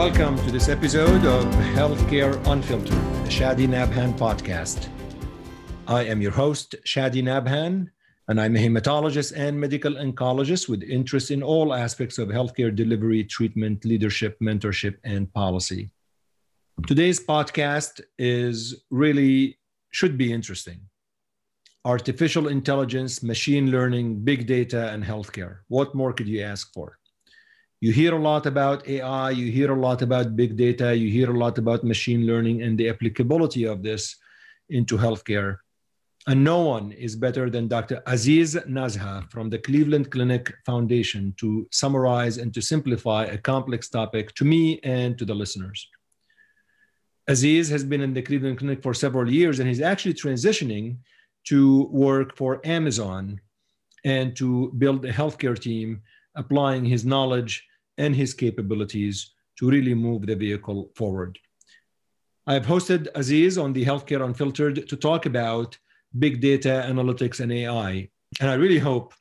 Welcome 0.00 0.38
to 0.46 0.50
this 0.50 0.70
episode 0.70 1.26
of 1.26 1.44
Healthcare 1.76 2.34
Unfiltered, 2.46 2.96
the 2.96 3.28
Shadi 3.28 3.68
Nabhan 3.68 4.16
podcast. 4.16 4.88
I 5.86 6.04
am 6.04 6.22
your 6.22 6.30
host, 6.30 6.74
Shadi 6.86 7.22
Nabhan, 7.22 7.90
and 8.26 8.40
I'm 8.40 8.56
a 8.56 8.58
hematologist 8.58 9.34
and 9.36 9.60
medical 9.60 9.92
oncologist 9.92 10.70
with 10.70 10.82
interest 10.82 11.30
in 11.30 11.42
all 11.42 11.74
aspects 11.74 12.16
of 12.16 12.30
healthcare 12.30 12.74
delivery, 12.74 13.24
treatment, 13.24 13.84
leadership, 13.84 14.38
mentorship, 14.40 14.96
and 15.04 15.30
policy. 15.34 15.90
Today's 16.86 17.22
podcast 17.22 18.00
is 18.18 18.82
really 18.88 19.58
should 19.90 20.16
be 20.16 20.32
interesting. 20.32 20.80
Artificial 21.84 22.48
intelligence, 22.48 23.22
machine 23.22 23.70
learning, 23.70 24.20
big 24.24 24.46
data, 24.46 24.88
and 24.92 25.04
healthcare. 25.04 25.58
What 25.68 25.94
more 25.94 26.14
could 26.14 26.26
you 26.26 26.40
ask 26.40 26.72
for? 26.72 26.99
You 27.82 27.92
hear 27.92 28.14
a 28.14 28.18
lot 28.18 28.44
about 28.44 28.86
AI, 28.86 29.30
you 29.30 29.50
hear 29.50 29.72
a 29.72 29.80
lot 29.80 30.02
about 30.02 30.36
big 30.36 30.54
data, 30.54 30.94
you 30.94 31.08
hear 31.10 31.30
a 31.30 31.38
lot 31.38 31.56
about 31.56 31.82
machine 31.82 32.26
learning 32.26 32.60
and 32.60 32.76
the 32.76 32.90
applicability 32.90 33.64
of 33.64 33.82
this 33.82 34.16
into 34.68 34.98
healthcare. 34.98 35.56
And 36.26 36.44
no 36.44 36.60
one 36.60 36.92
is 36.92 37.16
better 37.16 37.48
than 37.48 37.68
Dr. 37.68 38.02
Aziz 38.06 38.54
Nazha 38.68 39.30
from 39.30 39.48
the 39.48 39.58
Cleveland 39.58 40.10
Clinic 40.10 40.52
Foundation 40.66 41.32
to 41.38 41.66
summarize 41.72 42.36
and 42.36 42.52
to 42.52 42.60
simplify 42.60 43.24
a 43.24 43.38
complex 43.38 43.88
topic 43.88 44.34
to 44.34 44.44
me 44.44 44.78
and 44.84 45.16
to 45.16 45.24
the 45.24 45.34
listeners. 45.34 45.88
Aziz 47.28 47.70
has 47.70 47.82
been 47.82 48.02
in 48.02 48.12
the 48.12 48.20
Cleveland 48.20 48.58
Clinic 48.58 48.82
for 48.82 48.92
several 48.92 49.30
years 49.30 49.58
and 49.58 49.66
he's 49.66 49.80
actually 49.80 50.12
transitioning 50.12 50.98
to 51.44 51.84
work 51.84 52.36
for 52.36 52.60
Amazon 52.62 53.40
and 54.04 54.36
to 54.36 54.70
build 54.76 55.02
a 55.06 55.12
healthcare 55.12 55.58
team, 55.58 56.02
applying 56.34 56.84
his 56.84 57.06
knowledge 57.06 57.64
and 58.00 58.16
his 58.16 58.32
capabilities 58.34 59.16
to 59.58 59.68
really 59.68 59.94
move 59.94 60.26
the 60.26 60.34
vehicle 60.34 60.90
forward. 60.94 61.38
I've 62.46 62.66
hosted 62.66 63.08
Aziz 63.14 63.58
on 63.58 63.72
the 63.72 63.84
Healthcare 63.84 64.24
Unfiltered 64.24 64.88
to 64.88 64.96
talk 64.96 65.26
about 65.26 65.78
big 66.18 66.40
data 66.40 66.84
analytics 66.88 67.40
and 67.40 67.52
AI. 67.52 68.08
And 68.40 68.50
I 68.50 68.54
really 68.54 68.78
hope 68.78 69.12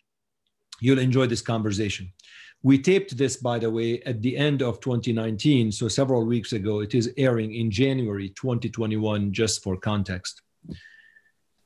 you'll 0.79 1.05
enjoy 1.07 1.27
this 1.27 1.41
conversation. 1.41 2.11
We 2.63 2.77
taped 2.79 3.17
this, 3.17 3.37
by 3.37 3.59
the 3.59 3.69
way, 3.69 4.01
at 4.03 4.21
the 4.21 4.35
end 4.35 4.61
of 4.61 4.79
2019, 4.79 5.71
so 5.71 5.87
several 5.87 6.25
weeks 6.25 6.53
ago. 6.53 6.79
It 6.79 6.95
is 6.95 7.13
airing 7.17 7.53
in 7.53 7.69
January 7.71 8.29
2021, 8.29 9.31
just 9.31 9.61
for 9.63 9.77
context. 9.77 10.41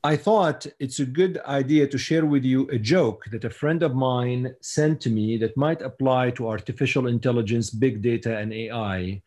I 0.04 0.16
thought 0.16 0.66
it's 0.78 1.00
a 1.00 1.06
good 1.06 1.40
idea 1.46 1.88
to 1.88 1.96
share 1.96 2.26
with 2.26 2.44
you 2.44 2.68
a 2.68 2.78
joke 2.78 3.24
that 3.32 3.44
a 3.44 3.50
friend 3.50 3.82
of 3.82 3.94
mine 3.94 4.54
sent 4.60 5.00
to 5.00 5.10
me 5.10 5.38
that 5.38 5.56
might 5.56 5.80
apply 5.80 6.30
to 6.32 6.48
artificial 6.48 7.06
intelligence, 7.06 7.70
big 7.70 8.02
data, 8.02 8.36
and 8.36 8.52
AI. 8.52 9.22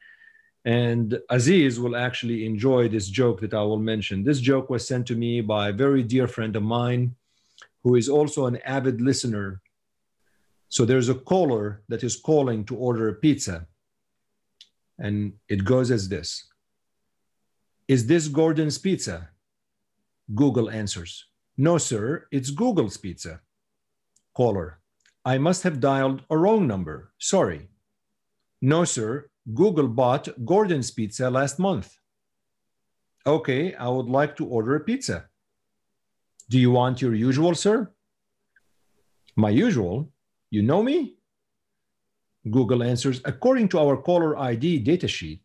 And 0.66 1.19
Aziz 1.31 1.80
will 1.80 1.95
actually 1.95 2.45
enjoy 2.45 2.88
this 2.88 3.08
joke 3.09 3.42
that 3.42 3.56
I 3.56 3.64
will 3.64 3.80
mention. 3.80 4.23
This 4.23 4.39
joke 4.39 4.69
was 4.69 4.88
sent 4.88 5.08
to 5.08 5.16
me 5.16 5.42
by 5.42 5.69
a 5.69 5.73
very 5.73 6.03
dear 6.03 6.28
friend 6.28 6.56
of 6.56 6.64
mine 6.64 7.16
who 7.84 7.95
is 7.95 8.08
also 8.08 8.45
an 8.45 8.58
avid 8.58 9.02
listener 9.02 9.62
so 10.69 10.86
there's 10.86 11.09
a 11.09 11.16
caller 11.16 11.81
that 11.88 12.03
is 12.03 12.16
calling 12.16 12.66
to 12.66 12.75
order 12.75 13.08
a 13.08 13.14
pizza. 13.14 13.67
And 15.00 15.34
it 15.47 15.63
goes 15.63 15.91
as 15.91 16.09
this 16.09 16.47
Is 17.88 18.07
this 18.07 18.28
Gordon's 18.28 18.78
pizza? 18.78 19.30
Google 20.33 20.69
answers, 20.69 21.25
No, 21.57 21.77
sir, 21.77 22.27
it's 22.31 22.49
Google's 22.49 22.97
pizza. 22.97 23.41
Caller, 24.35 24.79
I 25.25 25.38
must 25.38 25.63
have 25.63 25.79
dialed 25.79 26.21
a 26.29 26.38
wrong 26.38 26.67
number. 26.67 27.11
Sorry. 27.17 27.69
No, 28.61 28.85
sir, 28.85 29.29
Google 29.53 29.88
bought 29.88 30.27
Gordon's 30.45 30.91
pizza 30.91 31.29
last 31.29 31.59
month. 31.59 31.97
Okay, 33.25 33.73
I 33.75 33.88
would 33.89 34.07
like 34.07 34.35
to 34.38 34.45
order 34.45 34.75
a 34.75 34.79
pizza. 34.79 35.25
Do 36.49 36.59
you 36.59 36.71
want 36.71 37.01
your 37.01 37.13
usual, 37.13 37.55
sir? 37.55 37.91
My 39.35 39.49
usual? 39.49 40.11
You 40.49 40.63
know 40.63 40.81
me? 40.81 41.17
Google 42.49 42.83
answers, 42.83 43.19
according 43.25 43.67
to 43.69 43.79
our 43.79 43.97
caller 43.97 44.38
ID 44.38 44.83
datasheet, 44.83 45.41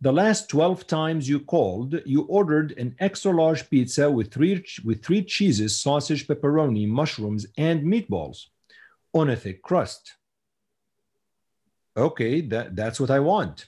the 0.00 0.12
last 0.12 0.48
12 0.48 0.86
times 0.86 1.28
you 1.28 1.40
called, 1.40 2.00
you 2.04 2.22
ordered 2.22 2.72
an 2.72 2.94
extra 2.98 3.32
large 3.32 3.68
pizza 3.70 4.10
with 4.10 4.32
three, 4.32 4.64
with 4.84 5.04
three 5.04 5.22
cheeses, 5.22 5.80
sausage, 5.80 6.26
pepperoni, 6.26 6.86
mushrooms, 6.86 7.46
and 7.56 7.82
meatballs 7.84 8.46
on 9.12 9.30
a 9.30 9.36
thick 9.36 9.62
crust. 9.62 10.14
Okay, 11.96 12.40
that, 12.40 12.74
that's 12.74 12.98
what 12.98 13.10
I 13.10 13.20
want. 13.20 13.66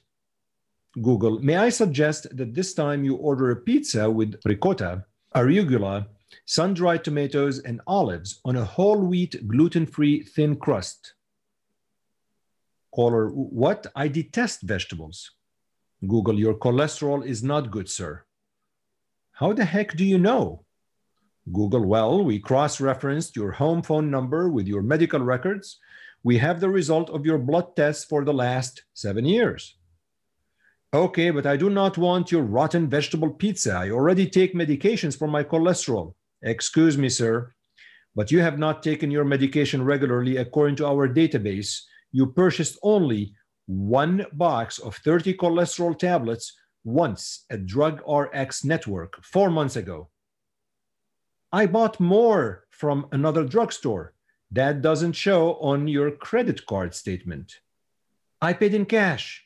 Google, 1.01 1.39
may 1.41 1.57
I 1.57 1.69
suggest 1.69 2.37
that 2.37 2.55
this 2.55 2.75
time 2.75 3.05
you 3.05 3.17
order 3.17 3.51
a 3.51 3.57
pizza 3.57 4.11
with 4.11 4.41
ricotta, 4.45 5.05
arugula, 5.35 6.07
sun 6.45 6.75
dried 6.75 7.05
tomatoes, 7.05 7.61
and 7.61 7.81
olives 7.87 8.41
on 8.45 8.57
a 8.57 8.65
whole 8.65 9.01
wheat, 9.01 9.47
gluten 9.47 9.87
free, 9.87 10.23
thin 10.23 10.57
crust. 10.57 11.15
Caller, 12.95 13.29
what? 13.29 13.87
I 13.95 14.09
detest 14.09 14.63
vegetables. 14.63 15.33
Google, 16.07 16.39
your 16.39 16.55
cholesterol 16.55 17.25
is 17.25 17.43
not 17.43 17.71
good, 17.71 17.89
sir. 17.89 18.25
How 19.33 19.53
the 19.53 19.65
heck 19.65 19.97
do 19.97 20.05
you 20.05 20.19
know? 20.19 20.65
Google, 21.53 21.87
well, 21.87 22.25
we 22.25 22.41
cross 22.41 22.81
referenced 22.81 23.37
your 23.37 23.53
home 23.53 23.83
phone 23.83 24.11
number 24.11 24.49
with 24.51 24.67
your 24.67 24.83
medical 24.83 25.21
records. 25.21 25.79
We 26.23 26.39
have 26.39 26.61
the 26.61 26.69
result 26.69 27.09
of 27.11 27.25
your 27.25 27.39
blood 27.39 27.77
tests 27.77 28.05
for 28.05 28.25
the 28.25 28.35
last 28.35 28.83
seven 28.95 29.25
years. 29.25 29.77
Okay, 30.93 31.31
but 31.31 31.47
I 31.47 31.57
do 31.57 31.71
not 31.71 31.99
want 31.99 32.33
your 32.33 32.43
rotten 32.43 32.89
vegetable 32.89 33.31
pizza. 33.31 33.75
I 33.75 33.91
already 33.91 34.29
take 34.29 34.55
medications 34.55 35.17
for 35.19 35.29
my 35.29 35.45
cholesterol. 35.45 36.15
Excuse 36.43 36.99
me, 36.99 37.09
sir, 37.09 37.53
but 38.15 38.31
you 38.31 38.41
have 38.41 38.59
not 38.59 38.83
taken 38.83 39.11
your 39.11 39.25
medication 39.25 39.85
regularly 39.85 40.37
according 40.39 40.77
to 40.77 40.87
our 40.87 41.09
database. 41.09 41.81
You 42.13 42.27
purchased 42.27 42.79
only 42.83 43.35
one 43.67 44.27
box 44.33 44.79
of 44.79 44.97
30 44.97 45.35
cholesterol 45.35 45.99
tablets 45.99 46.53
once 46.85 47.45
at 47.51 47.67
Drug 47.67 48.01
RX 48.09 48.65
Network 48.65 49.23
four 49.25 49.51
months 49.51 49.77
ago. 49.77 50.09
I 51.53 51.67
bought 51.67 51.99
more 51.99 52.65
from 52.71 53.07
another 53.13 53.45
drugstore. 53.45 54.15
That 54.53 54.83
doesn't 54.83 55.15
show 55.15 55.55
on 55.55 55.89
your 55.89 56.11
credit 56.13 56.67
card 56.67 56.95
statement. 56.95 57.61
I 58.41 58.53
paid 58.53 58.75
in 58.75 58.87
cash, 58.87 59.45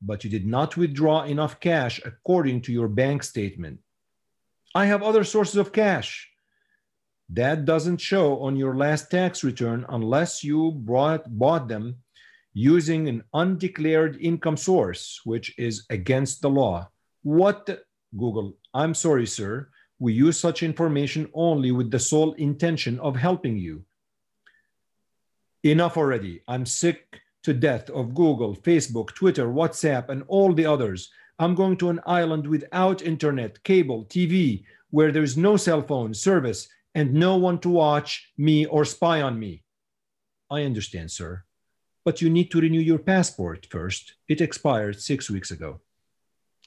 but 0.00 0.24
you 0.24 0.30
did 0.30 0.46
not 0.46 0.76
withdraw 0.76 1.24
enough 1.24 1.60
cash 1.60 2.00
according 2.04 2.62
to 2.62 2.72
your 2.72 2.88
bank 2.88 3.22
statement. 3.22 3.80
I 4.74 4.86
have 4.86 5.02
other 5.02 5.24
sources 5.24 5.56
of 5.56 5.72
cash. 5.72 6.30
That 7.30 7.66
doesn't 7.66 8.00
show 8.00 8.38
on 8.40 8.56
your 8.56 8.74
last 8.74 9.10
tax 9.10 9.44
return 9.44 9.84
unless 9.88 10.42
you 10.42 10.72
brought, 10.72 11.28
bought 11.28 11.68
them 11.68 11.96
using 12.58 13.06
an 13.08 13.22
undeclared 13.34 14.18
income 14.20 14.56
source, 14.56 15.20
which 15.24 15.56
is 15.58 15.86
against 15.90 16.42
the 16.42 16.50
law. 16.50 16.90
What, 17.22 17.84
Google, 18.16 18.56
I'm 18.74 18.94
sorry, 18.94 19.26
sir. 19.26 19.68
We 20.00 20.12
use 20.12 20.40
such 20.40 20.64
information 20.64 21.30
only 21.34 21.70
with 21.70 21.92
the 21.92 22.00
sole 22.00 22.32
intention 22.32 22.98
of 22.98 23.14
helping 23.14 23.58
you. 23.58 23.84
Enough 25.62 25.96
already. 25.96 26.42
I'm 26.48 26.66
sick 26.66 27.20
to 27.44 27.54
death 27.54 27.90
of 27.90 28.12
Google, 28.12 28.56
Facebook, 28.56 29.14
Twitter, 29.14 29.46
WhatsApp, 29.46 30.08
and 30.08 30.24
all 30.26 30.52
the 30.52 30.66
others. 30.66 31.12
I'm 31.38 31.54
going 31.54 31.76
to 31.76 31.90
an 31.90 32.00
island 32.06 32.44
without 32.44 33.02
internet, 33.02 33.62
cable, 33.62 34.04
TV, 34.06 34.64
where 34.90 35.12
there's 35.12 35.36
no 35.36 35.56
cell 35.56 35.82
phone 35.82 36.12
service 36.12 36.68
and 36.96 37.14
no 37.14 37.36
one 37.36 37.60
to 37.60 37.68
watch 37.68 38.32
me 38.36 38.66
or 38.66 38.84
spy 38.84 39.22
on 39.22 39.38
me. 39.38 39.62
I 40.50 40.62
understand, 40.62 41.12
sir, 41.12 41.44
but 42.08 42.22
you 42.22 42.30
need 42.30 42.50
to 42.50 42.58
renew 42.58 42.80
your 42.80 42.98
passport 42.98 43.66
first. 43.68 44.14
It 44.28 44.40
expired 44.40 44.98
six 44.98 45.28
weeks 45.28 45.50
ago. 45.50 45.82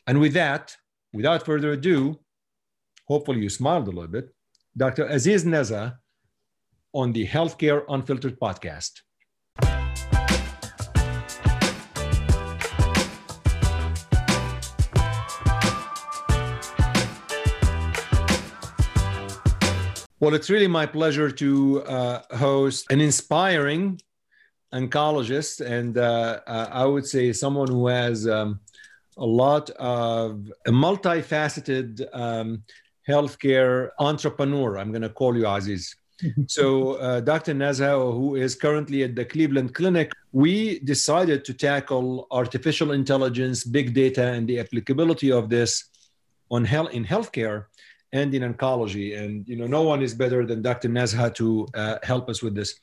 And 0.06 0.20
with 0.20 0.34
that, 0.34 0.78
without 1.14 1.44
further 1.44 1.72
ado, 1.72 2.20
hopefully 3.08 3.40
you 3.42 3.50
smiled 3.50 3.88
a 3.88 3.92
little 3.92 4.16
bit, 4.18 4.36
Dr. 4.78 5.08
Aziz 5.08 5.44
Nazha 5.44 5.98
on 6.94 7.12
the 7.12 7.26
Healthcare 7.26 7.86
Unfiltered 7.90 8.40
podcast. 8.40 9.02
Well, 20.20 20.36
it's 20.36 20.52
really 20.52 20.68
my 20.68 20.86
pleasure 20.86 21.32
to 21.32 21.82
uh, 21.86 22.22
host 22.38 22.86
an 22.92 23.02
inspiring 23.02 24.00
oncologist 24.74 25.66
and 25.66 25.98
uh, 25.98 26.40
uh, 26.48 26.70
I 26.72 26.86
would 26.86 27.06
say 27.06 27.34
someone 27.34 27.68
who 27.68 27.88
has 27.88 28.28
um, 28.28 28.60
a 29.18 29.26
lot 29.26 29.70
of 29.72 30.52
a 30.66 30.72
multifaceted 30.72 32.06
um, 32.14 32.64
healthcare 33.08 33.90
entrepreneur. 34.00 34.78
I'm 34.78 34.92
going 34.92 35.02
to 35.02 35.10
call 35.10 35.36
you 35.36 35.48
Aziz. 35.48 35.96
so, 36.48 36.94
uh, 36.94 37.20
Dr. 37.20 37.54
Nazha, 37.54 37.92
who 38.14 38.36
is 38.36 38.56
currently 38.56 39.04
at 39.04 39.16
the 39.16 39.26
Cleveland 39.26 39.74
Clinic, 39.74 40.12
we 40.32 40.80
decided 40.80 41.44
to 41.46 41.54
tackle 41.54 42.28
artificial 42.32 42.92
intelligence, 42.92 43.64
big 43.64 43.94
data, 43.94 44.28
and 44.28 44.48
the 44.48 44.60
applicability 44.60 45.32
of 45.32 45.50
this 45.50 45.86
on 46.52 46.64
health 46.64 46.92
in 46.92 47.04
healthcare 47.04 47.66
and 48.14 48.34
in 48.36 48.54
oncology. 48.54 49.18
And 49.18 49.48
you 49.48 49.56
know, 49.56 49.68
no 49.68 49.82
one 49.82 50.02
is 50.02 50.14
better 50.14 50.46
than 50.46 50.62
Dr. 50.62 50.90
Nazha 50.90 51.34
to 51.36 51.68
uh, 51.74 51.98
help 52.04 52.30
us 52.30 52.42
with 52.44 52.56
this. 52.56 52.76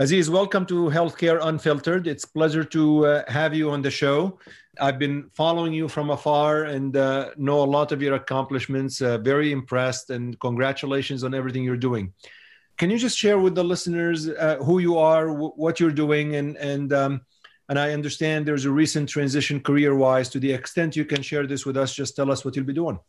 Aziz, 0.00 0.30
welcome 0.30 0.64
to 0.66 0.88
Healthcare 0.90 1.40
Unfiltered. 1.42 2.06
It's 2.06 2.24
pleasure 2.24 2.62
to 2.62 3.04
uh, 3.04 3.24
have 3.26 3.52
you 3.52 3.72
on 3.72 3.82
the 3.82 3.90
show. 3.90 4.38
I've 4.80 4.96
been 4.96 5.28
following 5.34 5.72
you 5.72 5.88
from 5.88 6.10
afar 6.10 6.66
and 6.66 6.96
uh, 6.96 7.30
know 7.36 7.64
a 7.64 7.66
lot 7.66 7.90
of 7.90 8.00
your 8.00 8.14
accomplishments. 8.14 9.02
Uh, 9.02 9.18
very 9.18 9.50
impressed, 9.50 10.10
and 10.10 10.38
congratulations 10.38 11.24
on 11.24 11.34
everything 11.34 11.64
you're 11.64 11.76
doing. 11.76 12.12
Can 12.76 12.90
you 12.90 12.98
just 12.98 13.18
share 13.18 13.40
with 13.40 13.56
the 13.56 13.64
listeners 13.64 14.28
uh, 14.28 14.58
who 14.62 14.78
you 14.78 14.98
are, 14.98 15.26
w- 15.26 15.50
what 15.56 15.80
you're 15.80 15.90
doing, 15.90 16.36
and 16.36 16.56
and 16.58 16.92
um, 16.92 17.22
and 17.68 17.76
I 17.76 17.90
understand 17.90 18.46
there's 18.46 18.66
a 18.66 18.70
recent 18.70 19.08
transition 19.08 19.60
career-wise. 19.60 20.28
To 20.28 20.38
the 20.38 20.52
extent 20.52 20.94
you 20.94 21.06
can 21.06 21.22
share 21.22 21.44
this 21.44 21.66
with 21.66 21.76
us, 21.76 21.92
just 21.92 22.14
tell 22.14 22.30
us 22.30 22.44
what 22.44 22.54
you'll 22.54 22.64
be 22.64 22.72
doing. 22.72 23.00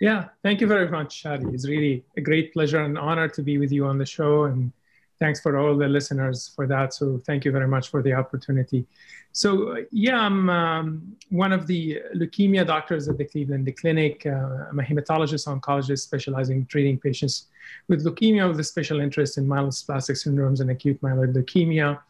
Yeah, 0.00 0.30
thank 0.42 0.60
you 0.60 0.66
very 0.66 0.90
much, 0.90 1.22
Shadi. 1.22 1.54
It's 1.54 1.68
really 1.68 2.02
a 2.16 2.20
great 2.20 2.52
pleasure 2.52 2.80
and 2.82 2.98
honor 2.98 3.28
to 3.28 3.42
be 3.44 3.58
with 3.58 3.70
you 3.70 3.86
on 3.86 3.96
the 3.96 4.06
show 4.06 4.46
and 4.46 4.72
thanks 5.20 5.40
for 5.40 5.58
all 5.58 5.76
the 5.76 5.86
listeners 5.86 6.50
for 6.56 6.66
that. 6.66 6.94
So 6.94 7.20
thank 7.26 7.44
you 7.44 7.52
very 7.52 7.68
much 7.68 7.90
for 7.90 8.02
the 8.02 8.14
opportunity. 8.14 8.86
So 9.32 9.84
yeah, 9.92 10.18
I'm 10.18 10.50
um, 10.50 11.16
one 11.28 11.52
of 11.52 11.66
the 11.66 12.00
leukemia 12.16 12.66
doctors 12.66 13.08
at 13.08 13.18
the 13.18 13.24
Cleveland 13.24 13.72
Clinic. 13.80 14.26
Uh, 14.26 14.66
I'm 14.68 14.80
a 14.80 14.82
hematologist 14.82 15.46
oncologist 15.46 16.00
specializing 16.00 16.56
in 16.58 16.66
treating 16.66 16.98
patients 16.98 17.48
with 17.86 18.04
leukemia 18.04 18.48
with 18.48 18.58
a 18.58 18.64
special 18.64 19.00
interest 19.00 19.38
in 19.38 19.46
myelodysplastic 19.46 20.16
syndromes 20.16 20.60
and 20.60 20.70
acute 20.70 21.00
myeloid 21.02 21.34
leukemia. 21.34 22.00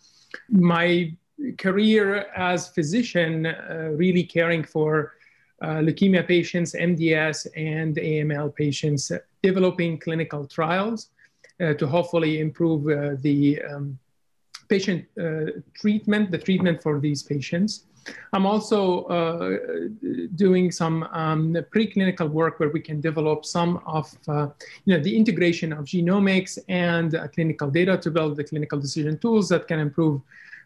My 0.49 1.12
career 1.59 2.27
as 2.37 2.69
physician, 2.69 3.47
uh, 3.47 3.91
really 3.93 4.23
caring 4.23 4.62
for 4.62 5.15
uh, 5.62 5.81
leukemia 5.87 6.27
patients, 6.27 6.75
MDS, 6.75 7.47
and 7.57 7.97
AML 7.97 8.55
patients, 8.55 9.12
developing 9.43 9.99
clinical 9.99 10.47
trials 10.47 11.11
to 11.61 11.87
hopefully 11.87 12.41
improve 12.41 12.89
uh, 12.89 13.17
the 13.21 13.61
um, 13.62 13.99
patient 14.69 15.05
uh, 15.21 15.61
treatment, 15.75 16.31
the 16.31 16.39
treatment 16.39 16.83
for 16.83 17.01
these 17.01 17.23
patients. 17.23 17.85
I'm 18.33 18.47
also 18.47 19.05
uh, 19.05 19.59
doing 20.35 20.71
some 20.71 21.03
um, 21.12 21.55
preclinical 21.75 22.31
work 22.31 22.59
where 22.59 22.71
we 22.71 22.81
can 22.81 23.01
develop 23.01 23.45
some 23.45 23.83
of 23.87 24.11
uh, 24.27 24.49
you 24.85 24.97
know, 24.97 25.03
the 25.03 25.15
integration 25.15 25.73
of 25.73 25.85
genomics 25.85 26.59
and 26.69 27.15
uh, 27.15 27.29
clinical 27.29 27.69
data 27.71 27.99
to 27.99 28.11
build 28.11 28.37
the 28.37 28.45
clinical 28.45 28.81
decision 28.81 29.19
tools 29.19 29.49
that 29.51 29.69
can 29.69 29.79
improve 29.79 30.23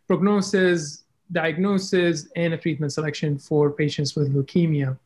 prognosis, 0.07 1.05
diagnosis, 1.33 2.29
and 2.37 2.61
treatment 2.61 2.93
selection 2.93 3.39
for 3.39 3.71
patients 3.71 4.15
with 4.15 4.33
leukemia. 4.35 4.97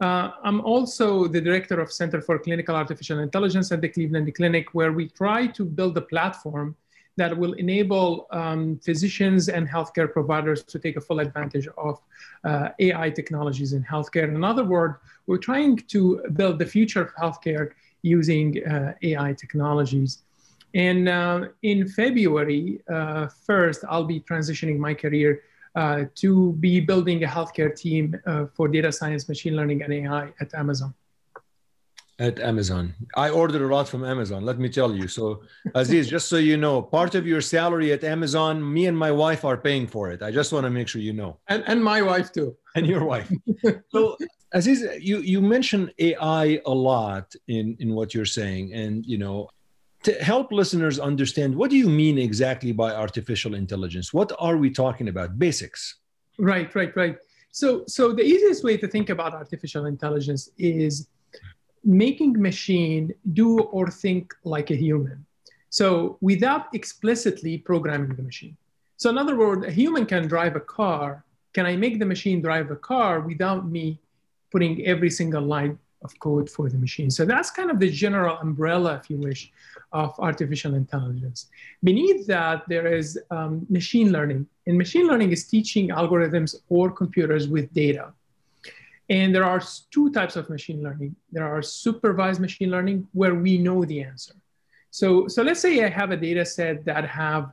Uh, 0.00 0.30
I'm 0.42 0.60
also 0.62 1.28
the 1.28 1.40
director 1.40 1.80
of 1.80 1.92
Center 1.92 2.20
for 2.20 2.38
Clinical 2.38 2.74
Artificial 2.74 3.20
Intelligence 3.20 3.70
at 3.72 3.80
the 3.80 3.88
Cleveland 3.88 4.34
Clinic, 4.34 4.74
where 4.74 4.92
we 4.92 5.08
try 5.08 5.46
to 5.48 5.64
build 5.64 5.96
a 5.96 6.00
platform 6.00 6.76
that 7.16 7.36
will 7.36 7.52
enable 7.52 8.26
um, 8.32 8.78
physicians 8.78 9.48
and 9.48 9.68
healthcare 9.68 10.12
providers 10.12 10.64
to 10.64 10.78
take 10.80 10.96
a 10.96 11.00
full 11.00 11.20
advantage 11.20 11.68
of 11.78 12.00
uh, 12.42 12.70
AI 12.80 13.10
technologies 13.10 13.72
in 13.72 13.84
healthcare. 13.84 14.24
In 14.24 14.42
other 14.42 14.64
words, 14.64 14.96
we're 15.26 15.38
trying 15.38 15.76
to 15.76 16.22
build 16.34 16.58
the 16.58 16.66
future 16.66 17.00
of 17.02 17.14
healthcare 17.14 17.70
using 18.02 18.66
uh, 18.66 18.94
AI 19.02 19.32
technologies. 19.32 20.22
And 20.74 21.08
uh, 21.08 21.48
in 21.62 21.88
February 21.88 22.80
1st, 22.90 23.84
uh, 23.84 23.86
I'll 23.88 24.04
be 24.04 24.20
transitioning 24.20 24.76
my 24.78 24.92
career 24.92 25.42
uh, 25.74 26.04
to 26.14 26.52
be 26.54 26.80
building 26.80 27.24
a 27.24 27.26
healthcare 27.26 27.74
team 27.74 28.20
uh, 28.26 28.46
for 28.54 28.68
data 28.68 28.92
science, 28.92 29.28
machine 29.28 29.56
learning, 29.56 29.82
and 29.82 29.92
AI 29.92 30.32
at 30.40 30.54
Amazon. 30.54 30.94
At 32.20 32.38
Amazon. 32.38 32.94
I 33.16 33.30
ordered 33.30 33.60
a 33.60 33.66
lot 33.66 33.88
from 33.88 34.04
Amazon, 34.04 34.44
let 34.44 34.60
me 34.60 34.68
tell 34.68 34.94
you. 34.94 35.08
So, 35.08 35.42
Aziz, 35.74 36.08
just 36.08 36.28
so 36.28 36.36
you 36.36 36.56
know, 36.56 36.80
part 36.80 37.16
of 37.16 37.26
your 37.26 37.40
salary 37.40 37.92
at 37.92 38.04
Amazon, 38.04 38.72
me 38.72 38.86
and 38.86 38.96
my 38.96 39.10
wife 39.10 39.44
are 39.44 39.56
paying 39.56 39.88
for 39.88 40.12
it. 40.12 40.22
I 40.22 40.30
just 40.30 40.52
want 40.52 40.62
to 40.62 40.70
make 40.70 40.86
sure 40.86 41.00
you 41.00 41.12
know. 41.12 41.38
And, 41.48 41.64
and 41.66 41.82
my 41.82 42.02
wife, 42.02 42.30
too. 42.30 42.56
And 42.76 42.86
your 42.86 43.04
wife. 43.04 43.32
so, 43.88 44.16
Aziz, 44.52 44.86
you, 45.00 45.18
you 45.18 45.40
mentioned 45.40 45.92
AI 45.98 46.60
a 46.66 46.70
lot 46.70 47.34
in, 47.48 47.76
in 47.80 47.94
what 47.94 48.14
you're 48.14 48.24
saying. 48.24 48.72
And, 48.72 49.04
you 49.04 49.18
know, 49.18 49.48
to 50.04 50.12
help 50.22 50.52
listeners 50.52 50.98
understand 51.00 51.54
what 51.54 51.70
do 51.70 51.76
you 51.76 51.88
mean 51.88 52.18
exactly 52.18 52.72
by 52.72 52.92
artificial 52.92 53.54
intelligence? 53.54 54.12
What 54.12 54.32
are 54.38 54.56
we 54.56 54.70
talking 54.70 55.08
about? 55.08 55.38
Basics. 55.38 55.96
Right 56.38 56.72
right 56.74 56.94
right. 56.94 57.16
So 57.50 57.84
so 57.86 58.12
the 58.12 58.22
easiest 58.22 58.62
way 58.64 58.76
to 58.76 58.86
think 58.86 59.08
about 59.10 59.32
artificial 59.34 59.86
intelligence 59.86 60.50
is 60.58 61.08
making 61.84 62.40
machine 62.40 63.12
do 63.32 63.60
or 63.60 63.90
think 63.90 64.32
like 64.44 64.70
a 64.70 64.76
human. 64.76 65.24
So 65.70 66.18
without 66.20 66.66
explicitly 66.74 67.58
programming 67.58 68.14
the 68.14 68.22
machine. 68.22 68.56
So 68.96 69.10
in 69.10 69.18
other 69.18 69.36
words 69.36 69.66
a 69.66 69.70
human 69.70 70.04
can 70.06 70.28
drive 70.28 70.54
a 70.56 70.60
car. 70.78 71.24
Can 71.54 71.66
i 71.66 71.76
make 71.76 71.98
the 71.98 72.06
machine 72.14 72.42
drive 72.42 72.70
a 72.70 72.76
car 72.76 73.20
without 73.20 73.62
me 73.76 74.00
putting 74.52 74.84
every 74.86 75.10
single 75.10 75.42
line 75.42 75.78
of 76.04 76.18
code 76.18 76.48
for 76.50 76.68
the 76.68 76.78
machine. 76.78 77.10
So 77.10 77.24
that's 77.24 77.50
kind 77.50 77.70
of 77.70 77.78
the 77.78 77.90
general 77.90 78.36
umbrella, 78.38 79.00
if 79.00 79.10
you 79.10 79.16
wish, 79.16 79.50
of 79.92 80.14
artificial 80.18 80.74
intelligence. 80.74 81.48
Beneath 81.82 82.26
that, 82.26 82.62
there 82.68 82.86
is 82.86 83.18
um, 83.30 83.66
machine 83.68 84.12
learning. 84.12 84.46
And 84.66 84.76
machine 84.78 85.06
learning 85.06 85.32
is 85.32 85.44
teaching 85.46 85.88
algorithms 85.88 86.56
or 86.68 86.90
computers 86.90 87.48
with 87.48 87.72
data. 87.72 88.12
And 89.10 89.34
there 89.34 89.44
are 89.44 89.62
two 89.90 90.10
types 90.12 90.36
of 90.36 90.48
machine 90.48 90.82
learning. 90.82 91.16
There 91.32 91.46
are 91.46 91.62
supervised 91.62 92.40
machine 92.40 92.70
learning 92.70 93.06
where 93.12 93.34
we 93.34 93.58
know 93.58 93.84
the 93.84 94.02
answer. 94.02 94.34
So, 94.90 95.28
so 95.28 95.42
let's 95.42 95.60
say 95.60 95.84
I 95.84 95.88
have 95.88 96.10
a 96.10 96.16
data 96.16 96.44
set 96.44 96.84
that 96.84 97.04
have 97.06 97.52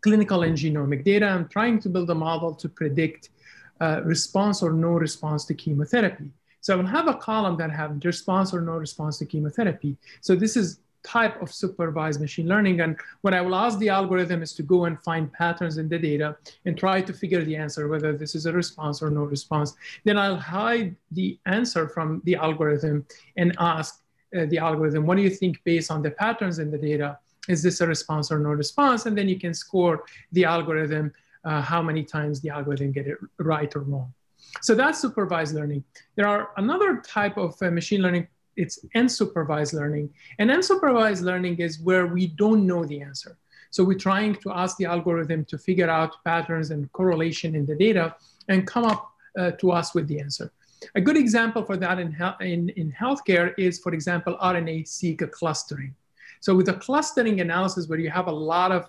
clinical 0.00 0.42
and 0.42 0.56
genomic 0.56 1.04
data. 1.04 1.26
I'm 1.26 1.48
trying 1.48 1.80
to 1.80 1.88
build 1.88 2.08
a 2.10 2.14
model 2.14 2.54
to 2.54 2.68
predict 2.68 3.30
uh, 3.80 4.00
response 4.04 4.62
or 4.62 4.72
no 4.72 4.90
response 4.90 5.44
to 5.46 5.54
chemotherapy. 5.54 6.30
So 6.64 6.72
I 6.72 6.76
will 6.76 6.86
have 6.86 7.08
a 7.08 7.14
column 7.14 7.58
that 7.58 7.70
have 7.70 8.02
response 8.02 8.54
or 8.54 8.62
no 8.62 8.72
response 8.72 9.18
to 9.18 9.26
chemotherapy. 9.26 9.98
So 10.22 10.34
this 10.34 10.56
is 10.56 10.80
type 11.02 11.42
of 11.42 11.52
supervised 11.52 12.22
machine 12.22 12.48
learning. 12.48 12.80
And 12.80 12.96
what 13.20 13.34
I 13.34 13.42
will 13.42 13.54
ask 13.54 13.78
the 13.78 13.90
algorithm 13.90 14.42
is 14.42 14.54
to 14.54 14.62
go 14.62 14.86
and 14.86 14.98
find 15.02 15.30
patterns 15.30 15.76
in 15.76 15.90
the 15.90 15.98
data 15.98 16.38
and 16.64 16.74
try 16.74 17.02
to 17.02 17.12
figure 17.12 17.44
the 17.44 17.54
answer, 17.54 17.86
whether 17.86 18.16
this 18.16 18.34
is 18.34 18.46
a 18.46 18.52
response 18.54 19.02
or 19.02 19.10
no 19.10 19.24
response. 19.24 19.74
Then 20.04 20.16
I'll 20.16 20.38
hide 20.38 20.96
the 21.10 21.38
answer 21.44 21.86
from 21.86 22.22
the 22.24 22.36
algorithm 22.36 23.04
and 23.36 23.54
ask 23.58 24.00
uh, 24.34 24.46
the 24.46 24.56
algorithm, 24.56 25.04
what 25.04 25.18
do 25.18 25.22
you 25.22 25.28
think 25.28 25.62
based 25.64 25.90
on 25.90 26.00
the 26.00 26.12
patterns 26.12 26.60
in 26.60 26.70
the 26.70 26.78
data? 26.78 27.18
Is 27.46 27.62
this 27.62 27.82
a 27.82 27.86
response 27.86 28.32
or 28.32 28.38
no 28.38 28.52
response? 28.64 29.04
And 29.04 29.18
then 29.18 29.28
you 29.28 29.38
can 29.38 29.52
score 29.52 30.04
the 30.32 30.46
algorithm, 30.46 31.12
uh, 31.44 31.60
how 31.60 31.82
many 31.82 32.04
times 32.04 32.40
the 32.40 32.48
algorithm 32.48 32.90
get 32.90 33.06
it 33.06 33.18
right 33.36 33.70
or 33.76 33.80
wrong. 33.80 34.14
So 34.62 34.74
that's 34.74 35.00
supervised 35.00 35.54
learning. 35.54 35.84
There 36.16 36.28
are 36.28 36.50
another 36.56 37.02
type 37.06 37.36
of 37.36 37.54
uh, 37.62 37.70
machine 37.70 38.02
learning. 38.02 38.28
It's 38.56 38.84
unsupervised 38.94 39.74
learning. 39.74 40.10
And 40.38 40.50
unsupervised 40.50 41.22
learning 41.22 41.58
is 41.58 41.80
where 41.80 42.06
we 42.06 42.28
don't 42.28 42.66
know 42.66 42.84
the 42.84 43.00
answer. 43.02 43.36
So 43.70 43.82
we're 43.82 43.98
trying 43.98 44.36
to 44.36 44.52
ask 44.52 44.76
the 44.76 44.84
algorithm 44.84 45.44
to 45.46 45.58
figure 45.58 45.90
out 45.90 46.22
patterns 46.24 46.70
and 46.70 46.90
correlation 46.92 47.56
in 47.56 47.66
the 47.66 47.74
data 47.74 48.14
and 48.48 48.66
come 48.66 48.84
up 48.84 49.10
uh, 49.36 49.50
to 49.52 49.72
us 49.72 49.94
with 49.94 50.06
the 50.06 50.20
answer. 50.20 50.52
A 50.94 51.00
good 51.00 51.16
example 51.16 51.64
for 51.64 51.76
that 51.78 51.98
in, 51.98 52.12
he- 52.12 52.52
in, 52.52 52.68
in 52.70 52.92
healthcare 52.92 53.54
is, 53.58 53.80
for 53.80 53.92
example, 53.92 54.36
RNA-seq 54.40 55.30
clustering. 55.32 55.94
So 56.40 56.54
with 56.54 56.68
a 56.68 56.74
clustering 56.74 57.40
analysis 57.40 57.88
where 57.88 57.98
you 57.98 58.10
have 58.10 58.28
a 58.28 58.32
lot 58.32 58.70
of 58.70 58.88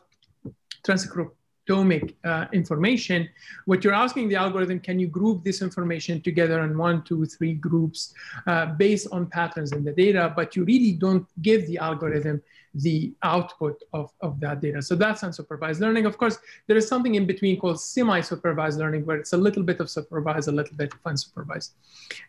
transcript 0.85 1.35
atomic 1.65 2.15
uh, 2.23 2.45
information, 2.53 3.27
what 3.65 3.83
you're 3.83 3.93
asking 3.93 4.29
the 4.29 4.35
algorithm, 4.35 4.79
can 4.79 4.99
you 4.99 5.07
group 5.07 5.43
this 5.43 5.61
information 5.61 6.21
together 6.21 6.63
in 6.63 6.77
one, 6.77 7.03
two, 7.03 7.25
three 7.25 7.53
groups 7.53 8.13
uh, 8.47 8.67
based 8.67 9.07
on 9.11 9.25
patterns 9.27 9.71
in 9.71 9.83
the 9.83 9.91
data, 9.91 10.31
but 10.35 10.55
you 10.55 10.63
really 10.63 10.91
don't 10.91 11.25
give 11.41 11.65
the 11.67 11.77
algorithm 11.77 12.41
the 12.75 13.13
output 13.23 13.81
of, 13.93 14.11
of 14.21 14.39
that 14.41 14.61
data. 14.61 14.81
So 14.81 14.95
that's 14.95 15.21
unsupervised 15.21 15.79
learning. 15.79 16.05
Of 16.05 16.17
course, 16.17 16.37
there 16.67 16.75
is 16.77 16.87
something 16.87 17.15
in 17.15 17.25
between 17.25 17.57
called 17.59 17.79
semi-supervised 17.79 18.77
learning, 18.77 19.05
where 19.05 19.17
it's 19.17 19.33
a 19.33 19.37
little 19.37 19.63
bit 19.63 19.79
of 19.79 19.89
supervised, 19.89 20.49
a 20.49 20.51
little 20.51 20.75
bit 20.75 20.93
of 20.93 21.01
unsupervised. 21.03 21.71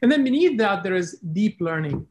And 0.02 0.10
then 0.10 0.22
beneath 0.22 0.56
that, 0.58 0.82
there 0.82 0.94
is 0.94 1.18
deep 1.32 1.60
learning. 1.60 2.06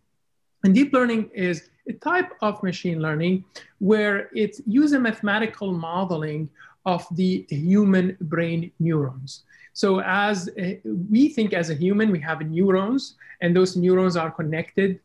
And 0.63 0.73
deep 0.75 0.91
learning 0.93 1.29
is 1.33 1.69
a 1.87 1.93
type 1.93 2.31
of 2.41 2.61
machine 2.61 2.99
learning 2.99 3.45
where 3.79 4.29
it 4.33 4.59
uses 4.65 4.99
mathematical 4.99 5.71
modeling 5.71 6.49
of 6.85 7.05
the 7.11 7.45
human 7.49 8.17
brain 8.21 8.71
neurons. 8.79 9.43
So 9.73 10.01
as 10.01 10.49
a, 10.57 10.79
we 10.85 11.29
think 11.29 11.53
as 11.53 11.69
a 11.69 11.75
human, 11.75 12.11
we 12.11 12.19
have 12.21 12.41
neurons, 12.41 13.15
and 13.41 13.55
those 13.55 13.75
neurons 13.75 14.15
are 14.15 14.31
connected 14.31 14.99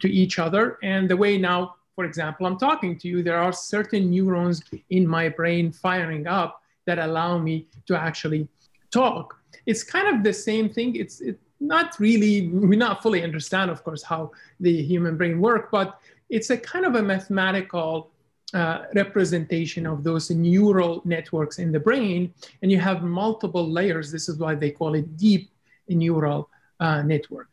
to 0.00 0.08
each 0.08 0.38
other. 0.38 0.78
And 0.82 1.10
the 1.10 1.16
way 1.16 1.36
now 1.36 1.74
for 1.94 2.04
example, 2.04 2.46
I'm 2.46 2.58
talking 2.58 2.98
to 2.98 3.08
you, 3.08 3.22
there 3.22 3.38
are 3.38 3.52
certain 3.52 4.10
neurons 4.10 4.62
in 4.90 5.06
my 5.06 5.28
brain 5.28 5.70
firing 5.70 6.26
up 6.26 6.62
that 6.86 6.98
allow 6.98 7.38
me 7.38 7.68
to 7.86 7.96
actually 7.96 8.48
talk. 8.90 9.38
It's 9.66 9.84
kind 9.84 10.08
of 10.08 10.24
the 10.24 10.32
same 10.32 10.68
thing. 10.68 10.96
It's 10.96 11.20
it, 11.20 11.38
not 11.60 11.98
really, 11.98 12.48
we 12.48 12.76
not 12.76 13.02
fully 13.02 13.22
understand, 13.22 13.70
of 13.70 13.84
course, 13.84 14.02
how 14.02 14.32
the 14.60 14.82
human 14.82 15.16
brain 15.16 15.40
works, 15.40 15.68
but 15.70 15.98
it's 16.28 16.50
a 16.50 16.58
kind 16.58 16.84
of 16.84 16.96
a 16.96 17.02
mathematical 17.02 18.10
uh, 18.52 18.84
representation 18.94 19.86
of 19.86 20.04
those 20.04 20.30
neural 20.30 21.02
networks 21.04 21.58
in 21.58 21.72
the 21.72 21.80
brain. 21.80 22.32
And 22.62 22.70
you 22.70 22.78
have 22.78 23.02
multiple 23.02 23.68
layers. 23.68 24.12
This 24.12 24.28
is 24.28 24.38
why 24.38 24.54
they 24.54 24.70
call 24.70 24.94
it 24.94 25.16
deep 25.16 25.50
neural 25.88 26.50
uh, 26.80 27.02
network. 27.02 27.48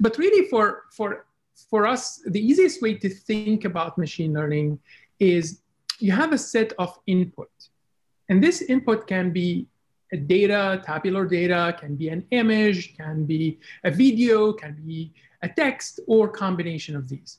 But 0.00 0.16
really, 0.16 0.48
for, 0.48 0.84
for, 0.92 1.26
for 1.70 1.86
us, 1.86 2.22
the 2.26 2.40
easiest 2.40 2.80
way 2.80 2.94
to 2.94 3.08
think 3.08 3.64
about 3.64 3.98
machine 3.98 4.32
learning 4.32 4.78
is 5.18 5.60
you 5.98 6.12
have 6.12 6.32
a 6.32 6.38
set 6.38 6.72
of 6.78 6.98
input. 7.06 7.50
And 8.28 8.42
this 8.42 8.62
input 8.62 9.06
can 9.06 9.32
be 9.32 9.66
a 10.12 10.16
data, 10.16 10.82
tabular 10.84 11.26
data, 11.26 11.76
can 11.78 11.96
be 11.96 12.08
an 12.08 12.24
image, 12.30 12.96
can 12.96 13.24
be 13.24 13.58
a 13.84 13.90
video, 13.90 14.52
can 14.52 14.74
be 14.86 15.12
a 15.42 15.48
text, 15.48 16.00
or 16.06 16.28
combination 16.28 16.96
of 16.96 17.08
these. 17.08 17.38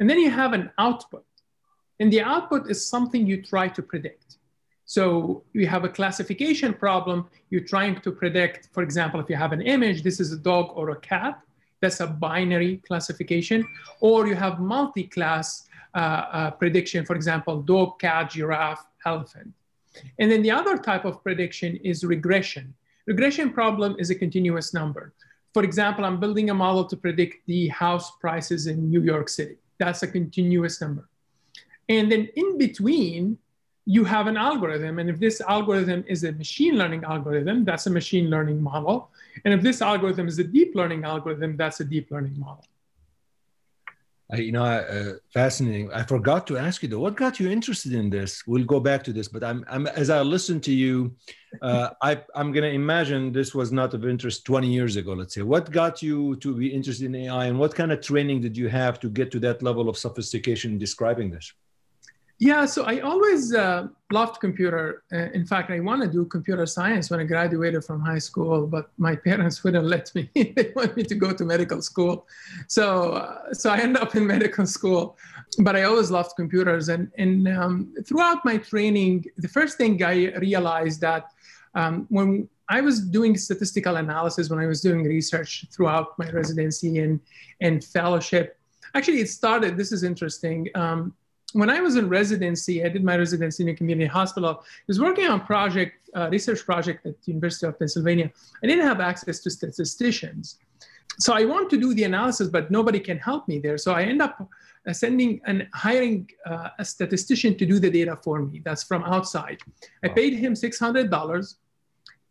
And 0.00 0.08
then 0.08 0.18
you 0.18 0.30
have 0.30 0.52
an 0.52 0.70
output. 0.78 1.24
And 2.00 2.12
the 2.12 2.22
output 2.22 2.70
is 2.70 2.86
something 2.86 3.26
you 3.26 3.42
try 3.42 3.68
to 3.68 3.82
predict. 3.82 4.38
So 4.84 5.44
you 5.52 5.66
have 5.66 5.84
a 5.84 5.88
classification 5.88 6.72
problem. 6.72 7.28
You're 7.50 7.68
trying 7.74 8.00
to 8.00 8.10
predict, 8.10 8.68
for 8.72 8.82
example, 8.82 9.20
if 9.20 9.28
you 9.28 9.36
have 9.36 9.52
an 9.52 9.60
image, 9.60 10.02
this 10.02 10.18
is 10.18 10.32
a 10.32 10.38
dog 10.38 10.70
or 10.74 10.90
a 10.90 11.00
cat. 11.00 11.40
That's 11.80 12.00
a 12.00 12.06
binary 12.06 12.78
classification. 12.86 13.66
Or 14.00 14.26
you 14.26 14.34
have 14.34 14.60
multi-class 14.60 15.68
uh, 15.94 15.98
uh, 15.98 16.50
prediction, 16.52 17.04
for 17.04 17.14
example, 17.14 17.60
dog, 17.62 17.98
cat, 17.98 18.30
giraffe, 18.30 18.84
elephant. 19.04 19.52
And 20.18 20.30
then 20.30 20.42
the 20.42 20.50
other 20.50 20.78
type 20.78 21.04
of 21.04 21.22
prediction 21.22 21.76
is 21.76 22.04
regression. 22.04 22.74
Regression 23.06 23.50
problem 23.52 23.96
is 23.98 24.10
a 24.10 24.14
continuous 24.14 24.72
number. 24.72 25.12
For 25.54 25.64
example, 25.64 26.04
I'm 26.04 26.20
building 26.20 26.50
a 26.50 26.54
model 26.54 26.84
to 26.84 26.96
predict 26.96 27.46
the 27.46 27.68
house 27.68 28.12
prices 28.20 28.66
in 28.66 28.88
New 28.88 29.02
York 29.02 29.28
City. 29.28 29.56
That's 29.78 30.02
a 30.02 30.08
continuous 30.08 30.80
number. 30.80 31.08
And 31.88 32.10
then 32.12 32.28
in 32.36 32.58
between, 32.58 33.38
you 33.86 34.04
have 34.04 34.26
an 34.26 34.36
algorithm. 34.36 34.98
And 34.98 35.08
if 35.08 35.18
this 35.18 35.40
algorithm 35.40 36.04
is 36.06 36.22
a 36.24 36.32
machine 36.32 36.76
learning 36.76 37.04
algorithm, 37.04 37.64
that's 37.64 37.86
a 37.86 37.90
machine 37.90 38.28
learning 38.28 38.62
model. 38.62 39.10
And 39.46 39.54
if 39.54 39.62
this 39.62 39.80
algorithm 39.80 40.28
is 40.28 40.38
a 40.38 40.44
deep 40.44 40.74
learning 40.74 41.04
algorithm, 41.04 41.56
that's 41.56 41.80
a 41.80 41.84
deep 41.84 42.10
learning 42.10 42.38
model. 42.38 42.64
I, 44.30 44.36
you 44.36 44.52
know, 44.52 44.62
uh, 44.62 45.14
fascinating. 45.32 45.90
I 45.90 46.02
forgot 46.02 46.46
to 46.48 46.58
ask 46.58 46.82
you 46.82 46.88
though, 46.90 46.98
what 46.98 47.16
got 47.16 47.40
you 47.40 47.50
interested 47.50 47.94
in 47.94 48.10
this? 48.10 48.46
We'll 48.46 48.64
go 48.64 48.78
back 48.78 49.02
to 49.04 49.12
this, 49.12 49.26
but 49.26 49.42
I'm, 49.42 49.64
I'm 49.70 49.86
as 49.86 50.10
I 50.10 50.20
listen 50.20 50.60
to 50.62 50.72
you, 50.72 51.14
uh, 51.62 51.88
I, 52.02 52.20
I'm 52.34 52.52
going 52.52 52.64
to 52.64 52.70
imagine 52.70 53.32
this 53.32 53.54
was 53.54 53.72
not 53.72 53.94
of 53.94 54.04
interest 54.04 54.44
20 54.44 54.70
years 54.70 54.96
ago. 54.96 55.14
Let's 55.14 55.34
say, 55.34 55.40
what 55.40 55.70
got 55.70 56.02
you 56.02 56.36
to 56.36 56.54
be 56.54 56.68
interested 56.68 57.06
in 57.06 57.14
AI, 57.14 57.46
and 57.46 57.58
what 57.58 57.74
kind 57.74 57.90
of 57.90 58.02
training 58.02 58.42
did 58.42 58.54
you 58.54 58.68
have 58.68 59.00
to 59.00 59.08
get 59.08 59.30
to 59.30 59.40
that 59.40 59.62
level 59.62 59.88
of 59.88 59.96
sophistication 59.96 60.72
in 60.72 60.78
describing 60.78 61.30
this? 61.30 61.54
Yeah, 62.40 62.66
so 62.66 62.84
I 62.84 63.00
always 63.00 63.52
uh, 63.52 63.88
loved 64.12 64.40
computer. 64.40 65.02
Uh, 65.12 65.28
in 65.34 65.44
fact, 65.44 65.72
I 65.72 65.80
want 65.80 66.02
to 66.02 66.08
do 66.08 66.24
computer 66.24 66.66
science 66.66 67.10
when 67.10 67.18
I 67.18 67.24
graduated 67.24 67.84
from 67.84 68.00
high 68.00 68.20
school, 68.20 68.64
but 68.66 68.90
my 68.96 69.16
parents 69.28 69.64
wouldn't 69.64 69.86
let 69.86 70.14
me. 70.14 70.30
they 70.34 70.72
want 70.76 70.96
me 70.96 71.02
to 71.02 71.14
go 71.16 71.32
to 71.32 71.44
medical 71.44 71.82
school, 71.82 72.26
so 72.68 73.12
uh, 73.14 73.52
so 73.52 73.70
I 73.70 73.78
ended 73.78 74.00
up 74.00 74.14
in 74.14 74.24
medical 74.36 74.66
school. 74.66 75.16
But 75.58 75.74
I 75.74 75.82
always 75.82 76.12
loved 76.12 76.36
computers, 76.36 76.88
and 76.90 77.10
and 77.18 77.48
um, 77.48 77.92
throughout 78.06 78.44
my 78.44 78.58
training, 78.58 79.24
the 79.36 79.48
first 79.48 79.76
thing 79.76 80.00
I 80.04 80.32
realized 80.36 81.00
that 81.00 81.32
um, 81.74 82.06
when 82.08 82.48
I 82.68 82.82
was 82.82 83.00
doing 83.00 83.36
statistical 83.36 83.96
analysis, 83.96 84.48
when 84.48 84.60
I 84.60 84.66
was 84.66 84.80
doing 84.80 85.02
research 85.02 85.66
throughout 85.72 86.16
my 86.20 86.30
residency 86.30 87.00
and 87.00 87.18
and 87.60 87.82
fellowship, 87.82 88.60
actually 88.94 89.22
it 89.22 89.28
started. 89.28 89.76
This 89.76 89.90
is 89.90 90.04
interesting. 90.04 90.68
Um, 90.76 91.14
when 91.54 91.70
I 91.70 91.80
was 91.80 91.96
in 91.96 92.08
residency, 92.08 92.84
I 92.84 92.88
did 92.88 93.02
my 93.04 93.16
residency 93.16 93.62
in 93.62 93.70
a 93.70 93.74
community 93.74 94.06
hospital. 94.06 94.50
I 94.50 94.64
was 94.86 95.00
working 95.00 95.26
on 95.26 95.40
project, 95.46 96.08
uh, 96.14 96.28
research 96.30 96.64
project 96.64 97.06
at 97.06 97.20
the 97.22 97.32
University 97.32 97.66
of 97.66 97.78
Pennsylvania. 97.78 98.30
I 98.62 98.66
didn't 98.66 98.86
have 98.86 99.00
access 99.00 99.40
to 99.40 99.50
statisticians. 99.50 100.58
So 101.18 101.32
I 101.32 101.44
want 101.44 101.70
to 101.70 101.78
do 101.78 101.94
the 101.94 102.04
analysis, 102.04 102.48
but 102.48 102.70
nobody 102.70 103.00
can 103.00 103.18
help 103.18 103.48
me 103.48 103.58
there. 103.58 103.78
So 103.78 103.92
I 103.92 104.02
end 104.02 104.20
up 104.22 104.46
uh, 104.86 104.92
sending 104.92 105.40
and 105.46 105.66
hiring 105.74 106.30
uh, 106.46 106.68
a 106.78 106.84
statistician 106.84 107.56
to 107.58 107.66
do 107.66 107.80
the 107.80 107.90
data 107.90 108.18
for 108.22 108.42
me. 108.42 108.60
That's 108.64 108.84
from 108.84 109.02
outside. 109.04 109.58
I 110.04 110.08
paid 110.08 110.34
him 110.34 110.52
$600 110.54 111.54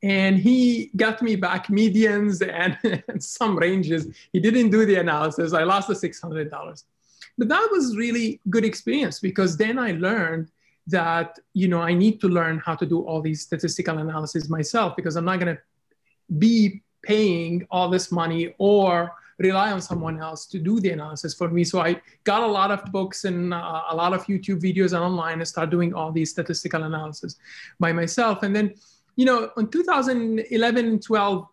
and 0.04 0.38
he 0.38 0.92
got 0.96 1.22
me 1.22 1.36
back 1.36 1.68
medians 1.68 2.48
and, 2.48 2.78
and 3.08 3.22
some 3.22 3.58
ranges. 3.58 4.08
He 4.32 4.40
didn't 4.40 4.70
do 4.70 4.86
the 4.86 4.96
analysis. 4.96 5.54
I 5.54 5.64
lost 5.64 5.88
the 5.88 5.96
$600 5.96 6.84
but 7.38 7.48
that 7.50 7.67
was 7.72 7.96
really 7.96 8.41
good 8.50 8.65
experience 8.65 9.20
because 9.20 9.58
then 9.58 9.77
I 9.77 9.91
learned 9.91 10.50
that 10.88 11.39
you 11.53 11.67
know 11.67 11.82
I 11.82 11.94
need 11.94 12.20
to 12.22 12.27
learn 12.27 12.60
how 12.60 12.75
to 12.75 12.86
do 12.86 13.01
all 13.01 13.22
these 13.22 13.41
statistical 13.41 13.98
analysis 13.98 14.50
myself 14.50 14.96
because 14.96 15.15
I'm 15.15 15.25
not 15.25 15.39
going 15.39 15.56
to 15.56 15.62
be 16.38 16.84
paying 17.03 17.65
all 17.72 17.89
this 17.89 18.12
money 18.12 18.53
or 18.58 19.12
rely 19.39 19.72
on 19.72 19.82
someone 19.82 20.20
else 20.20 20.46
to 20.48 20.60
do 20.60 20.79
the 20.79 20.89
analysis 20.89 21.34
for 21.34 21.48
me. 21.48 21.63
So 21.63 21.79
I 21.79 22.01
got 22.24 22.41
a 22.41 22.48
lot 22.48 22.72
of 22.72 22.91
books 22.91 23.24
and 23.25 23.53
uh, 23.53 23.84
a 23.89 23.96
lot 23.96 24.13
of 24.13 24.25
YouTube 24.25 24.62
videos 24.62 24.94
and 24.94 25.03
online 25.03 25.39
and 25.39 25.48
start 25.48 25.70
doing 25.70 25.94
all 25.94 26.12
these 26.12 26.32
statistical 26.32 26.84
analysis 26.84 27.36
by 27.79 27.94
myself. 27.94 28.44
And 28.44 28.56
then, 28.56 28.74
you 29.15 29.25
know, 29.25 29.51
in 29.58 29.67
2011 29.67 30.86
and 30.86 31.01
12, 31.01 31.48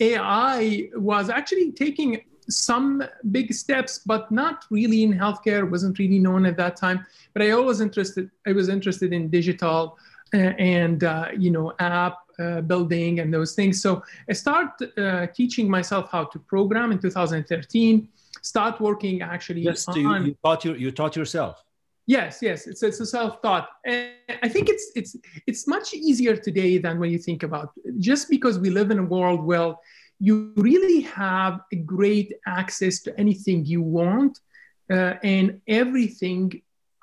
AI 0.00 0.88
was 0.94 1.28
actually 1.28 1.72
taking 1.72 2.22
some 2.48 3.02
big 3.30 3.52
steps, 3.52 3.98
but 3.98 4.30
not 4.30 4.64
really 4.70 5.02
in 5.02 5.12
healthcare. 5.12 5.68
wasn't 5.68 5.98
really 5.98 6.18
known 6.18 6.46
at 6.46 6.56
that 6.56 6.76
time. 6.76 7.06
But 7.32 7.42
I 7.42 7.50
always 7.50 7.80
interested. 7.80 8.30
I 8.46 8.52
was 8.52 8.68
interested 8.68 9.12
in 9.12 9.28
digital 9.28 9.98
uh, 10.32 10.36
and 10.58 11.04
uh, 11.04 11.28
you 11.36 11.50
know 11.50 11.72
app 11.78 12.18
uh, 12.38 12.60
building 12.60 13.20
and 13.20 13.32
those 13.32 13.54
things. 13.54 13.80
So 13.80 14.02
I 14.28 14.32
started 14.32 14.98
uh, 14.98 15.26
teaching 15.28 15.70
myself 15.70 16.10
how 16.10 16.24
to 16.24 16.38
program 16.38 16.92
in 16.92 16.98
2013. 16.98 18.08
Start 18.42 18.80
working 18.80 19.22
actually. 19.22 19.62
Yes, 19.62 19.86
on, 19.88 19.96
you, 19.96 20.26
you 20.26 20.36
taught 20.44 20.64
you, 20.64 20.74
you 20.74 20.90
taught 20.90 21.16
yourself. 21.16 21.62
Yes, 22.06 22.40
yes, 22.42 22.66
it's 22.66 22.82
it's 22.82 23.00
a 23.00 23.06
self-taught. 23.06 23.66
And 23.86 24.10
I 24.42 24.48
think 24.48 24.68
it's 24.68 24.90
it's 24.94 25.16
it's 25.46 25.66
much 25.66 25.94
easier 25.94 26.36
today 26.36 26.76
than 26.78 26.98
when 26.98 27.10
you 27.10 27.18
think 27.18 27.42
about. 27.42 27.72
It. 27.84 27.98
Just 27.98 28.28
because 28.28 28.58
we 28.58 28.68
live 28.68 28.90
in 28.90 28.98
a 28.98 29.04
world 29.04 29.42
where 29.42 29.74
you 30.24 30.52
really 30.56 31.02
have 31.02 31.60
a 31.70 31.76
great 31.76 32.32
access 32.46 32.94
to 33.02 33.10
anything 33.20 33.58
you 33.66 33.82
want. 33.82 34.40
Uh, 34.90 35.14
and 35.22 35.60
everything, 35.68 36.42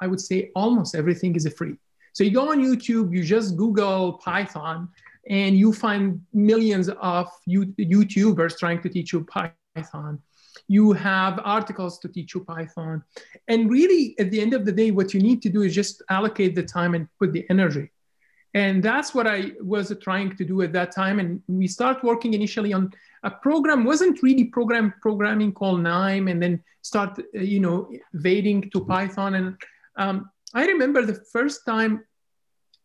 I 0.03 0.07
would 0.07 0.19
say 0.29 0.49
almost 0.55 0.95
everything 0.95 1.35
is 1.35 1.47
free. 1.59 1.75
So 2.13 2.23
you 2.23 2.31
go 2.31 2.49
on 2.51 2.57
YouTube, 2.67 3.13
you 3.15 3.23
just 3.23 3.55
Google 3.55 4.13
Python, 4.13 4.89
and 5.29 5.55
you 5.55 5.71
find 5.71 6.19
millions 6.33 6.89
of 6.89 7.27
YouTubers 7.47 8.57
trying 8.57 8.81
to 8.81 8.89
teach 8.89 9.13
you 9.13 9.19
Python. 9.35 10.19
You 10.67 10.93
have 10.93 11.39
articles 11.43 11.99
to 11.99 12.07
teach 12.07 12.33
you 12.33 12.41
Python. 12.43 13.03
And 13.47 13.69
really, 13.69 14.15
at 14.17 14.31
the 14.31 14.41
end 14.41 14.53
of 14.55 14.65
the 14.65 14.71
day, 14.71 14.89
what 14.89 15.13
you 15.13 15.21
need 15.21 15.43
to 15.43 15.49
do 15.49 15.61
is 15.61 15.75
just 15.75 16.01
allocate 16.09 16.55
the 16.55 16.63
time 16.63 16.95
and 16.95 17.07
put 17.19 17.33
the 17.33 17.45
energy. 17.51 17.91
And 18.53 18.83
that's 18.83 19.15
what 19.15 19.27
I 19.27 19.51
was 19.61 19.95
trying 20.01 20.35
to 20.35 20.43
do 20.43 20.61
at 20.61 20.73
that 20.73 20.91
time. 20.91 21.19
And 21.19 21.41
we 21.47 21.67
start 21.67 22.03
working 22.03 22.33
initially 22.33 22.73
on 22.73 22.91
a 23.23 23.31
program, 23.31 23.83
wasn't 23.83 24.21
really 24.23 24.45
program 24.45 24.93
programming 25.01 25.51
called 25.51 25.81
KNIME 25.81 26.27
and 26.27 26.41
then 26.41 26.63
start, 26.81 27.19
you 27.33 27.59
know, 27.59 27.89
vading 28.15 28.71
to 28.71 28.85
Python. 28.85 29.35
And 29.35 29.57
um, 29.95 30.31
I 30.53 30.65
remember 30.65 31.05
the 31.05 31.23
first 31.31 31.65
time 31.65 32.03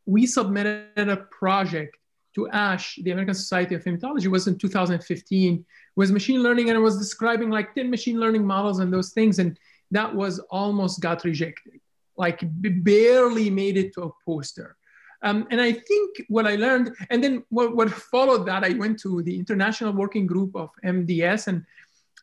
we 0.05 0.26
submitted 0.26 1.09
a 1.09 1.16
project 1.16 1.97
to 2.35 2.49
ASH, 2.50 2.97
the 3.02 3.11
American 3.12 3.35
Society 3.35 3.75
of 3.75 3.83
Hematology, 3.83 4.26
was 4.26 4.47
in 4.47 4.59
2015. 4.59 5.64
Was 5.97 6.12
machine 6.12 6.43
learning, 6.43 6.69
and 6.69 6.76
I 6.76 6.81
was 6.81 6.99
describing 6.99 7.49
like 7.49 7.75
10 7.75 7.90
machine 7.90 8.21
learning 8.21 8.47
models 8.47 8.81
and 8.81 8.93
those 8.93 9.12
things. 9.12 9.38
And 9.38 9.59
that 9.90 10.14
was 10.14 10.38
almost 10.50 11.00
got 11.00 11.25
rejected, 11.25 11.81
like 12.19 12.40
barely 12.85 13.49
made 13.49 13.78
it 13.78 13.95
to 13.95 14.02
a 14.02 14.11
poster. 14.25 14.75
Um, 15.23 15.46
and 15.50 15.61
I 15.61 15.73
think 15.73 16.23
what 16.28 16.46
I 16.46 16.56
learned, 16.56 16.94
and 17.11 17.23
then 17.23 17.44
what, 17.49 17.75
what 17.75 17.90
followed 17.90 18.46
that, 18.46 18.64
I 18.64 18.70
went 18.70 18.99
to 19.00 19.23
the 19.23 19.38
International 19.38 19.92
Working 19.92 20.26
Group 20.26 20.54
of 20.54 20.70
MDS 20.85 21.49
and 21.49 21.64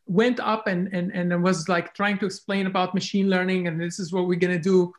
went 0.06 0.40
up 0.40 0.68
and, 0.68 0.88
and, 0.94 1.12
and 1.12 1.44
was 1.44 1.70
like 1.70 1.94
trying 1.94 2.18
to 2.20 2.26
explain 2.26 2.68
about 2.68 2.94
machine 2.94 3.30
learning 3.30 3.68
and 3.68 3.80
this 3.80 4.00
is 4.00 4.12
what 4.12 4.28
we're 4.28 4.40
going 4.40 4.54
to 4.54 4.60
do. 4.60 4.94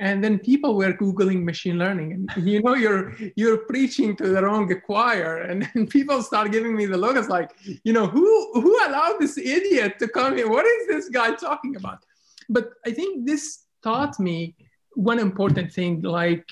And 0.00 0.22
then 0.22 0.38
people 0.38 0.76
were 0.76 0.92
Googling 0.92 1.42
machine 1.42 1.76
learning 1.76 2.12
and 2.12 2.30
you 2.46 2.62
know, 2.62 2.74
you're, 2.74 3.16
you're 3.34 3.58
preaching 3.58 4.14
to 4.16 4.28
the 4.28 4.42
wrong 4.42 4.72
choir 4.86 5.38
and, 5.38 5.68
and 5.74 5.90
people 5.96 6.22
start 6.22 6.52
giving 6.52 6.76
me 6.76 6.86
the 6.86 6.96
look. 6.96 7.16
It's 7.16 7.28
like, 7.28 7.50
you 7.82 7.92
know, 7.92 8.06
who, 8.06 8.60
who 8.60 8.86
allowed 8.86 9.16
this 9.18 9.36
idiot 9.36 9.98
to 9.98 10.08
come 10.08 10.36
here? 10.36 10.48
What 10.48 10.66
is 10.66 10.86
this 10.86 11.08
guy 11.08 11.34
talking 11.34 11.74
about? 11.76 12.04
but 12.48 12.70
I 12.86 12.92
think 12.92 13.26
this 13.26 13.64
taught 13.82 14.18
me 14.18 14.56
one 14.94 15.18
important 15.18 15.72
thing 15.72 16.00
like 16.02 16.44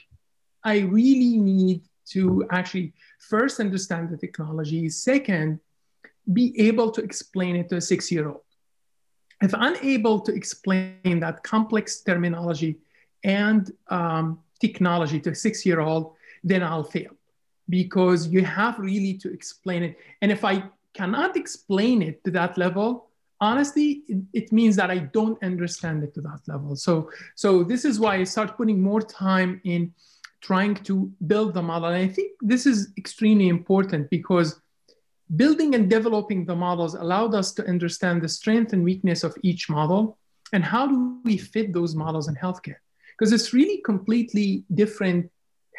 I 0.67 0.81
really 0.81 1.39
need 1.39 1.83
to 2.07 2.45
actually 2.51 2.93
first 3.21 3.61
understand 3.61 4.11
the 4.11 4.17
technology, 4.17 4.89
second, 4.89 5.61
be 6.33 6.53
able 6.59 6.91
to 6.91 7.01
explain 7.03 7.55
it 7.55 7.69
to 7.71 7.77
a 7.77 7.81
six 7.81 8.11
year 8.11 8.29
old. 8.29 8.43
If 9.41 9.55
I'm 9.55 9.77
able 9.77 10.21
to 10.21 10.35
explain 10.35 11.21
that 11.21 11.45
complex 11.45 12.01
terminology 12.01 12.79
and 13.23 13.71
um, 13.89 14.41
technology 14.61 15.21
to 15.21 15.31
a 15.31 15.35
six 15.35 15.65
year 15.65 15.81
old, 15.81 16.15
then 16.43 16.63
I'll 16.65 16.91
fail 16.97 17.13
because 17.69 18.27
you 18.27 18.45
have 18.45 18.79
really 18.79 19.15
to 19.19 19.33
explain 19.33 19.83
it. 19.85 19.97
And 20.21 20.33
if 20.33 20.45
I 20.45 20.65
cannot 20.95 21.37
explain 21.37 22.03
it 22.03 22.25
to 22.25 22.31
that 22.33 22.59
level, 22.59 23.09
honestly, 23.41 24.03
it, 24.09 24.23
it, 24.33 24.53
means 24.53 24.77
that 24.77 24.91
I 24.91 24.99
don't 24.99 25.41
understand 25.43 26.03
it 26.05 26.15
to 26.15 26.21
that 26.23 26.41
level. 26.47 26.77
So, 26.77 27.11
so 27.35 27.63
this 27.63 27.85
is 27.85 28.01
why 28.01 28.17
I 28.17 28.25
start 28.25 28.57
putting 28.57 28.81
more 28.81 29.03
time 29.03 29.61
in 29.65 29.93
trying 30.47 30.77
to 30.77 31.11
build 31.27 31.55
the 31.55 31.63
model. 31.63 31.89
And 31.89 31.97
I 31.97 32.07
think 32.07 32.31
this 32.41 32.67
is 32.67 32.93
extremely 32.97 33.49
important 33.49 34.09
because 34.11 34.61
building 35.35 35.75
and 35.75 35.91
developing 35.91 36.47
the 36.47 36.55
models 36.55 36.95
allowed 36.95 37.35
us 37.35 37.53
to 37.55 37.67
understand 37.67 38.23
the 38.23 38.29
strength 38.29 38.73
and 38.73 38.85
weakness 38.85 39.25
of 39.25 39.37
each 39.43 39.69
model 39.69 40.19
and 40.53 40.63
how 40.63 40.87
do 40.87 41.19
we 41.25 41.37
fit 41.37 41.73
those 41.73 41.97
models 41.97 42.29
in 42.29 42.37
healthcare. 42.37 42.81
Because 43.13 43.33
it's 43.33 43.53
really 43.53 43.79
completely 43.79 44.63
different 44.73 45.29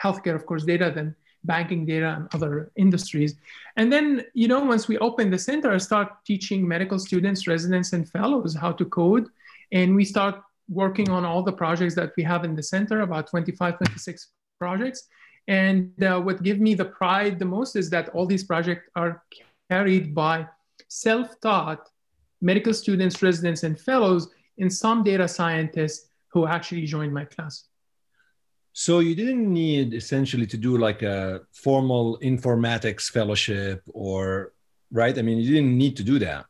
healthcare 0.03 0.36
of 0.36 0.45
course 0.45 0.65
data 0.65 0.91
than 0.93 1.15
banking 1.45 1.86
data 1.86 2.09
and 2.17 2.27
other 2.33 2.69
industries. 2.75 3.36
And 3.77 3.88
then 3.93 4.25
you 4.33 4.50
know 4.50 4.62
once 4.65 4.89
we 4.89 4.97
open 4.97 5.31
the 5.31 5.39
center 5.50 5.71
i 5.71 5.77
start 5.77 6.09
teaching 6.25 6.67
medical 6.67 7.00
students 7.00 7.47
residents 7.47 7.93
and 7.93 8.03
fellows 8.09 8.53
how 8.63 8.74
to 8.74 8.86
code. 9.00 9.27
And 9.71 9.95
we 9.95 10.03
start 10.03 10.36
working 10.67 11.09
on 11.09 11.24
all 11.24 11.41
the 11.41 11.57
projects 11.63 11.95
that 11.95 12.12
we 12.17 12.24
have 12.24 12.43
in 12.43 12.53
the 12.53 12.63
center 12.63 13.00
about 13.00 13.27
25 13.27 13.77
26 13.77 14.27
projects 14.59 15.07
and 15.47 15.91
uh, 16.03 16.19
what 16.19 16.43
gives 16.43 16.59
me 16.59 16.73
the 16.73 16.85
pride 16.85 17.39
the 17.39 17.45
most 17.45 17.75
is 17.75 17.89
that 17.89 18.09
all 18.09 18.25
these 18.25 18.43
projects 18.43 18.89
are 18.95 19.23
carried 19.69 20.13
by 20.13 20.45
self-taught 20.89 21.89
medical 22.41 22.73
students, 22.73 23.23
residents, 23.23 23.63
and 23.63 23.79
fellows, 23.79 24.29
and 24.59 24.71
some 24.71 25.03
data 25.03 25.27
scientists 25.27 26.09
who 26.27 26.45
actually 26.45 26.85
joined 26.85 27.13
my 27.13 27.25
class. 27.25 27.65
So 28.73 28.99
you 28.99 29.15
didn't 29.15 29.51
need 29.51 29.93
essentially 29.93 30.45
to 30.47 30.57
do 30.57 30.77
like 30.77 31.01
a 31.01 31.41
formal 31.51 32.19
informatics 32.21 33.09
fellowship 33.09 33.81
or 33.87 34.53
right? 34.91 35.17
I 35.17 35.21
mean, 35.21 35.39
you 35.39 35.51
didn't 35.51 35.75
need 35.75 35.97
to 35.97 36.03
do 36.03 36.19
that. 36.19 36.45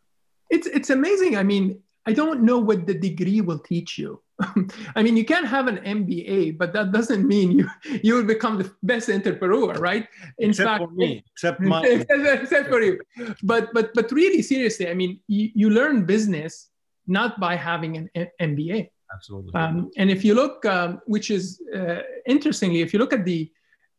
It's 0.49 0.67
it's 0.67 0.89
amazing. 0.89 1.37
I 1.37 1.43
mean, 1.43 1.81
I 2.05 2.13
don't 2.13 2.41
know 2.43 2.59
what 2.59 2.85
the 2.85 2.93
degree 2.93 3.41
will 3.41 3.59
teach 3.59 3.97
you. 3.97 4.21
I 4.95 5.01
mean, 5.01 5.17
you 5.17 5.25
can 5.25 5.45
have 5.45 5.67
an 5.67 5.77
MBA, 5.77 6.57
but 6.57 6.71
that 6.73 6.91
doesn't 6.91 7.27
mean 7.27 7.51
you 7.51 7.67
you 8.03 8.13
will 8.15 8.23
become 8.23 8.57
the 8.57 8.71
best 8.83 9.09
entrepreneur, 9.09 9.73
right? 9.73 10.07
In 10.37 10.51
except 10.51 10.67
fact, 10.67 10.83
for 10.83 10.91
me, 10.91 11.23
except 11.31 11.59
my 11.59 11.81
except 12.41 12.69
for 12.69 12.81
you. 12.81 12.99
But 13.41 13.73
but 13.73 13.93
but 13.93 14.11
really 14.11 14.41
seriously, 14.41 14.89
I 14.89 14.93
mean, 14.93 15.19
you, 15.27 15.49
you 15.55 15.69
learn 15.69 16.05
business 16.05 16.69
not 17.07 17.39
by 17.39 17.55
having 17.55 17.97
an 17.97 18.27
MBA. 18.39 18.89
Absolutely. 19.13 19.53
Um, 19.55 19.89
and 19.97 20.11
if 20.11 20.23
you 20.23 20.35
look, 20.35 20.65
um, 20.65 21.01
which 21.05 21.31
is 21.31 21.61
uh, 21.73 22.01
interestingly, 22.27 22.81
if 22.81 22.93
you 22.93 22.99
look 22.99 23.13
at 23.13 23.25
the 23.25 23.49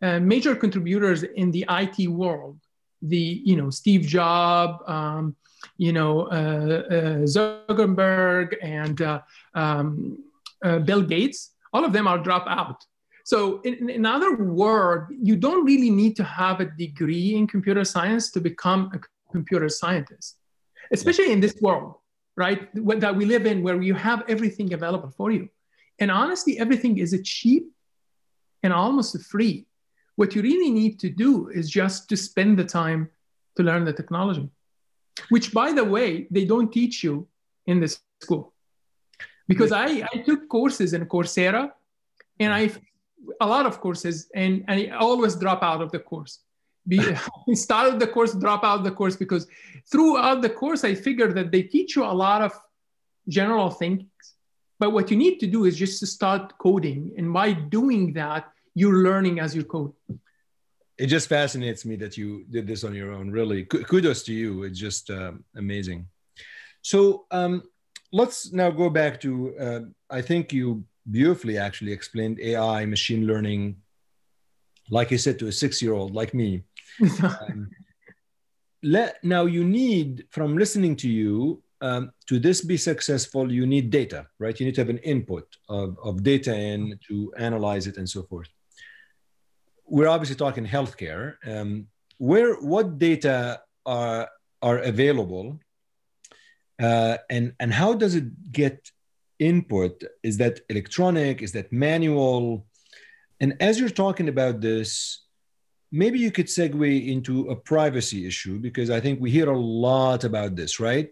uh, 0.02 0.20
major 0.20 0.54
contributors 0.54 1.22
in 1.24 1.50
the 1.50 1.64
IT 1.68 2.08
world, 2.08 2.60
the 3.02 3.42
you 3.44 3.56
know 3.56 3.70
Steve 3.70 4.02
Jobs. 4.02 4.82
Um, 4.86 5.36
you 5.76 5.92
know, 5.92 6.22
uh, 6.22 6.82
uh, 6.90 7.26
Zuckerberg 7.26 8.56
and 8.62 9.00
uh, 9.02 9.20
um, 9.54 10.18
uh, 10.64 10.78
Bill 10.78 11.02
Gates, 11.02 11.52
all 11.72 11.84
of 11.84 11.92
them 11.92 12.06
are 12.06 12.18
drop 12.18 12.46
out. 12.46 12.84
So 13.24 13.60
in, 13.62 13.90
in 13.90 14.06
other 14.06 14.36
words, 14.36 15.12
you 15.20 15.36
don't 15.36 15.64
really 15.64 15.90
need 15.90 16.16
to 16.16 16.24
have 16.24 16.60
a 16.60 16.64
degree 16.64 17.34
in 17.34 17.46
computer 17.46 17.84
science 17.84 18.30
to 18.32 18.40
become 18.40 18.90
a 18.94 19.00
computer 19.30 19.68
scientist, 19.68 20.38
especially 20.92 21.32
in 21.32 21.40
this 21.40 21.56
world, 21.60 21.96
right? 22.36 22.68
That 23.00 23.14
we 23.14 23.26
live 23.26 23.44
in 23.44 23.62
where 23.62 23.80
you 23.82 23.94
have 23.94 24.24
everything 24.28 24.72
available 24.72 25.10
for 25.10 25.30
you. 25.30 25.48
And 25.98 26.10
honestly, 26.10 26.58
everything 26.58 26.98
is 26.98 27.18
cheap 27.24 27.64
and 28.62 28.72
almost 28.72 29.20
free. 29.26 29.66
What 30.16 30.34
you 30.34 30.42
really 30.42 30.70
need 30.70 30.98
to 31.00 31.10
do 31.10 31.48
is 31.48 31.68
just 31.68 32.08
to 32.08 32.16
spend 32.16 32.58
the 32.58 32.64
time 32.64 33.10
to 33.56 33.62
learn 33.62 33.84
the 33.84 33.92
technology, 33.92 34.48
which 35.28 35.52
by 35.52 35.72
the 35.72 35.84
way, 35.84 36.26
they 36.30 36.44
don't 36.44 36.72
teach 36.72 37.04
you 37.04 37.28
in 37.66 37.80
this 37.80 38.00
school 38.22 38.54
because 39.48 39.72
I, 39.72 40.06
I 40.12 40.18
took 40.18 40.48
courses 40.48 40.92
in 40.92 41.06
Coursera 41.06 41.72
and 42.38 42.52
I 42.52 42.70
a 43.40 43.46
lot 43.46 43.66
of 43.66 43.80
courses 43.80 44.30
and, 44.34 44.64
and 44.68 44.92
I 44.92 44.96
always 44.96 45.34
drop 45.34 45.62
out 45.62 45.80
of 45.82 45.90
the 45.90 45.98
course. 45.98 46.40
Be, 46.86 47.00
started 47.54 47.98
the 47.98 48.06
course, 48.06 48.34
drop 48.34 48.62
out 48.64 48.84
the 48.84 48.90
course 48.90 49.16
because 49.16 49.46
throughout 49.90 50.42
the 50.42 50.50
course 50.50 50.84
I 50.84 50.94
figured 50.94 51.34
that 51.34 51.50
they 51.50 51.62
teach 51.62 51.96
you 51.96 52.04
a 52.04 52.14
lot 52.24 52.42
of 52.42 52.52
general 53.28 53.70
things, 53.70 54.04
but 54.78 54.92
what 54.92 55.10
you 55.10 55.16
need 55.16 55.38
to 55.40 55.46
do 55.46 55.64
is 55.64 55.76
just 55.76 55.98
to 56.00 56.06
start 56.06 56.56
coding, 56.58 57.12
and 57.18 57.32
by 57.32 57.52
doing 57.52 58.12
that, 58.12 58.48
you're 58.74 59.02
learning 59.02 59.40
as 59.40 59.54
you 59.54 59.64
code. 59.64 59.92
It 60.96 61.06
just 61.06 61.28
fascinates 61.28 61.84
me 61.84 61.96
that 61.96 62.16
you 62.16 62.44
did 62.48 62.66
this 62.66 62.84
on 62.84 62.94
your 62.94 63.12
own. 63.12 63.30
Really, 63.30 63.64
kudos 63.64 64.22
to 64.24 64.32
you. 64.32 64.62
It's 64.62 64.78
just 64.78 65.10
um, 65.10 65.44
amazing. 65.56 66.06
So, 66.82 67.26
um, 67.30 67.64
let's 68.12 68.52
now 68.52 68.70
go 68.70 68.88
back 68.90 69.20
to 69.20 69.56
uh, 69.58 69.80
i 70.10 70.20
think 70.20 70.52
you 70.52 70.84
beautifully 71.10 71.58
actually 71.58 71.92
explained 71.92 72.38
ai 72.40 72.84
machine 72.84 73.26
learning 73.26 73.76
like 74.90 75.10
you 75.10 75.18
said 75.18 75.38
to 75.38 75.48
a 75.48 75.52
six 75.52 75.82
year 75.82 75.92
old 75.92 76.14
like 76.14 76.34
me. 76.34 76.62
Um, 77.22 77.70
let, 78.84 79.22
now 79.24 79.44
you 79.46 79.64
need 79.64 80.24
from 80.30 80.56
listening 80.56 80.94
to 80.96 81.08
you 81.08 81.60
um, 81.80 82.12
to 82.28 82.38
this 82.38 82.64
be 82.64 82.76
successful 82.76 83.52
you 83.52 83.66
need 83.66 83.90
data 83.90 84.26
right? 84.38 84.58
You 84.58 84.66
need 84.66 84.76
to 84.76 84.80
have 84.80 84.88
an 84.88 84.98
input 84.98 85.46
of, 85.68 85.96
of 86.02 86.22
data 86.22 86.54
in 86.54 86.98
to 87.08 87.32
analyze 87.36 87.86
it 87.86 87.96
and 87.96 88.08
so 88.08 88.22
forth. 88.22 88.48
We're 89.84 90.08
obviously 90.08 90.36
talking 90.36 90.66
healthcare. 90.66 91.36
Um, 91.46 91.88
where 92.18 92.54
what 92.54 92.98
data 92.98 93.60
are 93.86 94.28
are 94.62 94.78
available 94.78 95.58
uh, 96.78 97.18
and 97.30 97.52
and 97.60 97.72
how 97.72 97.94
does 97.94 98.14
it 98.14 98.52
get 98.52 98.90
input? 99.38 100.02
Is 100.22 100.36
that 100.38 100.60
electronic? 100.68 101.42
Is 101.42 101.52
that 101.52 101.72
manual? 101.72 102.66
And 103.40 103.56
as 103.60 103.78
you're 103.78 103.88
talking 103.88 104.28
about 104.28 104.60
this, 104.60 105.24
maybe 105.92 106.18
you 106.18 106.30
could 106.30 106.46
segue 106.46 107.08
into 107.08 107.50
a 107.50 107.56
privacy 107.56 108.26
issue 108.26 108.58
because 108.58 108.90
I 108.90 109.00
think 109.00 109.20
we 109.20 109.30
hear 109.30 109.50
a 109.50 109.58
lot 109.58 110.24
about 110.24 110.56
this, 110.56 110.80
right? 110.80 111.08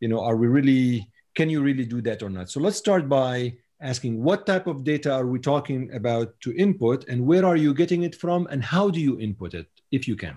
You 0.00 0.08
know, 0.08 0.20
are 0.20 0.36
we 0.36 0.46
really? 0.46 1.10
Can 1.34 1.48
you 1.48 1.62
really 1.62 1.84
do 1.84 2.00
that 2.02 2.22
or 2.22 2.30
not? 2.30 2.50
So 2.50 2.60
let's 2.60 2.76
start 2.76 3.08
by 3.08 3.54
asking 3.80 4.22
what 4.22 4.46
type 4.46 4.66
of 4.66 4.84
data 4.84 5.12
are 5.12 5.26
we 5.26 5.38
talking 5.38 5.92
about 5.94 6.38
to 6.40 6.54
input 6.56 7.08
and 7.08 7.24
where 7.24 7.44
are 7.44 7.56
you 7.56 7.72
getting 7.72 8.02
it 8.02 8.14
from 8.14 8.46
and 8.50 8.62
how 8.62 8.90
do 8.90 9.00
you 9.00 9.18
input 9.18 9.54
it 9.54 9.66
if 9.90 10.06
you 10.06 10.16
can 10.16 10.36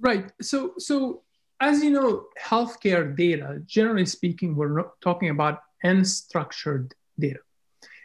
right 0.00 0.32
so 0.40 0.72
so 0.78 1.22
as 1.60 1.82
you 1.82 1.90
know, 1.90 2.26
healthcare 2.40 3.16
data, 3.16 3.60
generally 3.66 4.06
speaking, 4.06 4.54
we're 4.54 4.84
talking 5.00 5.30
about 5.30 5.62
unstructured 5.84 6.92
data. 7.18 7.40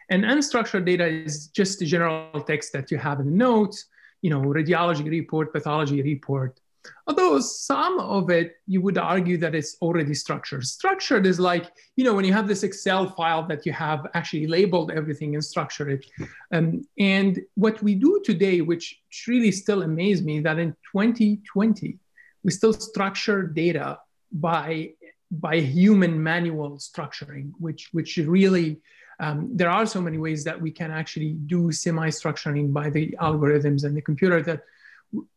And 0.10 0.24
unstructured 0.24 0.86
data 0.86 1.06
is 1.06 1.48
just 1.48 1.80
the 1.80 1.86
general 1.86 2.42
text 2.42 2.74
that 2.74 2.92
you 2.92 2.98
have 2.98 3.20
in 3.20 3.26
the 3.26 3.32
notes, 3.32 3.86
you 4.22 4.30
know, 4.30 4.42
radiology 4.42 5.10
report, 5.10 5.54
pathology 5.54 6.02
report. 6.02 6.60
Although 7.08 7.40
some 7.40 8.00
of 8.00 8.30
it, 8.30 8.58
you 8.68 8.82
would 8.82 8.98
argue 8.98 9.38
that 9.38 9.56
it's 9.56 9.78
already 9.82 10.14
structured. 10.14 10.66
Structured 10.66 11.26
is 11.26 11.40
like, 11.40 11.72
you 11.96 12.04
know, 12.04 12.14
when 12.14 12.26
you 12.26 12.34
have 12.34 12.48
this 12.48 12.64
Excel 12.64 13.10
file 13.10 13.48
that 13.48 13.66
you 13.66 13.72
have 13.72 14.08
actually 14.14 14.48
labeled 14.48 14.92
everything 14.92 15.36
and 15.36 15.44
structured 15.44 15.92
it. 15.92 16.28
Um, 16.52 16.86
and 17.00 17.40
what 17.56 17.82
we 17.82 17.96
do 17.96 18.22
today, 18.26 18.60
which 18.62 19.00
really 19.28 19.52
still 19.52 19.84
amazes 19.84 20.26
me, 20.26 20.42
that 20.42 20.60
in 20.60 20.76
2020, 20.92 22.00
we 22.44 22.52
still 22.52 22.74
structure 22.74 23.44
data 23.44 24.00
by 24.32 24.94
by 25.32 25.60
human 25.60 26.22
manual 26.22 26.78
structuring, 26.78 27.52
which 27.60 27.90
which 27.92 28.18
really 28.18 28.82
um, 29.20 29.50
there 29.54 29.70
are 29.70 29.86
so 29.86 30.02
many 30.02 30.18
ways 30.18 30.44
that 30.44 30.60
we 30.60 30.72
can 30.72 30.92
actually 30.92 31.34
do 31.34 31.72
semi-structuring 31.72 32.74
by 32.74 32.90
the 32.90 33.16
algorithms 33.22 33.84
and 33.84 33.96
the 33.96 34.02
computer 34.02 34.42
that 34.42 34.64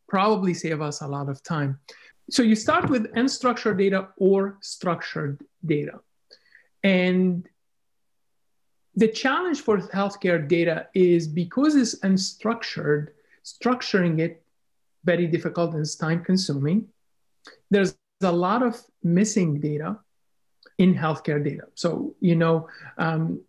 probably 0.09 0.55
save 0.55 0.81
us 0.81 1.03
a 1.03 1.07
lot 1.07 1.29
of 1.29 1.42
time. 1.42 1.79
So 2.31 2.42
you 2.42 2.57
start 2.57 2.88
with 2.88 3.12
unstructured 3.14 3.79
data 3.79 4.09
or 4.16 4.59
structured 4.61 5.45
data. 5.64 6.01
And 6.83 7.47
the 8.95 9.09
challenge 9.09 9.61
for 9.61 9.79
healthcare 9.79 10.49
data 10.49 10.88
is 10.95 11.29
because 11.29 11.77
it's 11.77 11.99
unstructured, 12.01 13.09
structuring 13.45 14.21
it 14.21 14.42
very 15.05 15.27
difficult 15.27 15.73
and 15.73 15.83
it's 15.83 15.95
time 15.95 16.25
consuming 16.25 16.88
there's 17.70 17.96
a 18.22 18.32
lot 18.32 18.62
of 18.62 18.80
missing 19.02 19.61
data. 19.61 19.98
in 20.78 20.94
healthcare 20.94 21.42
data. 21.42 21.66
So, 21.74 22.14
you 22.20 22.37
know, 22.37 22.68
um, 22.98 23.40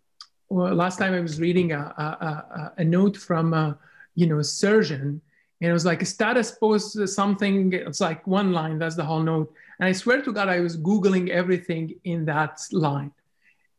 well, 0.48 0.74
last 0.74 0.98
time 0.98 1.12
I 1.12 1.20
was 1.20 1.40
reading 1.40 1.72
a, 1.72 1.78
a, 1.78 2.02
a, 2.02 2.72
a 2.78 2.84
note 2.84 3.16
from 3.16 3.52
a, 3.52 3.78
you 4.14 4.26
know, 4.26 4.38
a 4.38 4.44
surgeon, 4.44 5.20
and 5.60 5.70
it 5.70 5.72
was 5.72 5.84
like 5.84 6.02
a 6.02 6.06
status 6.06 6.52
post 6.52 6.96
something. 7.08 7.72
It's 7.72 8.00
like 8.00 8.26
one 8.26 8.52
line. 8.52 8.78
That's 8.78 8.96
the 8.96 9.04
whole 9.04 9.22
note. 9.22 9.52
And 9.78 9.88
I 9.88 9.92
swear 9.92 10.22
to 10.22 10.32
God, 10.32 10.48
I 10.48 10.60
was 10.60 10.76
googling 10.76 11.28
everything 11.28 11.94
in 12.04 12.24
that 12.26 12.60
line. 12.72 13.12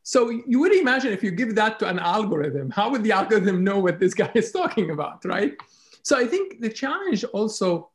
So 0.04 0.30
you 0.30 0.60
would 0.60 0.74
imagine 0.74 1.12
if 1.14 1.24
you 1.24 1.32
give 1.32 1.56
that 1.56 1.80
to 1.80 1.88
an 1.88 2.00
algorithm, 2.00 2.70
how 2.70 2.90
would 2.90 3.04
the 3.04 3.12
algorithm 3.12 3.64
know 3.64 3.80
what 3.80 4.00
this 4.00 4.14
guy 4.14 4.32
is 4.36 4.52
talking 4.52 4.92
about, 4.92 5.24
right? 5.26 5.56
So 6.04 6.18
I 6.18 6.26
think 6.26 6.62
the 6.62 6.70
challenge 6.70 7.24
also, 7.26 7.90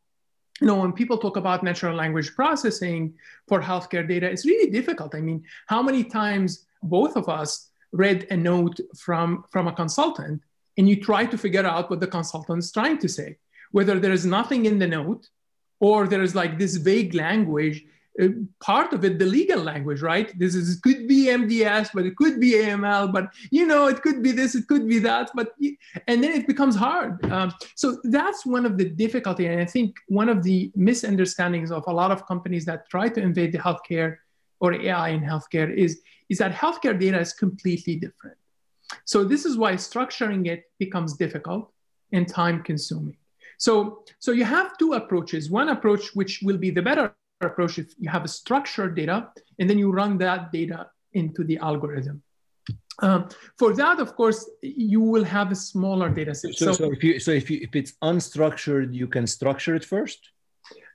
you 0.64 0.68
know, 0.68 0.77
when 0.77 0.94
people 0.94 1.18
talk 1.18 1.37
about 1.37 1.62
natural 1.62 1.94
language 1.94 2.35
processing 2.35 3.12
for 3.48 3.61
healthcare 3.61 4.09
data, 4.09 4.27
it's 4.31 4.46
really 4.46 4.70
difficult. 4.70 5.14
I 5.14 5.20
mean, 5.20 5.44
how 5.66 5.83
many 5.83 6.03
times 6.03 6.64
both 6.83 7.16
of 7.16 7.29
us 7.29 7.68
read 7.92 8.27
a 8.31 8.37
note 8.38 8.81
from, 8.96 9.44
from 9.50 9.68
a 9.68 9.74
consultant 9.74 10.40
and 10.79 10.88
you 10.88 10.96
try 10.98 11.27
to 11.27 11.37
figure 11.37 11.66
out 11.66 11.90
what 11.90 12.00
the 12.00 12.07
consultant 12.07 12.61
is 12.61 12.72
trying 12.72 12.96
to 12.96 13.11
say, 13.11 13.37
whether 13.72 14.00
there 14.00 14.11
is 14.11 14.24
nothing 14.24 14.64
in 14.64 14.79
the 14.79 14.87
note 14.87 15.29
or 15.81 16.09
there 16.09 16.22
is 16.22 16.35
like 16.35 16.57
this 16.59 16.77
vague 16.77 17.12
language 17.12 17.85
part 18.61 18.92
of 18.92 19.05
it 19.05 19.18
the 19.18 19.27
legal 19.27 19.61
language 19.61 20.00
right? 20.03 20.38
This 20.38 20.55
is 20.55 20.81
could 20.81 21.09
be 21.09 21.27
mds 21.27 21.90
but 21.92 22.07
it 22.07 22.16
could 22.16 22.38
be 22.40 22.53
aml 22.53 23.12
but 23.12 23.33
you 23.50 23.66
know 23.66 23.88
it 23.88 24.03
could 24.03 24.22
be 24.22 24.33
this 24.33 24.55
it 24.55 24.68
could 24.68 24.88
be 24.88 24.98
that 25.00 25.31
but 25.35 25.55
and 26.07 26.22
then 26.22 26.33
it 26.33 26.46
becomes 26.46 26.77
hard. 26.77 27.24
Um, 27.33 27.53
so 27.74 27.98
that's 28.05 28.46
one 28.46 28.66
of 28.66 28.79
the 28.79 28.85
difficulty 28.85 29.46
and 29.46 29.61
i 29.61 29.64
think 29.64 29.96
one 30.09 30.29
of 30.29 30.42
the 30.42 30.70
misunderstandings 30.77 31.70
of 31.70 31.83
a 31.87 31.92
lot 31.92 32.11
of 32.11 32.27
companies 32.27 32.64
that 32.66 32.88
try 32.88 33.09
to 33.09 33.20
invade 33.20 33.53
the 33.53 33.59
healthcare 33.59 34.18
or 34.61 34.72
ai 34.72 35.09
in 35.09 35.20
healthcare 35.20 35.74
is 35.74 36.00
is 36.29 36.38
that 36.38 36.53
healthcare 36.53 36.98
data 36.98 37.20
is 37.20 37.33
completely 37.33 37.96
different. 37.96 38.37
So 39.05 39.24
this 39.24 39.44
is 39.44 39.57
why 39.57 39.74
structuring 39.74 40.46
it 40.46 40.64
becomes 40.79 41.14
difficult 41.14 41.72
and 42.12 42.27
time 42.27 42.62
consuming. 42.62 43.16
So 43.59 44.05
so 44.18 44.33
you 44.33 44.44
have 44.44 44.77
two 44.79 44.92
approaches. 44.94 45.50
One 45.50 45.68
approach 45.68 46.14
which 46.14 46.40
will 46.42 46.59
be 46.59 46.70
the 46.70 46.83
better 46.83 47.14
approach 47.46 47.78
if 47.78 47.94
you 47.98 48.09
have 48.11 48.24
a 48.24 48.28
structured 48.28 48.94
data 48.94 49.28
and 49.59 49.68
then 49.68 49.78
you 49.78 49.90
run 49.90 50.18
that 50.18 50.52
data 50.52 50.90
into 51.12 51.44
the 51.44 51.59
algorithm. 51.59 52.22
Um, 53.00 53.28
for 53.59 53.74
that, 53.74 53.98
of 53.98 54.14
course, 54.14 54.48
you 54.62 55.00
will 55.00 55.24
have 55.24 55.50
a 55.50 55.54
smaller 55.54 56.09
data 56.09 56.35
set. 56.35 56.54
So, 56.54 56.66
so, 56.66 56.72
so 56.72 56.92
if 56.92 57.02
you 57.02 57.18
so 57.18 57.33
if 57.33 57.50
you 57.50 57.59
if 57.61 57.74
it's 57.74 57.92
unstructured, 58.02 58.94
you 58.94 59.09
can 59.09 59.26
structure 59.26 59.74
it 59.74 59.85
first. 59.85 60.30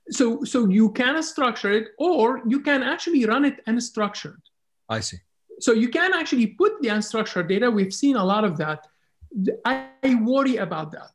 So 0.10 0.44
so 0.44 0.68
you 0.70 0.92
can 0.92 1.22
structure 1.22 1.72
it, 1.72 1.90
or 1.98 2.42
you 2.48 2.62
can 2.62 2.84
actually 2.84 3.26
run 3.26 3.44
it 3.44 3.66
unstructured. 3.66 4.42
I 4.88 5.02
see. 5.02 5.18
So 5.60 5.74
you 5.74 5.90
can 5.90 6.14
actually 6.14 6.48
put 6.48 6.82
the 6.82 6.88
unstructured 6.88 7.50
data. 7.50 7.70
We've 7.70 7.94
seen 7.94 8.16
a 8.16 8.24
lot 8.24 8.46
of 8.46 8.58
that. 8.58 8.88
I, 9.66 9.90
I 10.02 10.16
worry 10.16 10.56
about 10.56 10.92
that 10.94 11.12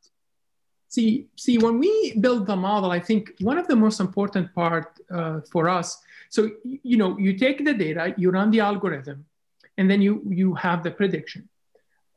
see, 0.95 1.27
see, 1.37 1.59
when 1.59 1.79
we 1.79 1.93
build 2.21 2.47
the 2.47 2.57
model, 2.57 2.91
I 2.91 3.01
think 3.01 3.33
one 3.41 3.59
of 3.59 3.67
the 3.67 3.77
most 3.77 3.99
important 4.01 4.55
part 4.55 4.89
uh, 5.11 5.41
for 5.53 5.69
us. 5.69 5.89
So 6.31 6.51
you 6.63 6.97
know, 6.97 7.19
you 7.19 7.33
take 7.45 7.65
the 7.65 7.75
data, 7.75 8.15
you 8.17 8.31
run 8.31 8.51
the 8.51 8.61
algorithm, 8.61 9.19
and 9.79 9.91
then 9.91 10.01
you 10.07 10.15
you 10.41 10.55
have 10.67 10.83
the 10.87 10.93
prediction. 11.01 11.49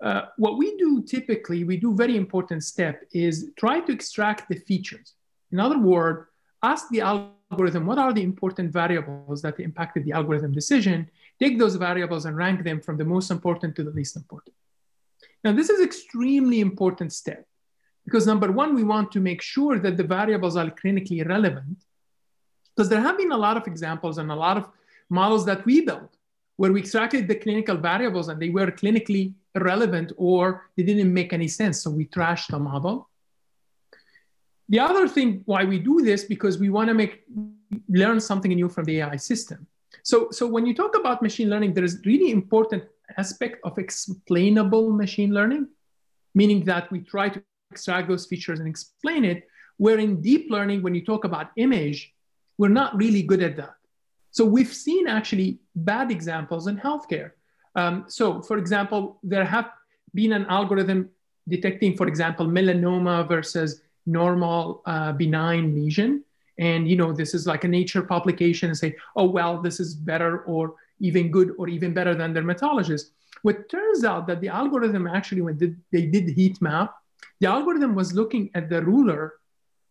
Uh, 0.07 0.21
what 0.37 0.57
we 0.61 0.77
do 0.77 1.01
typically, 1.15 1.63
we 1.63 1.77
do 1.85 1.89
very 2.05 2.15
important 2.23 2.63
step 2.63 2.95
is 3.13 3.33
try 3.63 3.79
to 3.85 3.91
extract 3.91 4.47
the 4.49 4.59
features. 4.69 5.07
In 5.51 5.59
other 5.59 5.79
words, 5.79 6.19
ask 6.61 6.83
the 6.89 7.01
algorithm 7.01 7.83
what 7.89 7.97
are 7.97 8.13
the 8.13 8.25
important 8.31 8.71
variables 8.71 9.41
that 9.41 9.59
impacted 9.59 10.01
the 10.05 10.13
algorithm 10.19 10.51
decision. 10.61 11.09
Take 11.43 11.57
those 11.57 11.75
variables 11.89 12.25
and 12.25 12.35
rank 12.37 12.63
them 12.63 12.79
from 12.85 12.95
the 12.97 13.09
most 13.15 13.31
important 13.31 13.75
to 13.77 13.83
the 13.83 13.95
least 13.99 14.15
important. 14.15 14.55
Now, 15.43 15.53
this 15.59 15.69
is 15.69 15.79
extremely 15.81 16.59
important 16.59 17.11
step 17.13 17.47
because 18.07 18.25
number 18.25 18.53
one, 18.53 18.73
we 18.73 18.85
want 18.85 19.11
to 19.11 19.19
make 19.19 19.41
sure 19.41 19.79
that 19.79 19.97
the 19.97 20.03
variables 20.03 20.55
are 20.55 20.69
clinically 20.69 21.27
relevant. 21.27 21.83
Because 22.73 22.87
there 22.87 23.01
have 23.01 23.17
been 23.17 23.33
a 23.33 23.37
lot 23.37 23.57
of 23.57 23.67
examples 23.67 24.17
and 24.17 24.31
a 24.31 24.35
lot 24.35 24.55
of 24.55 24.69
models 25.09 25.45
that 25.45 25.65
we 25.65 25.81
built 25.81 26.15
where 26.55 26.71
we 26.71 26.79
extracted 26.79 27.27
the 27.27 27.35
clinical 27.35 27.75
variables 27.75 28.29
and 28.29 28.41
they 28.41 28.47
were 28.47 28.67
clinically 28.67 29.33
irrelevant 29.55 30.13
or 30.15 30.69
they 30.77 30.83
didn't 30.83 31.13
make 31.13 31.33
any 31.33 31.49
sense. 31.49 31.81
So 31.81 31.89
we 31.89 32.05
trashed 32.05 32.47
the 32.47 32.59
model. 32.59 33.09
The 34.69 34.79
other 34.79 35.09
thing 35.09 35.41
why 35.43 35.65
we 35.65 35.77
do 35.77 36.01
this 36.01 36.23
because 36.23 36.57
we 36.57 36.69
want 36.69 36.87
to 36.87 36.93
make 36.93 37.25
learn 37.89 38.21
something 38.21 38.53
new 38.53 38.69
from 38.69 38.85
the 38.85 39.01
AI 39.01 39.17
system. 39.17 39.67
So, 40.03 40.29
so 40.31 40.47
when 40.47 40.65
you 40.65 40.73
talk 40.73 40.97
about 40.97 41.21
machine 41.21 41.49
learning, 41.49 41.73
there 41.73 41.83
is 41.83 41.99
really 42.05 42.31
important 42.31 42.85
aspect 43.17 43.59
of 43.65 43.77
explainable 43.77 44.91
machine 44.93 45.33
learning, 45.33 45.67
meaning 46.33 46.63
that 46.63 46.89
we 46.89 47.01
try 47.01 47.27
to 47.27 47.43
extract 47.71 48.07
those 48.07 48.25
features 48.25 48.59
and 48.59 48.67
explain 48.67 49.25
it. 49.25 49.47
Where 49.77 49.99
in 49.99 50.21
deep 50.21 50.49
learning, 50.49 50.81
when 50.81 50.95
you 50.95 51.05
talk 51.05 51.23
about 51.23 51.51
image, 51.57 52.13
we're 52.57 52.69
not 52.69 52.95
really 52.95 53.21
good 53.21 53.43
at 53.43 53.57
that. 53.57 53.75
So 54.31 54.45
we've 54.45 54.73
seen 54.73 55.07
actually 55.07 55.59
bad 55.75 56.11
examples 56.11 56.67
in 56.67 56.77
healthcare. 56.77 57.31
Um, 57.75 58.05
so, 58.07 58.41
for 58.41 58.57
example, 58.57 59.19
there 59.23 59.45
have 59.45 59.69
been 60.13 60.33
an 60.33 60.45
algorithm 60.45 61.09
detecting, 61.47 61.95
for 61.95 62.07
example, 62.07 62.47
melanoma 62.47 63.27
versus 63.27 63.81
normal 64.05 64.81
uh, 64.85 65.11
benign 65.11 65.75
lesion. 65.75 66.23
And 66.59 66.89
you 66.89 66.95
know, 66.95 67.13
this 67.13 67.35
is 67.35 67.45
like 67.45 67.63
a 67.63 67.67
nature 67.67 68.01
publication 68.01 68.69
and 68.69 68.77
say, 68.77 68.95
oh 69.15 69.25
well, 69.25 69.61
this 69.61 69.79
is 69.79 69.93
better 69.93 70.39
or 70.39 70.73
even 70.99 71.29
good 71.29 71.53
or 71.59 71.67
even 71.69 71.93
better 71.93 72.15
than 72.15 72.33
dermatologists. 72.33 73.11
What 73.43 73.69
turns 73.69 74.03
out 74.03 74.25
that 74.27 74.41
the 74.41 74.47
algorithm 74.47 75.05
actually, 75.05 75.41
when 75.41 75.57
they 75.91 76.07
did 76.07 76.29
heat 76.29 76.59
map, 76.59 76.95
the 77.39 77.47
algorithm 77.47 77.95
was 77.95 78.13
looking 78.13 78.49
at 78.53 78.69
the 78.69 78.81
ruler 78.81 79.33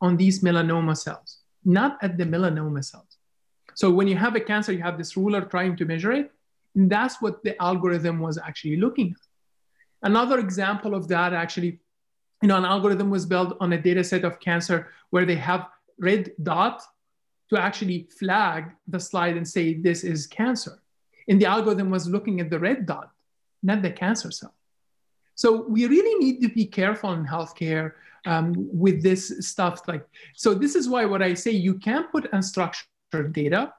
on 0.01 0.17
these 0.17 0.41
melanoma 0.43 0.97
cells, 0.97 1.39
not 1.65 1.99
at 2.03 2.19
the 2.19 2.25
melanoma 2.25 2.85
cells. 2.85 3.19
So 3.75 3.91
when 3.91 4.09
you 4.09 4.17
have 4.17 4.35
a 4.37 4.41
cancer, 4.41 4.73
you 4.73 4.83
have 4.83 4.99
this 4.99 5.17
ruler 5.17 5.43
trying 5.43 5.77
to 5.77 5.85
measure 5.85 6.13
it. 6.13 6.33
And 6.75 6.91
that's 6.91 7.21
what 7.23 7.43
the 7.45 7.61
algorithm 7.63 8.19
was 8.19 8.39
actually 8.39 8.77
looking 8.77 9.11
at. 9.11 10.09
Another 10.09 10.39
example 10.39 10.95
of 10.95 11.09
that 11.09 11.33
actually, 11.33 11.81
you 12.43 12.49
know, 12.49 12.57
an 12.57 12.65
algorithm 12.65 13.11
was 13.11 13.27
built 13.27 13.57
on 13.61 13.73
a 13.73 13.81
data 13.81 14.05
set 14.05 14.25
of 14.25 14.41
cancer 14.41 14.89
where 15.11 15.25
they 15.25 15.37
have 15.37 15.69
red 15.99 16.33
dot 16.43 16.83
to 17.51 17.59
actually 17.59 18.09
flag 18.19 18.73
the 18.89 19.01
slide 19.01 19.37
and 19.37 19.47
say 19.47 19.75
this 19.75 20.05
is 20.05 20.27
cancer. 20.27 20.83
And 21.29 21.41
the 21.41 21.47
algorithm 21.47 21.91
was 21.91 22.09
looking 22.09 22.41
at 22.41 22.51
the 22.51 22.59
red 22.59 22.87
dot, 22.87 23.11
not 23.63 23.83
the 23.83 23.91
cancer 23.91 24.31
cell. 24.31 24.56
So 25.37 25.63
we 25.69 25.87
really 25.87 26.15
need 26.19 26.41
to 26.43 26.49
be 26.49 26.65
careful 26.65 27.13
in 27.13 27.25
healthcare 27.25 27.93
um, 28.27 28.55
with 28.57 29.03
this 29.03 29.33
stuff. 29.47 29.87
Like, 29.87 30.05
so 30.35 30.55
this 30.55 30.75
is 30.75 30.89
why 30.89 31.05
what 31.05 31.23
I 31.23 31.35
say 31.35 31.53
you 31.53 31.75
can 31.75 32.05
put 32.05 32.33
unstructured 32.33 33.33
data, 33.33 33.73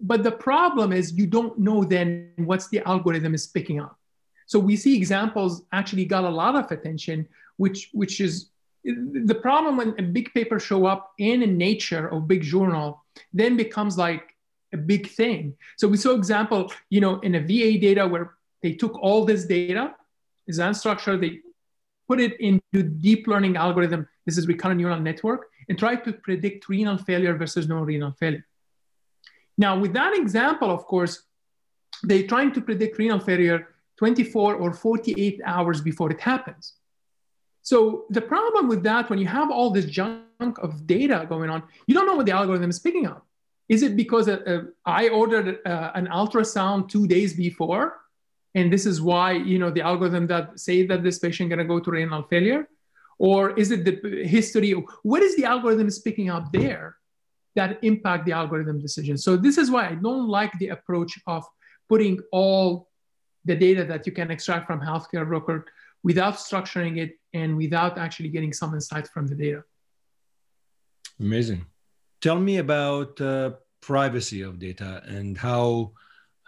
but 0.00 0.24
the 0.24 0.32
problem 0.32 0.92
is 0.92 1.12
you 1.12 1.26
don't 1.26 1.58
know 1.58 1.84
then 1.84 2.32
what's 2.36 2.68
the 2.68 2.80
algorithm 2.88 3.34
is 3.34 3.46
picking 3.46 3.80
up. 3.80 3.96
So 4.46 4.58
we 4.58 4.76
see 4.76 4.96
examples 4.96 5.62
actually 5.72 6.06
got 6.06 6.24
a 6.24 6.28
lot 6.28 6.56
of 6.56 6.70
attention, 6.72 7.28
which 7.58 7.90
which 7.92 8.20
is 8.20 8.48
the 8.84 9.38
problem 9.40 9.76
when 9.76 9.94
a 9.98 10.02
big 10.02 10.32
paper 10.34 10.58
show 10.58 10.86
up 10.86 11.12
in 11.18 11.42
a 11.42 11.46
Nature 11.46 12.08
or 12.08 12.20
big 12.20 12.42
journal, 12.42 13.04
then 13.32 13.56
becomes 13.56 13.96
like 13.96 14.34
a 14.72 14.76
big 14.76 15.08
thing. 15.08 15.54
So 15.76 15.86
we 15.86 15.96
saw 15.96 16.12
example, 16.12 16.72
you 16.88 17.00
know, 17.00 17.20
in 17.20 17.34
a 17.36 17.40
VA 17.40 17.78
data 17.78 18.08
where 18.08 18.34
they 18.62 18.72
took 18.72 18.98
all 19.00 19.24
this 19.24 19.44
data 19.44 19.94
is 20.46 20.58
unstructured. 20.58 21.20
They 21.20 21.40
put 22.08 22.20
it 22.20 22.38
into 22.40 22.82
deep 22.82 23.26
learning 23.26 23.56
algorithm. 23.56 24.08
This 24.26 24.38
is 24.38 24.46
recurrent 24.46 24.80
neural 24.80 25.00
network 25.00 25.46
and 25.68 25.78
try 25.78 25.96
to 25.96 26.12
predict 26.12 26.68
renal 26.68 26.98
failure 26.98 27.34
versus 27.36 27.68
no 27.68 27.76
renal 27.76 28.12
failure. 28.12 28.46
Now, 29.58 29.78
with 29.78 29.92
that 29.92 30.14
example, 30.16 30.70
of 30.70 30.84
course, 30.86 31.22
they're 32.02 32.26
trying 32.26 32.52
to 32.52 32.60
predict 32.60 32.98
renal 32.98 33.20
failure 33.20 33.68
24 33.96 34.56
or 34.56 34.72
48 34.72 35.40
hours 35.44 35.80
before 35.80 36.10
it 36.10 36.20
happens. 36.20 36.74
So 37.62 38.06
the 38.10 38.20
problem 38.20 38.68
with 38.68 38.82
that, 38.82 39.08
when 39.08 39.18
you 39.18 39.26
have 39.26 39.50
all 39.50 39.70
this 39.70 39.84
junk 39.84 40.58
of 40.58 40.86
data 40.86 41.24
going 41.28 41.50
on, 41.50 41.62
you 41.86 41.94
don't 41.94 42.06
know 42.06 42.16
what 42.16 42.26
the 42.26 42.32
algorithm 42.32 42.70
is 42.70 42.80
picking 42.80 43.06
up. 43.06 43.24
Is 43.68 43.82
it 43.82 43.96
because 43.96 44.28
I 44.84 45.08
ordered 45.08 45.60
uh, 45.64 45.92
an 45.94 46.08
ultrasound 46.08 46.88
two 46.88 47.06
days 47.06 47.34
before 47.34 48.01
and 48.54 48.72
this 48.72 48.84
is 48.84 49.00
why 49.00 49.32
you 49.32 49.58
know 49.58 49.70
the 49.70 49.80
algorithm 49.80 50.26
that 50.26 50.58
say 50.60 50.86
that 50.86 51.02
this 51.02 51.18
patient 51.18 51.48
going 51.48 51.58
to 51.58 51.64
go 51.64 51.80
to 51.80 51.90
renal 51.90 52.22
failure? 52.24 52.68
Or 53.18 53.50
is 53.58 53.70
it 53.70 53.84
the 53.84 54.26
history 54.26 54.72
what 55.02 55.22
is 55.22 55.36
the 55.36 55.44
algorithm 55.44 55.88
is 55.88 55.98
picking 56.00 56.28
up 56.28 56.52
there 56.52 56.96
that 57.54 57.78
impact 57.82 58.26
the 58.26 58.32
algorithm 58.32 58.80
decision? 58.80 59.16
So 59.16 59.36
this 59.36 59.56
is 59.58 59.70
why 59.70 59.88
i 59.88 59.94
don't 59.94 60.28
like 60.28 60.52
the 60.58 60.68
approach 60.68 61.18
of 61.26 61.44
putting 61.88 62.20
all 62.32 62.88
the 63.44 63.56
data 63.56 63.84
that 63.84 64.06
you 64.06 64.12
can 64.12 64.30
extract 64.30 64.66
from 64.66 64.80
healthcare 64.80 65.26
record 65.28 65.68
without 66.02 66.34
structuring 66.34 66.98
it 66.98 67.18
and 67.32 67.56
without 67.56 67.98
actually 67.98 68.28
getting 68.28 68.52
some 68.52 68.74
insight 68.74 69.08
from 69.08 69.26
the 69.26 69.34
data. 69.34 69.64
Amazing. 71.20 71.66
Tell 72.20 72.40
me 72.40 72.58
about 72.58 73.20
uh, 73.20 73.52
privacy 73.80 74.42
of 74.42 74.58
data 74.58 75.02
and 75.06 75.38
how 75.38 75.92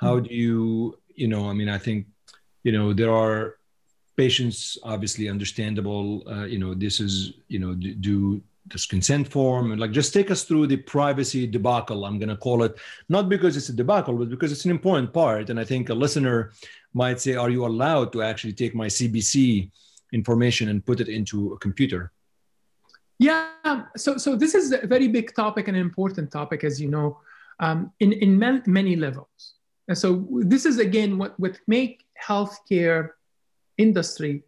How 0.05 0.19
do 0.21 0.35
you, 0.35 0.99
you 1.15 1.29
know, 1.29 1.49
I 1.49 1.53
mean, 1.53 1.69
I 1.69 1.79
think, 1.79 2.07
you 2.63 2.73
know, 2.73 2.93
there 2.93 3.13
are 3.13 3.57
patients 4.17 4.79
obviously 4.83 5.29
understandable. 5.29 6.23
Uh, 6.29 6.45
you 6.45 6.59
know, 6.59 6.75
this 6.75 7.01
is, 7.01 7.33
you 7.49 7.59
know, 7.59 7.75
do 7.75 8.41
this 8.67 8.87
consent 8.87 9.29
form. 9.29 9.73
And 9.73 9.81
like 9.81 9.91
just 9.91 10.15
take 10.15 10.31
us 10.31 10.45
through 10.45 10.67
the 10.69 10.79
privacy 10.79 11.47
debacle 11.47 12.05
i'm 12.05 12.19
going 12.19 12.31
to 12.31 12.37
call 12.37 12.63
it. 12.63 12.77
Not 13.09 13.29
because 13.29 13.57
it's 13.57 13.69
a 13.69 13.75
debacle 13.75 14.17
but 14.17 14.31
because 14.31 14.53
it's 14.53 14.65
an 14.65 14.71
important 14.71 15.13
part. 15.13 15.51
And 15.51 15.61
i 15.61 15.65
think 15.65 15.91
a 15.91 15.95
listener 15.95 16.53
might 16.95 17.21
say 17.21 17.35
are 17.35 17.51
you 17.51 17.67
allowed 17.67 18.13
to 18.13 18.23
actually 18.23 18.55
take 18.55 18.75
my 18.75 18.87
cbc 18.87 19.71
information 20.13 20.69
and 20.69 20.85
put 20.85 21.01
it 21.01 21.09
into 21.09 21.53
a 21.53 21.59
computer? 21.59 22.13
Yeah. 23.19 23.51
So 23.97 24.17
so 24.17 24.35
this 24.35 24.55
is 24.55 24.73
a 24.73 24.87
very 24.87 25.09
big 25.09 25.35
topic 25.35 25.69
and 25.69 25.77
an 25.77 25.83
important 25.83 26.31
topic 26.31 26.65
as 26.65 26.81
you 26.81 26.89
know 26.89 27.19
um, 27.61 27.93
in 28.01 28.13
in 28.13 28.39
many 28.67 28.97
levels 28.97 29.55
and 29.89 29.97
so 29.97 30.27
this 30.31 30.65
is 30.65 30.79
again 30.79 31.19
what 31.19 31.39
what 31.39 31.59
make 31.67 32.05
healthcare 32.23 33.11
industry 33.77 34.43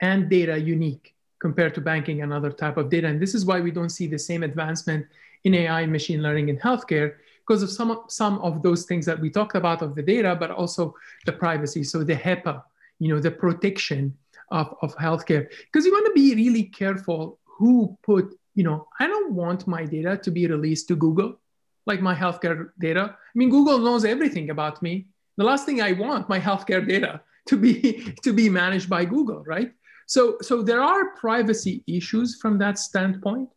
and 0.00 0.28
data 0.28 0.58
unique 0.58 1.14
compared 1.38 1.74
to 1.74 1.80
banking 1.80 2.22
and 2.22 2.32
other 2.32 2.50
type 2.50 2.76
of 2.76 2.90
data. 2.90 3.06
And 3.06 3.20
this 3.20 3.34
is 3.34 3.44
why 3.44 3.60
we 3.60 3.70
don't 3.70 3.90
see 3.90 4.06
the 4.06 4.18
same 4.18 4.42
advancement 4.42 5.06
in 5.44 5.54
AI 5.54 5.82
and 5.82 5.92
machine 5.92 6.22
learning 6.22 6.48
in 6.48 6.58
healthcare 6.58 7.14
because 7.46 7.62
of 7.62 7.70
some, 7.70 8.02
some 8.08 8.38
of 8.38 8.62
those 8.62 8.84
things 8.84 9.06
that 9.06 9.20
we 9.20 9.30
talked 9.30 9.54
about 9.54 9.82
of 9.82 9.94
the 9.94 10.02
data, 10.02 10.34
but 10.38 10.50
also 10.50 10.94
the 11.26 11.32
privacy. 11.32 11.84
So 11.84 12.02
the 12.02 12.16
HIPAA, 12.16 12.62
you 12.98 13.14
know, 13.14 13.20
the 13.20 13.30
protection 13.30 14.16
of, 14.50 14.74
of 14.82 14.96
healthcare. 14.96 15.48
Because 15.66 15.86
you 15.86 15.92
want 15.92 16.06
to 16.06 16.12
be 16.12 16.34
really 16.34 16.64
careful 16.64 17.38
who 17.44 17.96
put, 18.02 18.34
you 18.54 18.64
know, 18.64 18.88
I 18.98 19.06
don't 19.06 19.32
want 19.32 19.66
my 19.66 19.84
data 19.84 20.16
to 20.16 20.30
be 20.30 20.46
released 20.46 20.88
to 20.88 20.96
Google, 20.96 21.38
like 21.86 22.02
my 22.02 22.14
healthcare 22.14 22.70
data. 22.78 23.14
I 23.14 23.34
mean, 23.34 23.50
Google 23.50 23.78
knows 23.78 24.04
everything 24.04 24.50
about 24.50 24.82
me. 24.82 25.06
The 25.36 25.44
last 25.44 25.66
thing 25.66 25.80
I 25.80 25.92
want, 25.92 26.28
my 26.28 26.40
healthcare 26.40 26.86
data 26.86 27.20
to 27.48 27.56
be 27.56 28.14
to 28.24 28.32
be 28.32 28.48
managed 28.48 28.88
by 28.90 29.04
Google, 29.04 29.44
right? 29.44 29.72
So, 30.06 30.36
so 30.40 30.62
there 30.62 30.82
are 30.82 31.16
privacy 31.16 31.82
issues 31.86 32.38
from 32.40 32.58
that 32.58 32.78
standpoint. 32.78 33.48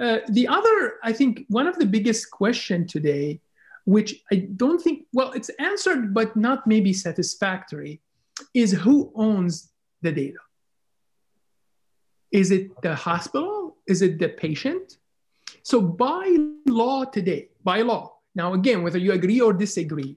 Uh, 0.00 0.18
the 0.28 0.48
other, 0.48 0.94
I 1.02 1.12
think, 1.12 1.44
one 1.48 1.66
of 1.66 1.78
the 1.78 1.86
biggest 1.86 2.30
question 2.30 2.86
today, 2.86 3.40
which 3.84 4.22
I 4.30 4.48
don't 4.56 4.80
think, 4.80 5.06
well, 5.12 5.32
it's 5.32 5.50
answered, 5.58 6.14
but 6.14 6.36
not 6.36 6.66
maybe 6.66 6.92
satisfactory, 6.92 8.00
is 8.54 8.72
who 8.72 9.12
owns 9.14 9.72
the 10.02 10.12
data? 10.12 10.38
Is 12.30 12.50
it 12.50 12.80
the 12.80 12.94
hospital? 12.94 13.76
Is 13.86 14.02
it 14.02 14.18
the 14.18 14.28
patient? 14.28 14.98
So 15.64 15.80
by 15.80 16.36
law 16.66 17.04
today, 17.04 17.48
by 17.64 17.82
law, 17.82 18.14
now 18.34 18.54
again, 18.54 18.82
whether 18.82 18.98
you 18.98 19.12
agree 19.12 19.40
or 19.40 19.52
disagree, 19.52 20.16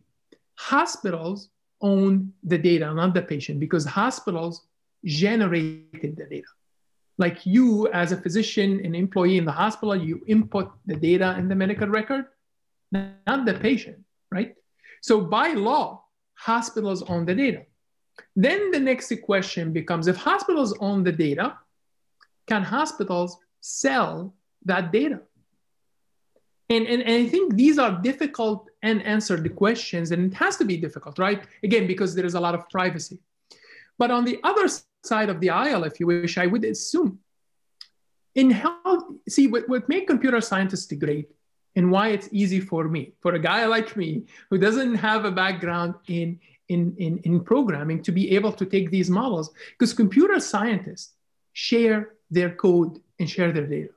hospitals 0.55 1.49
own 1.81 2.33
the 2.43 2.57
data, 2.57 2.93
not 2.93 3.13
the 3.13 3.21
patient, 3.21 3.59
because 3.59 3.85
hospitals 3.85 4.65
generated 5.03 6.15
the 6.17 6.25
data. 6.29 6.47
Like 7.17 7.45
you, 7.45 7.87
as 7.89 8.11
a 8.11 8.17
physician, 8.17 8.83
an 8.83 8.95
employee 8.95 9.37
in 9.37 9.45
the 9.45 9.51
hospital, 9.51 9.95
you 9.95 10.21
input 10.27 10.71
the 10.85 10.95
data 10.95 11.35
in 11.37 11.47
the 11.47 11.55
medical 11.55 11.87
record, 11.87 12.25
not 12.91 13.45
the 13.45 13.53
patient, 13.53 13.99
right? 14.31 14.55
So 15.01 15.21
by 15.21 15.53
law, 15.53 16.03
hospitals 16.33 17.03
own 17.03 17.25
the 17.25 17.35
data. 17.35 17.63
Then 18.35 18.71
the 18.71 18.79
next 18.79 19.13
question 19.23 19.71
becomes 19.71 20.07
if 20.07 20.17
hospitals 20.17 20.75
own 20.79 21.03
the 21.03 21.11
data, 21.11 21.57
can 22.47 22.63
hospitals 22.63 23.37
sell 23.61 24.33
that 24.65 24.91
data? 24.91 25.21
And, 26.69 26.87
and, 26.87 27.03
and 27.03 27.25
I 27.25 27.29
think 27.29 27.55
these 27.55 27.77
are 27.77 27.91
difficult 28.01 28.69
and 28.81 29.03
answered 29.03 29.55
questions, 29.55 30.11
and 30.11 30.31
it 30.31 30.35
has 30.35 30.57
to 30.57 30.65
be 30.65 30.77
difficult, 30.77 31.19
right? 31.19 31.43
Again, 31.63 31.85
because 31.85 32.15
there 32.15 32.25
is 32.25 32.33
a 32.33 32.39
lot 32.39 32.55
of 32.55 32.67
privacy. 32.69 33.19
But 33.97 34.09
on 34.11 34.25
the 34.25 34.39
other 34.43 34.67
side 35.03 35.29
of 35.29 35.39
the 35.39 35.51
aisle, 35.51 35.83
if 35.83 35.99
you 35.99 36.07
wish, 36.07 36.37
I 36.37 36.47
would 36.47 36.65
assume 36.65 37.19
in 38.33 38.49
health, 38.51 39.03
see 39.29 39.47
what, 39.47 39.69
what 39.69 39.87
make 39.87 40.07
computer 40.07 40.41
scientists 40.41 40.91
great 40.91 41.29
and 41.75 41.91
why 41.91 42.09
it's 42.09 42.29
easy 42.31 42.59
for 42.59 42.87
me, 42.87 43.13
for 43.21 43.33
a 43.35 43.39
guy 43.39 43.65
like 43.65 43.95
me 43.95 44.25
who 44.49 44.57
doesn't 44.57 44.95
have 44.95 45.23
a 45.25 45.31
background 45.31 45.93
in, 46.07 46.39
in, 46.67 46.95
in, 46.97 47.19
in 47.19 47.39
programming 47.41 48.01
to 48.03 48.11
be 48.11 48.35
able 48.35 48.51
to 48.51 48.65
take 48.65 48.89
these 48.89 49.09
models, 49.09 49.51
because 49.71 49.93
computer 49.93 50.39
scientists 50.39 51.13
share 51.53 52.13
their 52.31 52.49
code 52.49 52.99
and 53.19 53.29
share 53.29 53.51
their 53.51 53.67
data. 53.67 53.93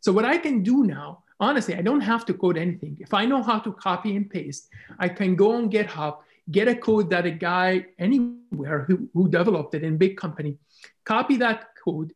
So 0.00 0.12
what 0.12 0.24
I 0.24 0.38
can 0.38 0.62
do 0.62 0.84
now, 0.84 1.22
honestly, 1.40 1.74
I 1.74 1.82
don't 1.82 2.00
have 2.00 2.24
to 2.26 2.34
code 2.34 2.58
anything. 2.58 2.98
If 3.00 3.14
I 3.14 3.24
know 3.24 3.42
how 3.42 3.58
to 3.60 3.72
copy 3.72 4.16
and 4.16 4.28
paste, 4.28 4.68
I 4.98 5.08
can 5.08 5.36
go 5.36 5.56
on 5.56 5.70
GitHub 5.70 6.18
get 6.50 6.68
a 6.68 6.74
code 6.74 7.10
that 7.10 7.26
a 7.26 7.30
guy 7.30 7.86
anywhere 7.98 8.84
who, 8.86 9.08
who 9.12 9.28
developed 9.28 9.74
it 9.74 9.84
in 9.84 9.96
big 9.96 10.16
company, 10.16 10.56
copy 11.04 11.36
that 11.36 11.68
code, 11.84 12.12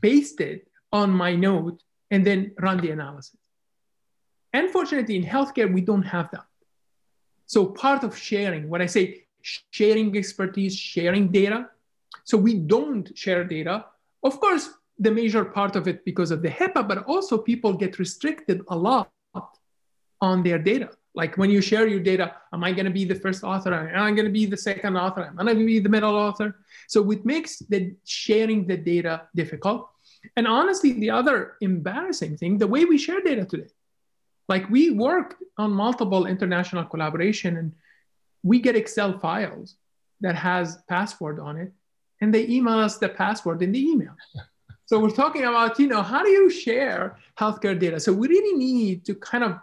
paste 0.00 0.40
it 0.40 0.68
on 0.92 1.10
my 1.10 1.34
node, 1.34 1.80
and 2.10 2.24
then 2.24 2.52
run 2.60 2.78
the 2.78 2.90
analysis. 2.90 3.36
Unfortunately, 4.52 5.16
in 5.16 5.24
healthcare, 5.24 5.72
we 5.72 5.80
don't 5.80 6.02
have 6.02 6.30
that. 6.32 6.44
So 7.46 7.66
part 7.66 8.04
of 8.04 8.16
sharing, 8.16 8.68
when 8.68 8.82
I 8.82 8.86
say 8.86 9.24
sharing 9.70 10.16
expertise, 10.16 10.76
sharing 10.76 11.32
data, 11.32 11.68
so 12.24 12.36
we 12.36 12.54
don't 12.54 13.16
share 13.16 13.44
data. 13.44 13.86
Of 14.22 14.38
course, 14.38 14.70
the 15.02 15.10
major 15.10 15.44
part 15.44 15.74
of 15.74 15.88
it 15.88 16.04
because 16.04 16.30
of 16.30 16.42
the 16.42 16.48
HIPAA, 16.48 16.86
but 16.86 16.98
also 17.04 17.36
people 17.36 17.72
get 17.72 17.98
restricted 17.98 18.62
a 18.68 18.76
lot 18.76 19.10
on 20.20 20.42
their 20.42 20.58
data. 20.58 20.90
Like 21.14 21.36
when 21.36 21.50
you 21.50 21.60
share 21.60 21.86
your 21.86 22.00
data, 22.00 22.36
am 22.54 22.62
I 22.64 22.72
going 22.72 22.86
to 22.86 22.92
be 22.92 23.04
the 23.04 23.16
first 23.16 23.42
author? 23.42 23.74
Am 23.74 24.02
I 24.02 24.12
going 24.12 24.24
to 24.24 24.36
be 24.40 24.46
the 24.46 24.56
second 24.56 24.96
author? 24.96 25.24
Am 25.24 25.38
I 25.40 25.44
going 25.44 25.58
to 25.58 25.66
be 25.66 25.80
the 25.80 25.88
middle 25.88 26.14
author? 26.14 26.56
So 26.88 27.10
it 27.10 27.26
makes 27.26 27.58
the 27.58 27.94
sharing 28.04 28.66
the 28.66 28.76
data 28.76 29.28
difficult. 29.34 29.90
And 30.36 30.46
honestly, 30.46 30.92
the 30.92 31.10
other 31.10 31.56
embarrassing 31.60 32.36
thing, 32.36 32.56
the 32.56 32.68
way 32.68 32.84
we 32.84 32.96
share 32.96 33.20
data 33.20 33.44
today, 33.44 33.70
like 34.48 34.70
we 34.70 34.90
work 34.90 35.36
on 35.58 35.72
multiple 35.72 36.26
international 36.26 36.84
collaboration 36.84 37.56
and 37.56 37.72
we 38.42 38.60
get 38.60 38.76
Excel 38.76 39.18
files 39.18 39.76
that 40.20 40.36
has 40.36 40.78
password 40.88 41.40
on 41.40 41.56
it 41.56 41.72
and 42.20 42.32
they 42.32 42.46
email 42.46 42.78
us 42.78 42.98
the 42.98 43.08
password 43.08 43.62
in 43.62 43.72
the 43.72 43.84
email. 43.84 44.14
So 44.86 44.98
we're 44.98 45.10
talking 45.10 45.44
about, 45.44 45.78
you 45.78 45.86
know, 45.86 46.02
how 46.02 46.22
do 46.22 46.30
you 46.30 46.50
share 46.50 47.18
healthcare 47.38 47.78
data? 47.78 48.00
So 48.00 48.12
we 48.12 48.28
really 48.28 48.58
need 48.58 49.04
to 49.06 49.14
kind 49.14 49.44
of 49.44 49.58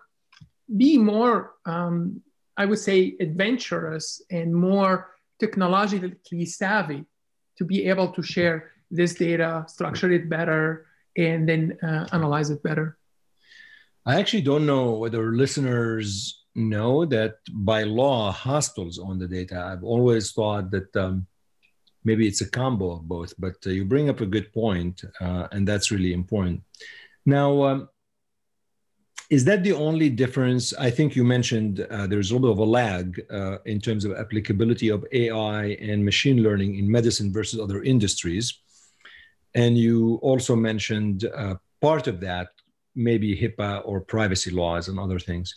be 0.76 0.98
more, 0.98 1.54
um, 1.66 2.22
I 2.58 2.66
would 2.66 2.80
say, 2.80 3.16
adventurous 3.20 4.22
and 4.32 4.54
more 4.54 5.12
technologically 5.40 6.46
savvy 6.46 7.06
to 7.58 7.66
be 7.66 7.86
able 7.88 8.12
to 8.14 8.24
share 8.24 8.72
this 8.92 9.14
data, 9.16 9.66
structure 9.68 10.12
it 10.12 10.30
better, 10.30 10.88
and 11.18 11.48
then 11.48 11.78
uh, 11.84 12.08
analyze 12.12 12.50
it 12.50 12.64
better. 12.64 12.98
I 14.06 14.20
actually 14.20 14.42
don't 14.42 14.66
know 14.66 14.94
whether 14.94 15.32
listeners 15.34 16.44
know 16.56 17.06
that 17.06 17.36
by 17.52 17.84
law, 17.84 18.32
hospitals 18.32 18.98
own 18.98 19.20
the 19.20 19.28
data. 19.28 19.62
I've 19.62 19.84
always 19.84 20.32
thought 20.32 20.72
that 20.72 20.96
um, 20.96 21.28
maybe 22.04 22.28
it's 22.28 22.42
a 22.42 22.50
combo 22.50 22.92
of 22.92 23.08
both, 23.08 23.34
but 23.38 23.56
uh, 23.66 23.70
you 23.70 23.86
bring 23.86 24.10
up 24.10 24.22
a 24.22 24.26
good 24.26 24.52
point, 24.54 25.04
uh, 25.20 25.48
and 25.52 25.68
that's 25.68 25.92
really 25.92 26.14
important. 26.14 26.62
Now, 27.26 27.64
um, 27.64 27.90
is 29.30 29.46
that 29.46 29.64
the 29.64 29.74
only 29.74 30.10
difference? 30.10 30.74
I 30.74 30.90
think 30.90 31.16
you 31.16 31.24
mentioned 31.24 31.82
uh, 31.82 32.08
there's 32.08 32.32
a 32.32 32.34
little 32.34 32.50
bit 32.50 32.62
of 32.62 32.68
a 32.68 32.72
lag 32.72 33.22
uh, 33.32 33.58
in 33.66 33.80
terms 33.80 34.04
of 34.04 34.14
applicability 34.14 34.90
of 34.90 35.06
AI 35.12 35.66
and 35.80 36.04
machine 36.04 36.42
learning 36.42 36.80
in 36.80 36.90
medicine 36.90 37.32
versus 37.32 37.60
other 37.60 37.84
industries. 37.84 38.60
And 39.54 39.78
you 39.78 40.20
also 40.24 40.56
mentioned 40.56 41.26
uh, 41.26 41.56
part 41.80 42.08
of 42.08 42.20
that, 42.22 42.50
maybe 42.96 43.36
HIPAA 43.36 43.84
or 43.86 44.02
privacy 44.02 44.50
laws 44.50 44.88
and 44.88 45.00
other 45.00 45.20
things. 45.20 45.56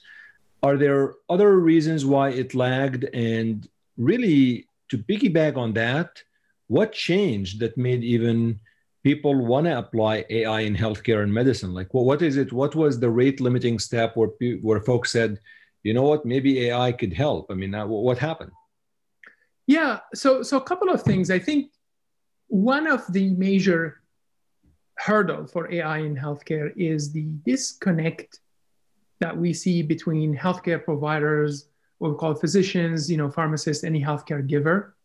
Are 0.63 0.77
there 0.77 1.15
other 1.31 1.59
reasons 1.59 2.05
why 2.05 2.29
it 2.31 2.55
lagged? 2.55 3.05
And 3.15 3.67
really, 3.97 4.67
to 4.91 4.99
piggyback 4.99 5.57
on 5.57 5.73
that, 5.73 6.23
what 6.73 6.93
changed 6.93 7.61
that 7.61 7.77
made 7.77 8.03
even 8.03 8.59
people 9.05 9.35
want 9.35 9.67
to 9.67 9.77
apply 9.77 10.25
AI 10.31 10.61
in 10.61 10.75
healthcare 10.75 11.23
and 11.23 11.33
medicine? 11.33 11.75
Like, 11.75 11.93
what 11.93 12.23
is 12.23 12.39
it? 12.39 12.51
What 12.51 12.75
was 12.75 12.99
the 12.99 13.11
rate 13.11 13.41
limiting 13.43 13.79
step 13.79 14.17
where 14.17 14.31
where 14.63 14.81
folks 14.81 15.13
said, 15.13 15.39
you 15.83 15.93
know 15.93 16.07
what, 16.11 16.25
maybe 16.25 16.53
AI 16.67 16.93
could 16.93 17.13
help? 17.13 17.51
I 17.51 17.55
mean, 17.55 17.73
what 17.73 18.17
happened? 18.17 18.53
Yeah, 19.67 20.01
so 20.15 20.43
so 20.43 20.57
a 20.57 20.67
couple 20.71 20.89
of 20.89 21.03
things. 21.03 21.31
I 21.31 21.39
think 21.39 21.71
one 22.49 22.87
of 22.87 23.01
the 23.17 23.27
major 23.49 24.01
hurdle 24.97 25.47
for 25.47 25.71
AI 25.71 25.99
in 26.09 26.17
healthcare 26.17 26.73
is 26.75 27.13
the 27.13 27.27
disconnect 27.51 28.41
that 29.21 29.37
we 29.37 29.53
see 29.53 29.83
between 29.83 30.35
healthcare 30.45 30.83
providers, 30.83 31.69
what 31.99 32.13
we 32.13 32.17
call 32.17 32.35
physicians, 32.35 33.11
you 33.11 33.19
know, 33.19 33.31
pharmacists, 33.31 33.85
any 33.85 34.03
healthcare 34.03 34.45
giver, 34.55 34.97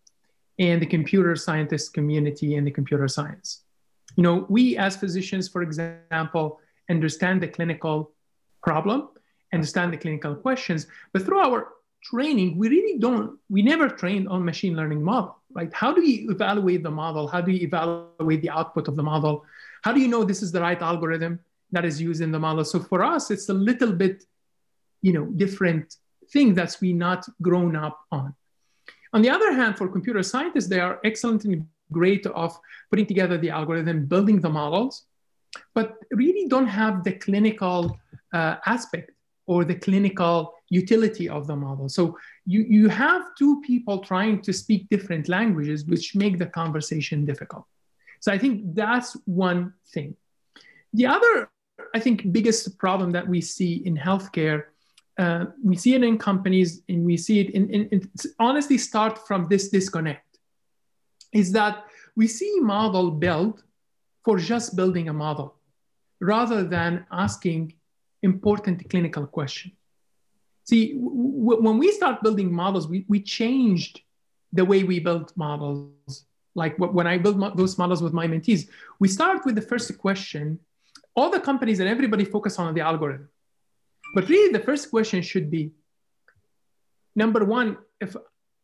and 0.60 0.82
the 0.82 0.86
computer 0.86 1.36
scientist 1.36 1.94
community 1.94 2.56
and 2.56 2.66
the 2.66 2.72
computer 2.72 3.08
science. 3.08 3.64
You 4.16 4.24
know, 4.24 4.46
we 4.50 4.78
as 4.78 4.96
physicians, 4.96 5.48
for 5.48 5.62
example, 5.62 6.60
understand 6.90 7.42
the 7.42 7.48
clinical 7.48 8.12
problem, 8.64 9.10
understand 9.54 9.94
the 9.94 9.98
clinical 9.98 10.36
questions, 10.36 10.88
but 11.14 11.24
through 11.24 11.40
our 11.40 11.74
training, 12.04 12.58
we 12.58 12.70
really 12.70 12.98
don't, 13.00 13.38
we 13.50 13.62
never 13.62 13.90
trained 13.90 14.28
on 14.30 14.44
machine 14.44 14.76
learning 14.76 15.04
model, 15.04 15.38
right? 15.54 15.72
How 15.74 15.94
do 15.94 16.02
you 16.02 16.32
evaluate 16.32 16.84
the 16.84 16.92
model? 16.92 17.28
How 17.28 17.42
do 17.42 17.52
you 17.52 17.66
evaluate 17.68 18.42
the 18.42 18.50
output 18.50 18.88
of 18.88 18.96
the 18.96 19.04
model? 19.04 19.46
How 19.84 19.92
do 19.92 20.00
you 20.00 20.08
know 20.08 20.24
this 20.24 20.42
is 20.42 20.52
the 20.52 20.62
right 20.62 20.82
algorithm 20.82 21.40
that 21.72 21.86
is 21.86 22.02
used 22.02 22.22
in 22.22 22.32
the 22.32 22.40
model? 22.40 22.64
So 22.64 22.80
for 22.80 23.04
us, 23.04 23.30
it's 23.32 23.50
a 23.50 23.54
little 23.54 23.92
bit, 23.92 24.24
you 25.02 25.14
know, 25.14 25.26
different 25.26 25.96
thing 26.32 26.54
that's 26.54 26.82
we 26.82 26.94
not 26.94 27.26
grown 27.42 27.76
up 27.76 28.00
on. 28.12 28.36
On 29.14 29.22
the 29.22 29.30
other 29.30 29.52
hand, 29.54 29.78
for 29.78 29.88
computer 29.88 30.24
scientists, 30.24 30.68
they 30.68 30.80
are 30.80 31.00
excellent 31.04 31.46
and 31.46 31.66
great 31.92 32.26
of 32.28 32.58
putting 32.90 33.06
together 33.06 33.38
the 33.38 33.50
algorithm, 33.50 34.06
building 34.06 34.42
the 34.42 34.50
models, 34.50 35.06
but 35.74 35.96
really 36.12 36.48
don't 36.48 36.68
have 36.68 37.04
the 37.04 37.14
clinical 37.14 37.98
uh, 38.34 38.56
aspect 38.66 39.12
or 39.46 39.64
the 39.64 39.76
clinical 39.76 40.54
utility 40.70 41.30
of 41.30 41.48
the 41.48 41.56
model. 41.56 41.88
So 41.88 42.18
you, 42.46 42.66
you 42.68 42.90
have 42.90 43.22
two 43.40 43.62
people 43.62 44.00
trying 44.00 44.42
to 44.42 44.52
speak 44.52 44.90
different 44.90 45.30
languages, 45.30 45.86
which 45.86 46.16
make 46.16 46.38
the 46.38 46.48
conversation 46.48 47.26
difficult. 47.26 47.66
So 48.20 48.32
I 48.32 48.38
think 48.38 48.76
that's 48.76 49.16
one 49.26 49.74
thing. 49.94 50.16
The 50.94 51.06
other, 51.06 51.50
I 51.96 52.00
think, 52.00 52.32
biggest 52.34 52.78
problem 52.78 53.12
that 53.12 53.28
we 53.28 53.40
see 53.40 53.76
in 53.86 53.96
healthcare, 53.96 54.64
uh, 55.18 55.46
we 55.64 55.76
see 55.76 55.96
it 55.96 56.04
in 56.04 56.18
companies 56.18 56.82
and 56.90 57.06
we 57.06 57.18
see 57.18 57.40
it 57.40 57.50
in, 57.52 57.70
in, 57.70 57.90
in 57.90 58.10
honestly 58.40 58.78
start 58.78 59.28
from 59.28 59.48
this 59.48 59.70
disconnect, 59.70 60.38
is 61.34 61.52
that 61.52 61.86
we 62.16 62.28
see 62.28 62.60
model 62.60 63.12
built 63.12 63.64
for 64.24 64.38
just 64.38 64.76
building 64.76 65.10
a 65.10 65.14
model 65.14 65.56
rather 66.20 66.64
than 66.64 67.06
asking 67.12 67.74
important 68.24 68.90
clinical 68.90 69.26
questions. 69.26 69.74
See, 70.66 70.94
w- 70.94 71.62
when 71.62 71.78
we 71.78 71.92
start 71.92 72.22
building 72.22 72.52
models, 72.52 72.88
we, 72.88 73.06
we 73.08 73.22
changed 73.22 74.02
the 74.52 74.66
way 74.66 74.84
we 74.84 75.00
build 75.00 75.32
models. 75.36 76.26
Like 76.56 76.78
when 76.78 77.08
I 77.08 77.18
build 77.18 77.38
mo- 77.38 77.54
those 77.56 77.78
models 77.78 78.02
with 78.02 78.14
my 78.14 78.28
mentees, 78.28 78.68
we 79.00 79.08
start 79.08 79.46
with 79.46 79.56
the 79.56 79.62
first 79.62 79.98
question. 79.98 80.60
All 81.16 81.30
the 81.30 81.40
companies 81.40 81.80
and 81.80 81.88
everybody 81.88 82.26
focus 82.26 82.60
on 82.60 82.74
the 82.74 82.82
algorithm. 82.82 83.30
But 84.14 84.30
really, 84.30 84.52
the 84.52 84.64
first 84.64 84.90
question 84.90 85.22
should 85.22 85.52
be 85.52 85.72
number 87.16 87.44
one, 87.44 87.78
if 88.00 88.16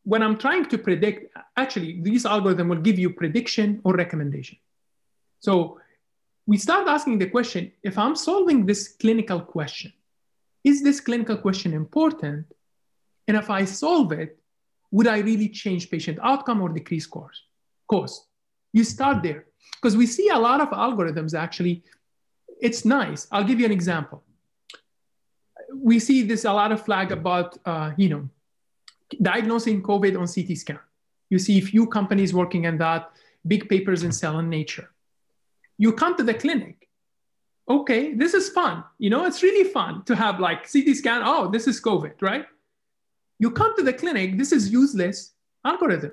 when 0.03 0.21
I'm 0.21 0.37
trying 0.37 0.65
to 0.65 0.77
predict, 0.77 1.35
actually, 1.57 2.01
this 2.01 2.25
algorithm 2.25 2.69
will 2.69 2.81
give 2.81 2.99
you 2.99 3.09
prediction 3.11 3.81
or 3.83 3.93
recommendation. 3.93 4.57
So 5.39 5.79
we 6.45 6.57
start 6.57 6.87
asking 6.87 7.19
the 7.19 7.29
question 7.29 7.71
if 7.83 7.97
I'm 7.97 8.15
solving 8.15 8.65
this 8.65 8.89
clinical 8.99 9.39
question, 9.41 9.93
is 10.63 10.83
this 10.83 10.99
clinical 10.99 11.37
question 11.37 11.73
important? 11.73 12.45
And 13.27 13.37
if 13.37 13.49
I 13.49 13.65
solve 13.65 14.11
it, 14.11 14.37
would 14.91 15.07
I 15.07 15.19
really 15.19 15.49
change 15.49 15.89
patient 15.89 16.19
outcome 16.21 16.61
or 16.61 16.69
decrease 16.69 17.07
cost? 17.07 17.41
Cost. 17.87 18.27
You 18.73 18.83
start 18.83 19.23
there 19.23 19.45
because 19.75 19.95
we 19.95 20.05
see 20.05 20.29
a 20.29 20.37
lot 20.37 20.61
of 20.61 20.69
algorithms 20.69 21.33
actually. 21.33 21.83
It's 22.61 22.85
nice. 22.85 23.27
I'll 23.31 23.43
give 23.43 23.59
you 23.59 23.65
an 23.65 23.71
example. 23.71 24.23
We 25.75 25.99
see 25.99 26.23
this 26.23 26.45
a 26.45 26.53
lot 26.53 26.71
of 26.71 26.83
flag 26.83 27.11
about 27.11 27.57
uh, 27.65 27.91
you 27.97 28.09
know 28.09 28.29
diagnosing 29.21 29.81
COVID 29.83 30.19
on 30.19 30.27
CT 30.27 30.57
scan. 30.57 30.79
You 31.29 31.39
see 31.39 31.59
few 31.61 31.87
companies 31.87 32.33
working 32.33 32.67
on 32.67 32.77
that, 32.77 33.11
big 33.47 33.69
papers 33.69 34.03
in 34.03 34.11
Cell 34.11 34.39
and 34.39 34.49
Nature. 34.49 34.89
You 35.77 35.93
come 35.93 36.15
to 36.17 36.23
the 36.23 36.33
clinic, 36.33 36.87
okay, 37.67 38.13
this 38.13 38.33
is 38.33 38.49
fun. 38.49 38.83
You 38.99 39.09
know, 39.09 39.25
it's 39.25 39.43
really 39.43 39.69
fun 39.69 40.03
to 40.05 40.15
have 40.15 40.39
like 40.39 40.71
CT 40.71 40.95
scan. 40.95 41.21
Oh, 41.23 41.49
this 41.49 41.67
is 41.67 41.81
COVID, 41.81 42.21
right? 42.21 42.45
You 43.39 43.51
come 43.51 43.75
to 43.75 43.83
the 43.83 43.93
clinic, 43.93 44.37
this 44.37 44.51
is 44.51 44.71
useless 44.71 45.33
algorithm. 45.65 46.11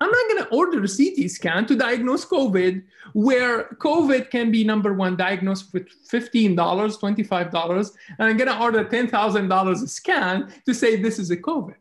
I'm 0.00 0.10
not 0.10 0.28
going 0.28 0.44
to 0.44 0.48
order 0.50 0.78
a 0.82 0.88
CT 0.88 1.28
scan 1.30 1.66
to 1.66 1.74
diagnose 1.74 2.24
COVID, 2.24 2.82
where 3.14 3.64
COVID 3.80 4.30
can 4.30 4.52
be 4.52 4.62
number 4.62 4.92
one 4.92 5.16
diagnosed 5.16 5.72
with 5.72 5.88
$15, 6.08 6.54
$25, 6.54 7.90
and 8.18 8.28
I'm 8.28 8.36
going 8.36 8.48
to 8.48 8.60
order 8.60 8.84
$10,000 8.84 9.82
a 9.82 9.88
scan 9.88 10.52
to 10.66 10.74
say 10.74 10.96
this 10.96 11.18
is 11.18 11.30
a 11.30 11.36
COVID, 11.36 11.74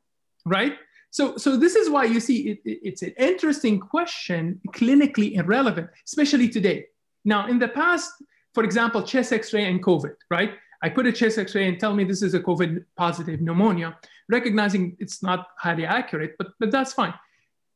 right? 0.45 0.73
So, 1.11 1.37
so 1.37 1.57
this 1.57 1.75
is 1.75 1.89
why 1.89 2.05
you 2.05 2.19
see 2.19 2.49
it, 2.49 2.61
it, 2.65 2.79
it's 2.83 3.01
an 3.03 3.13
interesting 3.17 3.79
question, 3.79 4.61
clinically 4.69 5.35
irrelevant, 5.35 5.89
especially 6.05 6.49
today. 6.49 6.87
Now, 7.23 7.47
in 7.47 7.59
the 7.59 7.67
past, 7.67 8.11
for 8.53 8.63
example, 8.63 9.03
chest 9.03 9.31
x-ray 9.31 9.65
and 9.65 9.83
COVID, 9.83 10.15
right? 10.31 10.53
I 10.81 10.89
put 10.89 11.05
a 11.05 11.11
chest 11.11 11.37
x-ray 11.37 11.67
and 11.67 11.79
tell 11.79 11.93
me 11.93 12.03
this 12.03 12.23
is 12.23 12.33
a 12.33 12.39
COVID 12.39 12.83
positive 12.95 13.41
pneumonia, 13.41 13.97
recognizing 14.29 14.97
it's 14.99 15.21
not 15.21 15.49
highly 15.57 15.85
accurate, 15.85 16.35
but, 16.37 16.47
but 16.59 16.71
that's 16.71 16.93
fine. 16.93 17.13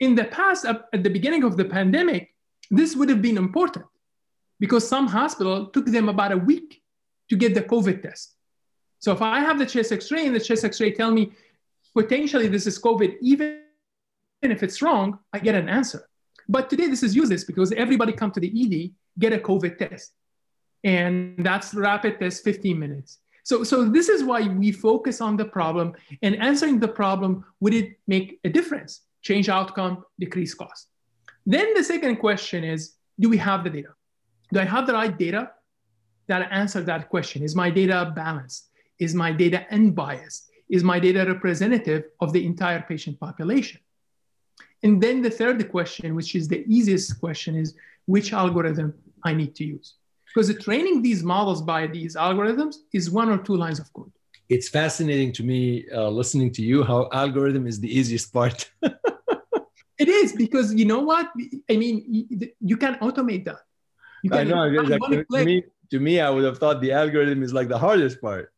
In 0.01 0.15
the 0.15 0.25
past, 0.25 0.65
at 0.65 1.03
the 1.03 1.09
beginning 1.09 1.43
of 1.43 1.55
the 1.55 1.65
pandemic, 1.65 2.35
this 2.69 2.95
would 2.95 3.07
have 3.09 3.21
been 3.21 3.37
important 3.37 3.85
because 4.59 4.85
some 4.85 5.07
hospital 5.07 5.67
took 5.67 5.85
them 5.85 6.09
about 6.09 6.33
a 6.33 6.37
week 6.37 6.81
to 7.29 7.37
get 7.37 7.53
the 7.53 7.61
COVID 7.61 8.01
test. 8.01 8.35
So 8.99 9.13
if 9.13 9.21
I 9.21 9.39
have 9.39 9.57
the 9.57 9.65
chest 9.65 9.91
x-ray 9.91 10.25
and 10.27 10.35
the 10.35 10.39
chest 10.39 10.65
x-ray 10.65 10.91
tell 10.91 11.11
me 11.11 11.31
potentially 11.95 12.47
this 12.47 12.67
is 12.67 12.77
COVID, 12.77 13.15
even 13.21 13.61
if 14.41 14.63
it's 14.63 14.81
wrong, 14.81 15.19
I 15.31 15.39
get 15.39 15.55
an 15.55 15.69
answer. 15.69 16.07
But 16.49 16.69
today 16.69 16.87
this 16.87 17.03
is 17.03 17.15
useless 17.15 17.43
because 17.45 17.71
everybody 17.71 18.11
come 18.11 18.31
to 18.31 18.39
the 18.39 18.51
ED, 18.61 18.91
get 19.17 19.31
a 19.33 19.39
COVID 19.39 19.77
test 19.77 20.13
and 20.83 21.35
that's 21.39 21.73
rapid 21.73 22.19
test 22.19 22.43
15 22.43 22.77
minutes 22.77 23.19
so 23.43 23.63
so 23.63 23.87
this 23.87 24.09
is 24.09 24.23
why 24.23 24.47
we 24.47 24.71
focus 24.71 25.21
on 25.21 25.37
the 25.37 25.45
problem 25.45 25.93
and 26.21 26.35
answering 26.37 26.79
the 26.79 26.87
problem 26.87 27.45
would 27.59 27.73
it 27.73 27.99
make 28.07 28.39
a 28.43 28.49
difference 28.49 29.01
change 29.21 29.49
outcome 29.49 30.03
decrease 30.19 30.53
cost. 30.53 30.87
Then 31.45 31.73
the 31.73 31.83
second 31.83 32.17
question 32.17 32.63
is 32.63 32.95
do 33.19 33.29
we 33.29 33.37
have 33.37 33.63
the 33.63 33.69
data? 33.69 33.93
Do 34.53 34.59
i 34.59 34.65
have 34.65 34.87
the 34.87 34.93
right 34.93 35.17
data 35.17 35.51
that 36.27 36.51
answer 36.51 36.81
that 36.81 37.09
question? 37.09 37.43
Is 37.43 37.55
my 37.55 37.69
data 37.69 38.11
balanced? 38.15 38.69
Is 38.99 39.13
my 39.13 39.31
data 39.31 39.65
unbiased? 39.71 40.49
Is 40.69 40.83
my 40.83 40.99
data 40.99 41.25
representative 41.25 42.03
of 42.19 42.31
the 42.33 42.45
entire 42.45 42.81
patient 42.81 43.19
population? 43.19 43.81
And 44.83 45.01
then 45.01 45.21
the 45.21 45.29
third 45.29 45.69
question 45.69 46.15
which 46.15 46.35
is 46.35 46.47
the 46.47 46.63
easiest 46.67 47.19
question 47.19 47.55
is 47.55 47.75
which 48.05 48.33
algorithm 48.33 48.93
i 49.23 49.33
need 49.33 49.55
to 49.55 49.65
use? 49.65 49.95
Because 50.27 50.53
training 50.63 51.01
these 51.01 51.23
models 51.23 51.61
by 51.61 51.87
these 51.87 52.15
algorithms 52.15 52.75
is 52.93 53.11
one 53.11 53.29
or 53.29 53.37
two 53.37 53.57
lines 53.57 53.79
of 53.79 53.91
code. 53.93 54.11
It's 54.49 54.69
fascinating 54.69 55.31
to 55.33 55.43
me 55.43 55.85
uh, 55.93 56.09
listening 56.09 56.51
to 56.53 56.61
you 56.61 56.83
how 56.83 57.09
algorithm 57.11 57.67
is 57.67 57.79
the 57.79 57.91
easiest 57.99 58.33
part 58.33 58.71
it 60.01 60.09
is 60.09 60.33
because 60.43 60.67
you 60.79 60.85
know 60.91 61.01
what? 61.11 61.25
I 61.69 61.75
mean 61.81 61.95
you, 62.71 62.77
can 62.77 62.95
automate 62.95 63.43
that. 63.45 63.61
You 64.23 64.29
can, 64.29 64.39
i 64.39 64.43
know 64.43 64.81
like, 64.93 65.01
to, 65.31 65.45
me, 65.45 65.63
to 65.91 65.99
me 65.99 66.13
i 66.19 66.29
would 66.29 66.45
have 66.49 66.57
thought 66.61 66.79
the 66.81 66.91
algorithm 66.91 67.43
is 67.43 67.53
like 67.53 67.67
the 67.75 67.81
hardest 67.85 68.21
part. 68.21 68.51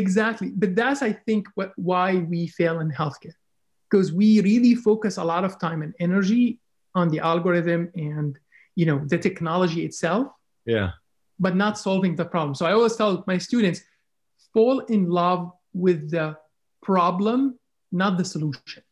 Exactly. 0.00 0.50
But 0.62 0.70
that's 0.80 1.02
i 1.10 1.12
think 1.26 1.48
what, 1.54 1.72
why 1.76 2.08
we 2.32 2.40
fail 2.58 2.80
in 2.84 2.90
healthcare. 2.90 3.38
Because 3.86 4.12
we 4.12 4.40
really 4.50 4.74
focus 4.74 5.16
a 5.16 5.24
lot 5.32 5.42
of 5.48 5.58
time 5.58 5.80
and 5.82 5.92
energy 5.98 6.60
on 6.94 7.08
the 7.08 7.20
algorithm 7.32 7.82
and 7.94 8.38
you 8.76 8.86
know 8.88 8.98
the 9.12 9.18
technology 9.18 9.84
itself 9.88 10.26
yeah. 10.66 10.90
but 11.38 11.54
not 11.56 11.78
solving 11.78 12.14
the 12.20 12.24
problem. 12.24 12.54
So 12.54 12.66
I 12.66 12.72
always 12.72 12.96
tell 12.96 13.24
my 13.26 13.38
students 13.38 13.80
fall 14.52 14.80
in 14.96 15.08
love 15.08 15.52
with 15.72 16.10
the 16.10 16.36
problem, 16.82 17.58
not 17.92 18.18
the 18.18 18.24
solution. 18.24 18.82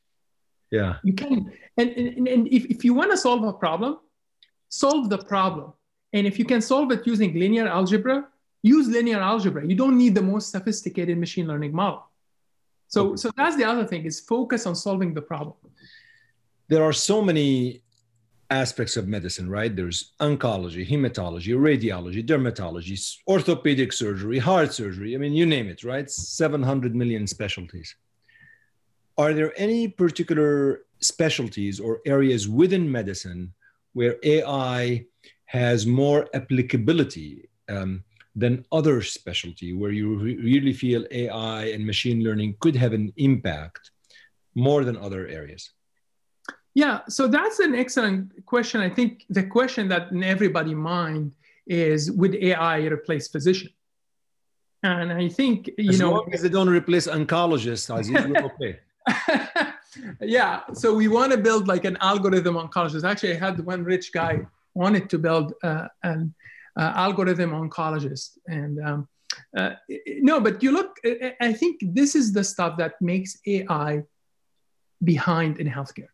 Yeah. 0.71 0.97
You 1.03 1.15
can, 1.15 1.53
and, 1.77 1.91
and, 1.91 2.29
and 2.29 2.49
if, 2.49 2.67
if 2.67 2.85
you 2.85 2.95
want 2.95 3.11
to 3.11 3.17
solve 3.17 3.43
a 3.45 3.53
problem, 3.53 3.99
solve 4.69 5.09
the 5.09 5.19
problem. 5.19 5.73
And 6.13 6.27
if 6.27 6.39
you 6.39 6.45
can 6.45 6.61
solve 6.61 6.91
it 6.93 7.07
using 7.07 7.39
linear 7.39 7.67
algebra, 7.67 8.27
use 8.63 8.89
linear 8.89 9.21
algebra. 9.21 9.67
You 9.67 9.77
don't 9.77 9.97
need 9.97 10.15
the 10.15 10.23
most 10.23 10.51
sophisticated 10.51 11.19
machine 11.19 11.47
learning 11.47 11.75
model. 11.75 12.05
So, 12.89 13.17
so 13.17 13.31
that's 13.37 13.57
the 13.57 13.65
other 13.65 13.87
thing 13.87 14.05
is 14.05 14.21
focus 14.21 14.67
on 14.67 14.75
solving 14.75 15.13
the 15.13 15.21
problem. 15.21 15.57
There 16.69 16.83
are 16.83 16.93
so 16.93 17.23
many 17.23 17.83
aspects 18.51 18.97
of 18.97 19.07
medicine, 19.07 19.49
right? 19.51 19.75
There's 19.75 20.13
oncology, 20.21 20.89
hematology, 20.89 21.55
radiology, 21.55 22.27
dermatology, 22.27 23.17
orthopedic 23.29 23.93
surgery, 23.93 24.39
heart 24.39 24.73
surgery. 24.73 25.15
I 25.15 25.19
mean, 25.19 25.35
you 25.35 25.45
name 25.45 25.69
it, 25.69 25.85
right? 25.85 26.11
700 26.11 26.95
million 26.95 27.27
specialties. 27.27 27.95
Are 29.19 29.35
there 29.35 29.53
any 29.57 29.89
particular 29.89 30.83
specialties 31.01 31.81
or 31.81 32.01
areas 32.07 32.49
within 32.49 32.91
medicine 32.91 33.53
where 33.93 34.17
AI 34.23 35.05
has 35.47 35.87
more 35.87 36.29
applicability 36.35 37.49
um, 37.69 38.05
than 38.37 38.65
other 38.71 39.03
specialty, 39.03 39.73
where 39.73 39.91
you 39.91 40.17
re- 40.17 40.37
really 40.37 40.73
feel 40.73 41.05
AI 41.11 41.65
and 41.65 41.85
machine 41.85 42.23
learning 42.23 42.55
could 42.61 42.77
have 42.77 42.93
an 42.93 43.13
impact 43.17 43.91
more 44.55 44.85
than 44.85 44.97
other 44.97 45.27
areas? 45.27 45.73
Yeah, 46.75 47.01
so 47.09 47.27
that's 47.27 47.59
an 47.59 47.75
excellent 47.75 48.47
question. 48.47 48.81
I 48.81 48.91
think 48.91 49.25
the 49.31 49.43
question 49.43 49.89
that 49.89 50.13
in 50.13 50.23
everybody's 50.23 50.77
mind 50.77 51.35
is 51.67 52.13
would 52.13 52.37
AI 52.37 52.79
replace 52.87 53.27
physician? 53.27 53.71
And 54.85 55.13
I 55.13 55.29
think 55.29 55.71
you 55.77 55.91
as 55.91 55.99
know, 55.99 56.13
long 56.13 56.33
as 56.33 56.43
they 56.43 56.49
don't 56.49 56.69
replace 56.69 57.09
oncologists, 57.09 57.91
okay. 57.91 58.79
yeah. 60.21 60.61
So 60.73 60.95
we 60.95 61.09
want 61.09 61.33
to 61.33 61.39
build 61.39 61.69
like 61.69 61.85
an 61.85 61.97
algorithm 62.01 62.55
oncologist. 62.55 63.05
Actually, 63.05 63.37
I 63.37 63.39
had 63.39 63.61
one 63.65 63.85
rich 63.85 64.13
guy 64.13 64.47
wanted 64.75 65.11
to 65.11 65.19
build 65.19 65.55
uh, 65.63 65.89
an 66.03 66.35
uh, 66.77 66.93
algorithm 66.95 67.51
oncologist, 67.51 68.39
and 68.47 68.79
um, 68.85 69.09
uh, 69.57 69.75
no, 70.21 70.41
but 70.41 70.63
you 70.63 70.73
look. 70.73 70.97
I 71.41 71.53
think 71.53 71.81
this 71.83 72.15
is 72.15 72.33
the 72.33 72.45
stuff 72.45 72.77
that 72.79 73.01
makes 73.01 73.39
AI 73.47 74.05
behind 75.03 75.59
in 75.59 75.69
healthcare. 75.69 76.13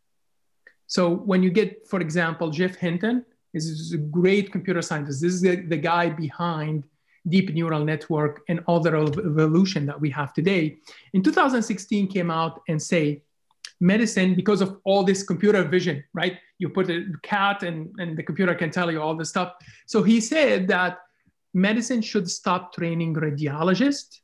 So 0.86 1.10
when 1.10 1.42
you 1.42 1.50
get, 1.50 1.88
for 1.88 2.00
example, 2.00 2.50
Geoff 2.50 2.76
Hinton 2.76 3.24
is 3.54 3.92
a 3.92 3.98
great 3.98 4.52
computer 4.52 4.82
scientist. 4.82 5.22
This 5.22 5.32
is 5.32 5.40
the, 5.40 5.56
the 5.56 5.76
guy 5.76 6.10
behind 6.10 6.84
deep 7.28 7.52
neural 7.54 7.84
network 7.84 8.42
and 8.48 8.60
all 8.66 8.80
the 8.80 8.90
evolution 8.90 9.86
that 9.86 10.00
we 10.00 10.10
have 10.10 10.32
today. 10.32 10.76
In 11.14 11.22
2016 11.22 12.08
came 12.08 12.30
out 12.30 12.60
and 12.68 12.80
say 12.80 13.22
medicine, 13.80 14.34
because 14.34 14.60
of 14.60 14.78
all 14.84 15.04
this 15.04 15.22
computer 15.22 15.62
vision, 15.64 16.04
right? 16.12 16.38
You 16.58 16.68
put 16.68 16.90
a 16.90 17.06
cat 17.22 17.62
and, 17.62 17.94
and 17.98 18.16
the 18.16 18.22
computer 18.22 18.54
can 18.54 18.70
tell 18.70 18.90
you 18.90 19.00
all 19.00 19.16
this 19.16 19.30
stuff. 19.30 19.54
So 19.86 20.02
he 20.02 20.20
said 20.20 20.68
that 20.68 20.98
medicine 21.52 22.02
should 22.02 22.30
stop 22.30 22.74
training 22.74 23.14
radiologists. 23.14 24.20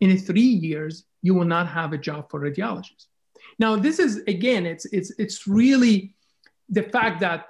In 0.00 0.18
three 0.18 0.40
years, 0.40 1.04
you 1.22 1.34
will 1.34 1.46
not 1.46 1.66
have 1.68 1.92
a 1.92 1.98
job 1.98 2.30
for 2.30 2.40
radiologists. 2.40 3.06
Now, 3.58 3.76
this 3.76 3.98
is 3.98 4.18
again, 4.26 4.66
it's 4.66 4.84
it's 4.86 5.12
it's 5.18 5.46
really 5.46 6.14
the 6.68 6.82
fact 6.82 7.20
that 7.20 7.46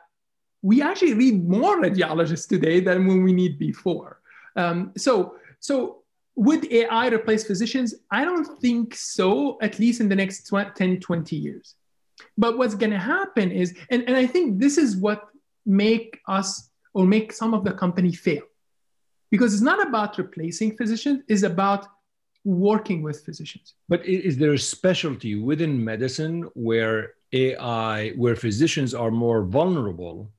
we 0.63 0.83
actually 0.83 1.15
need 1.15 1.47
more 1.49 1.81
radiologists 1.81 2.49
today 2.49 2.81
than 2.81 3.07
when 3.07 3.23
we 3.23 3.33
need 3.33 3.59
before. 3.59 4.21
Um, 4.57 4.93
so, 4.97 5.37
so 5.61 6.03
would 6.37 6.71
AI 6.73 7.09
replace 7.09 7.47
physicians? 7.47 7.95
I 8.11 8.25
don't 8.25 8.61
think 8.61 8.95
so, 8.95 9.59
at 9.61 9.79
least 9.79 10.01
in 10.01 10.09
the 10.09 10.17
next 10.17 10.51
10, 10.51 11.01
20 11.01 11.37
years. 11.37 11.75
But 12.37 12.59
what's 12.59 12.75
going 12.75 12.91
to 12.91 12.99
happen 12.99 13.51
is, 13.51 13.77
and, 13.91 14.05
and 14.09 14.17
I 14.17 14.27
think 14.27 14.61
this 14.61 14.79
is 14.79 14.97
what 14.97 15.29
make 15.67 16.21
us 16.29 16.71
or 16.93 17.07
make 17.07 17.33
some 17.33 17.55
of 17.55 17.65
the 17.65 17.73
company 17.73 18.13
fail. 18.13 18.43
Because 19.31 19.53
it's 19.53 19.63
not 19.63 19.87
about 19.87 20.17
replacing 20.19 20.77
physicians, 20.77 21.23
it's 21.29 21.43
about 21.43 21.87
working 22.45 23.03
with 23.03 23.25
physicians. 23.25 23.75
But 23.89 24.05
is 24.07 24.37
there 24.37 24.53
a 24.53 24.59
specialty 24.59 25.35
within 25.35 25.83
medicine 25.83 26.49
where 26.55 27.15
AI, 27.33 28.11
where 28.11 28.37
physicians 28.37 28.95
are 28.95 29.11
more 29.11 29.43
vulnerable 29.43 30.31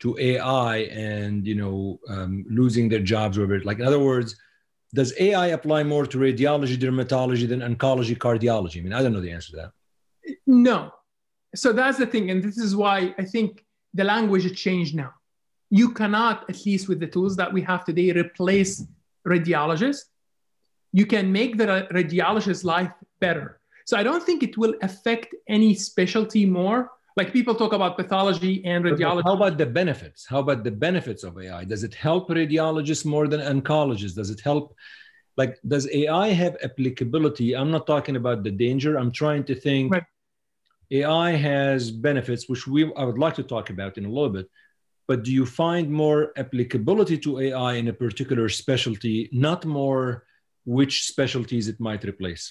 to 0.00 0.16
AI 0.18 0.76
and 0.90 1.46
you 1.46 1.54
know 1.54 2.00
um, 2.08 2.44
losing 2.48 2.88
their 2.88 3.00
jobs, 3.00 3.38
whatever? 3.38 3.60
Like 3.60 3.78
in 3.78 3.84
other 3.84 3.98
words, 3.98 4.36
does 4.94 5.12
AI 5.18 5.48
apply 5.48 5.82
more 5.82 6.06
to 6.06 6.18
radiology, 6.18 6.76
dermatology 6.76 7.48
than 7.48 7.60
oncology, 7.60 8.16
cardiology? 8.16 8.78
I 8.78 8.82
mean, 8.82 8.92
I 8.92 9.02
don't 9.02 9.12
know 9.12 9.20
the 9.20 9.32
answer 9.32 9.52
to 9.52 9.56
that. 9.56 9.72
No. 10.46 10.92
So 11.54 11.72
that's 11.72 11.98
the 11.98 12.06
thing, 12.06 12.30
and 12.30 12.42
this 12.42 12.58
is 12.58 12.76
why 12.76 13.14
I 13.18 13.24
think 13.24 13.64
the 13.94 14.04
language 14.04 14.42
has 14.42 14.52
changed 14.52 14.94
now. 14.94 15.12
You 15.70 15.92
cannot, 15.92 16.48
at 16.48 16.64
least 16.66 16.88
with 16.88 17.00
the 17.00 17.06
tools 17.06 17.36
that 17.36 17.52
we 17.52 17.62
have 17.62 17.84
today, 17.84 18.12
replace 18.12 18.84
radiologists 19.26 20.04
you 20.92 21.06
can 21.06 21.30
make 21.30 21.58
the 21.58 21.86
radiologist's 21.92 22.64
life 22.64 22.92
better. 23.20 23.60
So 23.86 23.96
I 23.96 24.02
don't 24.02 24.22
think 24.22 24.42
it 24.42 24.56
will 24.58 24.74
affect 24.82 25.34
any 25.48 25.74
specialty 25.74 26.44
more. 26.44 26.90
Like 27.18 27.32
people 27.32 27.56
talk 27.56 27.72
about 27.72 27.96
pathology 27.96 28.64
and 28.64 28.84
radiology. 28.84 29.24
How 29.24 29.34
about 29.34 29.58
the 29.58 29.66
benefits? 29.66 30.24
How 30.24 30.38
about 30.38 30.62
the 30.62 30.70
benefits 30.70 31.24
of 31.24 31.36
AI? 31.36 31.64
Does 31.64 31.82
it 31.82 31.92
help 31.92 32.28
radiologists 32.28 33.04
more 33.04 33.26
than 33.26 33.40
oncologists? 33.40 34.14
Does 34.14 34.30
it 34.30 34.40
help? 34.40 34.76
Like, 35.36 35.58
does 35.66 35.84
AI 35.92 36.28
have 36.28 36.56
applicability? 36.62 37.56
I'm 37.56 37.72
not 37.72 37.88
talking 37.88 38.14
about 38.14 38.44
the 38.44 38.52
danger. 38.52 38.96
I'm 38.96 39.10
trying 39.10 39.42
to 39.50 39.54
think. 39.56 39.94
Right. 39.94 40.04
AI 40.92 41.30
has 41.32 41.90
benefits, 41.90 42.48
which 42.48 42.68
we 42.68 42.80
I 42.94 43.02
would 43.08 43.18
like 43.18 43.34
to 43.40 43.42
talk 43.42 43.68
about 43.70 43.98
in 43.98 44.04
a 44.04 44.12
little 44.16 44.34
bit. 44.38 44.46
But 45.08 45.24
do 45.24 45.32
you 45.32 45.44
find 45.44 45.90
more 45.90 46.20
applicability 46.36 47.18
to 47.24 47.40
AI 47.40 47.72
in 47.80 47.88
a 47.88 47.92
particular 47.92 48.48
specialty, 48.48 49.28
not 49.32 49.64
more 49.64 50.22
which 50.64 50.94
specialties 51.12 51.66
it 51.66 51.80
might 51.80 52.04
replace? 52.04 52.44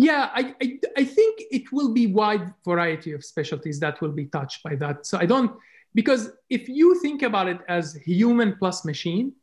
Yeah, 0.00 0.30
I, 0.32 0.54
I, 0.62 0.78
I, 0.96 1.04
think 1.04 1.42
it 1.50 1.70
will 1.72 1.92
be 1.92 2.06
wide 2.06 2.54
variety 2.64 3.12
of 3.12 3.22
specialties 3.22 3.78
that 3.80 4.00
will 4.00 4.12
be 4.12 4.24
touched 4.24 4.62
by 4.62 4.74
that. 4.76 5.04
So 5.04 5.18
I 5.18 5.26
don't, 5.26 5.52
because 5.94 6.30
if 6.48 6.70
you 6.70 6.98
think 7.02 7.22
about 7.22 7.48
it 7.48 7.58
as 7.68 7.96
human 7.96 8.56
plus 8.58 8.82
machine 8.86 9.34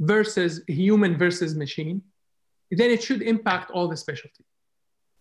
versus 0.00 0.60
human 0.68 1.16
versus 1.16 1.54
machine, 1.54 2.02
then 2.72 2.90
it 2.90 3.02
should 3.02 3.22
impact 3.22 3.70
all 3.70 3.88
the 3.88 3.96
specialty. 3.96 4.44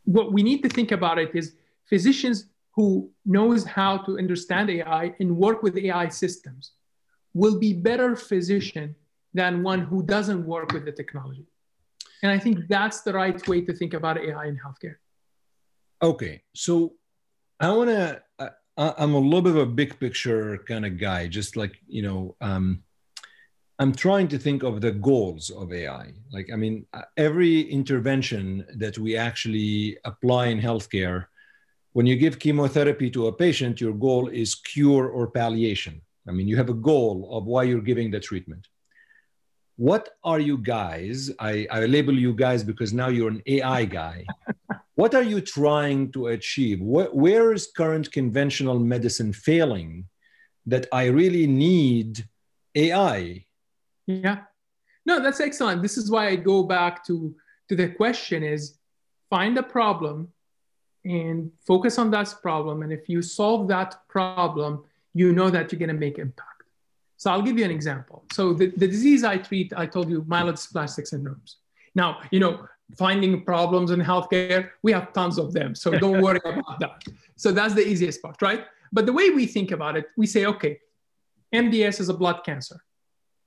What 0.03 0.33
we 0.33 0.43
need 0.43 0.61
to 0.63 0.69
think 0.69 0.91
about 0.91 1.19
it 1.19 1.31
is 1.33 1.55
physicians 1.85 2.47
who 2.75 3.09
knows 3.25 3.63
how 3.63 3.99
to 3.99 4.17
understand 4.17 4.69
AI 4.69 5.15
and 5.21 5.37
work 5.37 5.63
with 5.63 5.77
AI 5.77 6.09
systems 6.09 6.71
will 7.33 7.57
be 7.57 7.71
better 7.71 8.13
physician 8.17 8.93
than 9.33 9.63
one 9.63 9.79
who 9.79 10.03
doesn't 10.03 10.45
work 10.45 10.73
with 10.73 10.83
the 10.83 10.91
technology. 10.91 11.45
And 12.23 12.31
I 12.31 12.39
think 12.39 12.67
that's 12.69 13.01
the 13.01 13.13
right 13.13 13.47
way 13.49 13.61
to 13.61 13.73
think 13.73 13.93
about 13.93 14.17
AI 14.17 14.45
in 14.45 14.57
healthcare. 14.57 14.95
Okay. 16.01 16.41
So 16.55 16.93
I 17.59 17.69
want 17.69 17.89
to, 17.89 18.21
I'm 18.77 19.13
a 19.13 19.19
little 19.19 19.41
bit 19.41 19.51
of 19.51 19.61
a 19.61 19.65
big 19.65 19.99
picture 19.99 20.57
kind 20.65 20.85
of 20.85 20.97
guy, 20.97 21.27
just 21.27 21.57
like, 21.57 21.75
you 21.85 22.01
know, 22.01 22.35
um, 22.39 22.83
I'm 23.77 23.93
trying 23.93 24.29
to 24.29 24.37
think 24.37 24.63
of 24.63 24.79
the 24.79 24.91
goals 24.91 25.49
of 25.49 25.73
AI. 25.73 26.13
Like, 26.31 26.49
I 26.51 26.55
mean, 26.55 26.85
every 27.17 27.61
intervention 27.61 28.65
that 28.77 28.97
we 28.97 29.17
actually 29.17 29.97
apply 30.05 30.47
in 30.47 30.61
healthcare, 30.61 31.25
when 31.91 32.05
you 32.05 32.15
give 32.15 32.39
chemotherapy 32.39 33.09
to 33.11 33.27
a 33.27 33.33
patient, 33.33 33.81
your 33.81 33.93
goal 33.93 34.29
is 34.29 34.55
cure 34.55 35.07
or 35.09 35.27
palliation. 35.27 36.01
I 36.27 36.31
mean, 36.31 36.47
you 36.47 36.55
have 36.55 36.69
a 36.69 36.73
goal 36.73 37.29
of 37.35 37.45
why 37.45 37.63
you're 37.63 37.81
giving 37.81 38.11
the 38.11 38.19
treatment 38.19 38.67
what 39.75 40.09
are 40.23 40.39
you 40.39 40.57
guys? 40.57 41.31
I, 41.39 41.67
I 41.71 41.85
label 41.85 42.13
you 42.13 42.33
guys 42.33 42.63
because 42.63 42.93
now 42.93 43.07
you're 43.07 43.29
an 43.29 43.41
AI 43.47 43.85
guy. 43.85 44.25
what 44.95 45.15
are 45.15 45.23
you 45.23 45.41
trying 45.41 46.11
to 46.11 46.27
achieve? 46.27 46.79
Wh- 46.79 47.13
where 47.13 47.53
is 47.53 47.67
current 47.75 48.11
conventional 48.11 48.79
medicine 48.79 49.33
failing 49.33 50.05
that 50.65 50.85
I 50.91 51.05
really 51.05 51.47
need 51.47 52.27
AI? 52.75 53.45
Yeah. 54.05 54.41
No, 55.05 55.19
that's 55.19 55.39
excellent. 55.39 55.81
This 55.81 55.97
is 55.97 56.09
why 56.09 56.27
I 56.27 56.35
go 56.35 56.63
back 56.63 57.05
to, 57.07 57.35
to 57.69 57.75
the 57.75 57.89
question 57.89 58.43
is 58.43 58.77
find 59.29 59.57
a 59.57 59.63
problem 59.63 60.29
and 61.03 61.51
focus 61.65 61.97
on 61.97 62.11
that 62.11 62.33
problem. 62.41 62.83
And 62.83 62.93
if 62.93 63.09
you 63.09 63.21
solve 63.21 63.67
that 63.69 64.07
problem, 64.07 64.83
you 65.13 65.33
know 65.33 65.49
that 65.49 65.71
you're 65.71 65.79
going 65.79 65.89
to 65.89 65.95
make 65.95 66.19
impact. 66.19 66.52
So 67.23 67.31
I'll 67.31 67.41
give 67.41 67.57
you 67.57 67.63
an 67.63 67.71
example. 67.71 68.25
So 68.33 68.51
the, 68.51 68.65
the 68.75 68.85
disease 68.85 69.23
I 69.23 69.37
treat, 69.37 69.71
I 69.77 69.85
told 69.85 70.09
you, 70.09 70.23
myelodysplastic 70.23 71.05
syndromes. 71.09 71.55
Now, 71.95 72.19
you 72.31 72.41
know, 72.41 72.67
finding 72.97 73.45
problems 73.45 73.91
in 73.91 74.01
healthcare, 74.01 74.71
we 74.81 74.91
have 74.91 75.13
tons 75.13 75.37
of 75.37 75.53
them. 75.53 75.73
So 75.73 75.91
don't 75.91 76.21
worry 76.21 76.41
about 76.45 76.81
that. 76.81 77.01
So 77.37 77.53
that's 77.53 77.75
the 77.75 77.87
easiest 77.87 78.21
part, 78.21 78.41
right? 78.41 78.65
But 78.91 79.05
the 79.05 79.13
way 79.13 79.29
we 79.29 79.45
think 79.45 79.71
about 79.71 79.95
it, 79.95 80.07
we 80.17 80.25
say, 80.25 80.45
okay, 80.47 80.81
MDS 81.55 82.01
is 82.01 82.09
a 82.09 82.13
blood 82.13 82.43
cancer. 82.43 82.83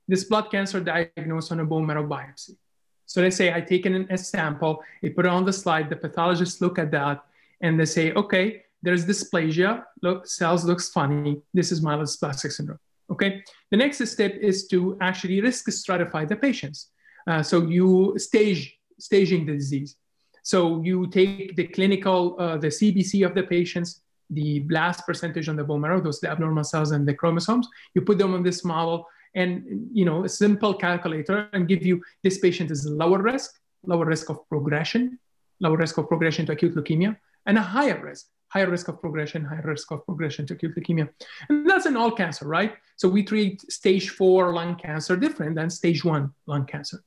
This 0.07 0.23
blood 0.23 0.49
cancer 0.49 0.79
diagnosed 0.79 1.51
on 1.51 1.59
a 1.59 1.65
bone 1.65 1.85
marrow 1.85 2.07
biopsy. 2.07 2.57
So 3.05 3.21
let's 3.21 3.35
say 3.35 3.53
I 3.53 3.61
take 3.61 3.85
in 3.85 4.07
a 4.09 4.17
sample, 4.17 4.83
I 5.03 5.09
put 5.09 5.27
it 5.27 5.31
on 5.31 5.45
the 5.45 5.53
slide, 5.53 5.91
the 5.91 5.97
pathologists 5.97 6.61
look 6.61 6.79
at 6.79 6.89
that 6.93 7.23
and 7.61 7.79
they 7.79 7.85
say, 7.85 8.11
okay, 8.13 8.63
there's 8.81 9.05
dysplasia, 9.05 9.83
look, 10.01 10.25
cells 10.25 10.65
looks 10.65 10.89
funny. 10.89 11.43
This 11.53 11.71
is 11.71 11.81
myelodysplastic 11.81 12.51
syndrome. 12.51 12.79
Okay. 13.11 13.43
The 13.71 13.77
next 13.77 14.05
step 14.07 14.33
is 14.35 14.67
to 14.67 14.97
actually 15.01 15.41
risk 15.41 15.69
stratify 15.69 16.27
the 16.27 16.35
patients. 16.35 16.89
Uh, 17.25 17.43
so 17.43 17.61
you 17.61 18.13
stage 18.17 18.77
staging 18.99 19.45
the 19.45 19.53
disease. 19.53 19.95
So 20.43 20.81
you 20.81 21.07
take 21.07 21.55
the 21.55 21.67
clinical, 21.67 22.35
uh, 22.39 22.57
the 22.57 22.67
CBC 22.67 23.25
of 23.25 23.35
the 23.35 23.43
patients, 23.43 24.01
the 24.29 24.59
blast 24.59 25.05
percentage 25.05 25.49
on 25.49 25.55
the 25.55 25.63
bone 25.63 25.81
marrow, 25.81 26.01
those 26.01 26.19
the 26.19 26.29
abnormal 26.29 26.63
cells 26.63 26.91
and 26.91 27.07
the 27.07 27.13
chromosomes. 27.13 27.67
You 27.93 28.01
put 28.01 28.17
them 28.17 28.33
on 28.33 28.43
this 28.43 28.63
model, 28.63 29.05
and 29.35 29.89
you 29.91 30.05
know 30.05 30.23
a 30.23 30.29
simple 30.29 30.73
calculator 30.73 31.49
and 31.53 31.67
give 31.67 31.85
you 31.85 32.01
this 32.23 32.39
patient 32.39 32.71
is 32.71 32.85
lower 32.85 33.21
risk, 33.21 33.59
lower 33.85 34.05
risk 34.05 34.29
of 34.29 34.47
progression, 34.49 35.19
lower 35.59 35.77
risk 35.77 35.97
of 35.97 36.07
progression 36.07 36.45
to 36.45 36.53
acute 36.53 36.75
leukemia, 36.75 37.17
and 37.45 37.57
a 37.57 37.61
higher 37.61 38.01
risk 38.03 38.27
higher 38.57 38.69
risk 38.75 38.87
of 38.87 38.99
progression, 39.05 39.39
higher 39.45 39.67
risk 39.75 39.91
of 39.91 39.99
progression 40.09 40.45
to 40.47 40.53
acute 40.55 40.75
leukemia. 40.75 41.07
And 41.49 41.69
that's 41.69 41.85
in 41.85 41.95
all 42.01 42.11
cancer, 42.21 42.45
right? 42.57 42.73
So 43.01 43.05
we 43.15 43.21
treat 43.31 43.55
stage 43.71 44.05
four 44.19 44.41
lung 44.57 44.73
cancer 44.85 45.15
different 45.25 45.53
than 45.57 45.69
stage 45.69 46.01
one 46.13 46.23
lung 46.51 46.65
cancer. 46.73 46.99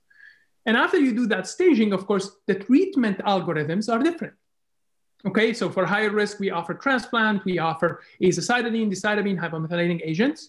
And 0.66 0.76
after 0.84 0.98
you 1.04 1.12
do 1.20 1.26
that 1.34 1.46
staging, 1.56 1.90
of 1.92 2.06
course, 2.10 2.26
the 2.48 2.56
treatment 2.66 3.18
algorithms 3.34 3.86
are 3.92 4.00
different. 4.08 4.34
Okay, 5.28 5.48
so 5.52 5.64
for 5.76 5.84
higher 5.84 6.12
risk, 6.22 6.34
we 6.44 6.50
offer 6.58 6.74
transplant, 6.86 7.44
we 7.44 7.58
offer 7.70 7.90
azacitidine, 8.28 8.88
decitabine, 8.94 9.38
hypomethylating 9.44 10.00
agents. 10.10 10.40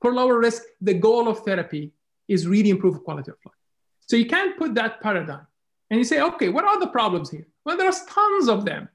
For 0.00 0.10
lower 0.20 0.38
risk, 0.46 0.62
the 0.88 0.94
goal 0.94 1.24
of 1.32 1.36
therapy 1.48 1.92
is 2.34 2.40
really 2.54 2.70
improve 2.70 3.04
quality 3.04 3.30
of 3.34 3.38
life. 3.46 3.60
So 4.08 4.14
you 4.16 4.28
can't 4.34 4.54
put 4.62 4.70
that 4.80 4.92
paradigm. 5.06 5.46
And 5.90 5.96
you 6.00 6.06
say, 6.12 6.20
okay, 6.30 6.48
what 6.56 6.64
are 6.70 6.78
the 6.84 6.92
problems 6.98 7.28
here? 7.34 7.46
Well, 7.64 7.76
there's 7.80 8.00
tons 8.16 8.48
of 8.48 8.64
them. 8.64 8.88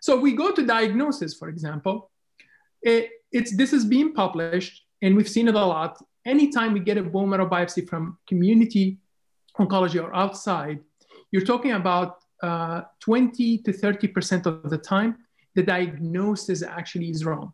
So 0.00 0.18
we 0.18 0.32
go 0.32 0.52
to 0.52 0.64
diagnosis, 0.64 1.34
for 1.34 1.48
example. 1.48 2.10
It, 2.82 3.10
it's 3.32 3.56
this 3.56 3.72
is 3.72 3.84
being 3.84 4.12
published, 4.14 4.84
and 5.02 5.16
we've 5.16 5.28
seen 5.28 5.48
it 5.48 5.54
a 5.54 5.64
lot. 5.64 6.02
Anytime 6.24 6.72
we 6.72 6.80
get 6.80 6.98
a 6.98 7.02
bone 7.02 7.30
marrow 7.30 7.48
biopsy 7.48 7.88
from 7.88 8.18
community 8.26 8.98
oncology 9.58 10.02
or 10.02 10.14
outside, 10.14 10.80
you're 11.30 11.44
talking 11.44 11.72
about 11.72 12.18
uh, 12.42 12.82
20 13.00 13.58
to 13.58 13.72
30% 13.72 14.46
of 14.46 14.70
the 14.70 14.78
time, 14.78 15.16
the 15.54 15.62
diagnosis 15.62 16.62
actually 16.62 17.10
is 17.10 17.24
wrong. 17.24 17.52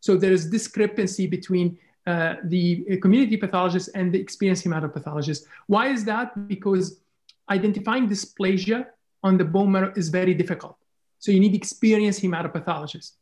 So 0.00 0.16
there 0.16 0.32
is 0.32 0.50
discrepancy 0.50 1.26
between 1.26 1.78
uh, 2.06 2.34
the 2.44 2.98
community 3.00 3.36
pathologist 3.36 3.90
and 3.94 4.12
the 4.12 4.20
experienced 4.20 4.64
hematopathologist. 4.64 5.44
Why 5.66 5.88
is 5.88 6.04
that? 6.04 6.48
Because 6.48 7.00
identifying 7.48 8.08
dysplasia 8.08 8.86
on 9.22 9.38
the 9.38 9.44
bone 9.44 9.70
marrow 9.70 9.92
is 9.94 10.08
very 10.08 10.34
difficult. 10.34 10.76
So 11.22 11.30
you 11.30 11.38
need 11.38 11.54
experienced 11.54 12.20
hematopathologists. 12.20 13.12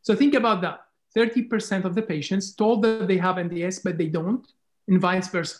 So 0.00 0.16
think 0.16 0.32
about 0.32 0.62
that. 0.62 0.80
30% 1.14 1.84
of 1.84 1.94
the 1.94 2.00
patients 2.00 2.54
told 2.54 2.80
that 2.84 3.06
they 3.06 3.18
have 3.18 3.36
MDS, 3.36 3.84
but 3.84 3.98
they 3.98 4.06
don't, 4.06 4.46
and 4.88 4.98
vice 4.98 5.28
versa. 5.28 5.58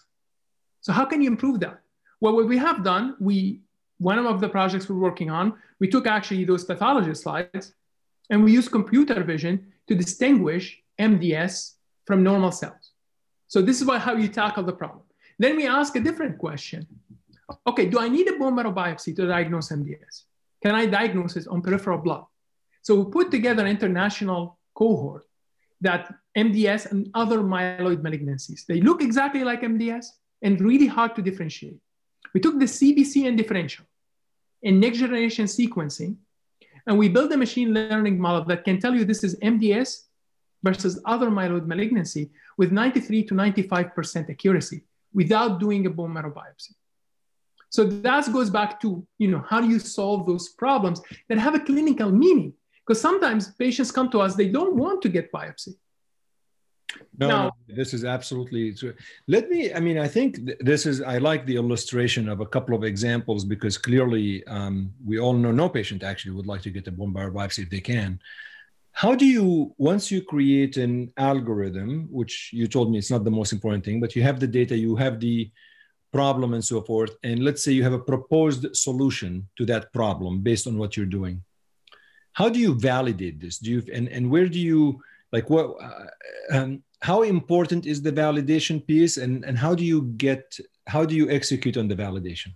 So 0.81 0.95
how 0.95 1.05
can 1.05 1.21
you 1.21 1.29
improve 1.29 1.61
that? 1.61 1.83
Well, 2.23 2.35
what 2.37 2.49
we 2.49 2.57
have 2.57 2.83
done, 2.83 3.17
we 3.21 3.61
one 3.99 4.19
of 4.19 4.41
the 4.41 4.49
projects 4.49 4.89
we're 4.89 5.07
working 5.09 5.29
on, 5.29 5.53
we 5.79 5.89
took 5.89 6.07
actually 6.07 6.47
those 6.47 6.65
pathologist 6.65 7.23
slides 7.25 7.75
and 8.31 8.43
we 8.43 8.51
used 8.51 8.71
computer 8.71 9.23
vision 9.23 9.71
to 9.89 9.95
distinguish 9.95 10.83
MDS 10.99 11.75
from 12.07 12.23
normal 12.23 12.51
cells. 12.51 12.93
So 13.47 13.61
this 13.61 13.83
is 13.83 13.89
how 13.91 14.15
you 14.15 14.29
tackle 14.29 14.63
the 14.63 14.73
problem. 14.73 15.03
Then 15.39 15.55
we 15.55 15.67
ask 15.67 15.95
a 15.97 16.01
different 16.01 16.39
question. 16.39 16.87
Okay, 17.67 17.87
do 17.93 17.99
I 17.99 18.09
need 18.09 18.27
a 18.29 18.39
bone 18.39 18.55
marrow 18.55 18.73
biopsy 18.73 19.15
to 19.17 19.27
diagnose 19.27 19.69
MDS? 19.69 20.25
Can 20.63 20.75
I 20.75 20.87
diagnose 20.87 21.37
it 21.37 21.47
on 21.49 21.63
peripheral 21.63 21.99
blood? 21.99 22.25
So 22.83 22.95
we 22.95 23.11
put 23.11 23.31
together 23.31 23.63
an 23.63 23.69
international 23.69 24.59
cohort 24.75 25.25
that 25.81 26.13
MDS 26.37 26.91
and 26.91 27.11
other 27.15 27.39
myeloid 27.39 28.03
malignancies, 28.03 28.67
they 28.67 28.81
look 28.81 29.03
exactly 29.03 29.45
like 29.45 29.63
MDS 29.63 30.07
and 30.43 30.61
really 30.61 30.87
hard 30.87 31.15
to 31.17 31.23
differentiate. 31.23 31.79
We 32.35 32.41
took 32.41 32.59
the 32.59 32.67
CBC 32.67 33.27
and 33.27 33.37
differential 33.37 33.85
and 34.63 34.81
next 34.81 34.99
generation 34.99 35.47
sequencing, 35.47 36.17
and 36.87 36.99
we 36.99 37.09
built 37.09 37.33
a 37.33 37.37
machine 37.37 37.73
learning 37.73 38.21
model 38.21 38.45
that 38.45 38.65
can 38.65 38.79
tell 38.79 38.95
you 38.95 39.05
this 39.05 39.25
is 39.25 39.37
MDS 39.41 40.07
versus 40.63 41.01
other 41.07 41.31
myeloid 41.31 41.67
malignancy 41.67 42.31
with 42.59 42.71
93 42.73 43.25
to 43.25 43.35
95% 43.35 44.31
accuracy 44.31 44.85
without 45.13 45.59
doing 45.59 45.87
a 45.87 45.91
bone 45.91 46.13
marrow 46.13 46.31
biopsy. 46.31 46.75
So 47.71 47.85
that 47.85 48.33
goes 48.33 48.51
back 48.51 48.81
to, 48.83 49.07
you 49.19 49.29
know, 49.31 49.45
how 49.49 49.61
do 49.61 49.69
you 49.69 49.79
solve 49.79 50.27
those 50.27 50.51
problems 50.51 51.01
that 51.29 51.39
have 51.39 51.55
a 51.55 51.61
clinical 51.61 52.11
meaning? 52.11 52.53
Because 52.87 53.01
sometimes 53.01 53.55
patients 53.55 53.93
come 53.93 54.11
to 54.11 54.21
us, 54.21 54.35
they 54.35 54.49
don't 54.49 54.75
want 54.75 55.01
to 55.03 55.09
get 55.09 55.33
biopsy. 55.33 55.75
No, 57.19 57.29
now, 57.29 57.45
no, 57.45 57.77
this 57.77 57.95
is 57.95 58.05
absolutely 58.05 58.75
true. 58.75 58.95
Let 59.29 59.49
me, 59.49 59.73
I 59.73 59.79
mean, 59.79 59.99
I 59.99 60.09
think 60.09 60.45
th- 60.45 60.59
this 60.61 60.87
is, 60.87 61.01
I 61.01 61.19
like 61.19 61.47
the 61.47 61.55
illustration 61.55 62.29
of 62.29 62.41
a 62.41 62.47
couple 62.47 62.75
of 62.75 62.83
examples 62.83 63.45
because 63.45 63.79
clearly 63.79 64.45
um, 64.49 64.93
we 65.05 65.21
all 65.21 65.35
know 65.35 65.53
no 65.53 65.69
patient 65.69 66.03
actually 66.03 66.33
would 66.33 66.49
like 66.49 66.63
to 66.63 66.71
get 66.71 66.89
a 66.89 66.91
bone 66.91 67.13
marrow 67.13 67.31
biopsy 67.31 67.63
if 67.63 67.71
they 67.71 67.81
can. 67.81 68.19
How 68.91 69.15
do 69.15 69.25
you, 69.25 69.73
once 69.79 70.11
you 70.11 70.21
create 70.21 70.77
an 70.77 71.13
algorithm, 71.17 72.09
which 72.11 72.51
you 72.53 72.67
told 72.67 72.91
me 72.91 72.99
it's 72.99 73.11
not 73.11 73.23
the 73.23 73.31
most 73.31 73.53
important 73.53 73.85
thing, 73.85 74.01
but 74.01 74.17
you 74.17 74.25
have 74.25 74.41
the 74.41 74.49
data, 74.49 74.77
you 74.77 74.97
have 74.97 75.21
the 75.21 75.49
problem 76.13 76.55
and 76.55 76.65
so 76.65 76.81
forth, 76.81 77.17
and 77.23 77.43
let's 77.43 77.63
say 77.65 77.73
you 77.73 77.83
have 77.83 77.93
a 77.93 77.99
proposed 77.99 78.75
solution 78.77 79.49
to 79.57 79.65
that 79.67 79.93
problem 79.93 80.41
based 80.41 80.67
on 80.67 80.79
what 80.79 80.97
you're 80.97 81.07
doing. 81.07 81.43
How 82.33 82.49
do 82.49 82.59
you 82.59 82.75
validate 82.75 83.41
this? 83.41 83.59
Do 83.59 83.71
you, 83.71 83.83
and, 83.93 84.09
and 84.09 84.31
where 84.31 84.49
do 84.49 84.59
you, 84.59 85.01
like 85.33 85.51
what 85.51 85.77
uh, 85.83 86.07
um, 86.57 86.83
how 87.03 87.23
important 87.23 87.87
is 87.87 88.03
the 88.03 88.13
validation 88.13 88.87
piece 88.87 89.17
and, 89.17 89.45
and 89.45 89.59
how 89.59 89.75
do 89.75 89.85
you 89.85 90.03
get 90.17 90.59
how 90.87 91.05
do 91.05 91.15
you 91.15 91.31
execute 91.31 91.77
on 91.77 91.89
the 91.89 91.97
validation 91.97 92.55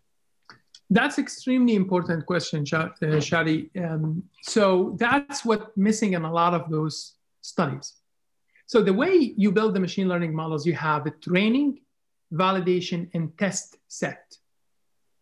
that's 0.90 1.18
extremely 1.18 1.74
important 1.74 2.26
question 2.26 2.61
uh, 2.72 2.88
Chadi 3.28 3.70
um, 3.84 4.22
so 4.42 4.96
that's 4.98 5.44
what's 5.44 5.76
missing 5.76 6.12
in 6.12 6.24
a 6.24 6.32
lot 6.32 6.55
of 6.55 6.68
those 6.70 7.14
studies 7.40 7.94
so 8.66 8.82
the 8.82 8.92
way 8.92 9.34
you 9.36 9.52
build 9.52 9.74
the 9.74 9.80
machine 9.80 10.09
learning 10.09 10.34
models 10.34 10.66
you 10.66 10.74
have 10.74 11.05
the 11.05 11.11
training 11.11 11.78
validation 12.32 13.08
and 13.14 13.36
test 13.38 13.76
set 13.88 14.36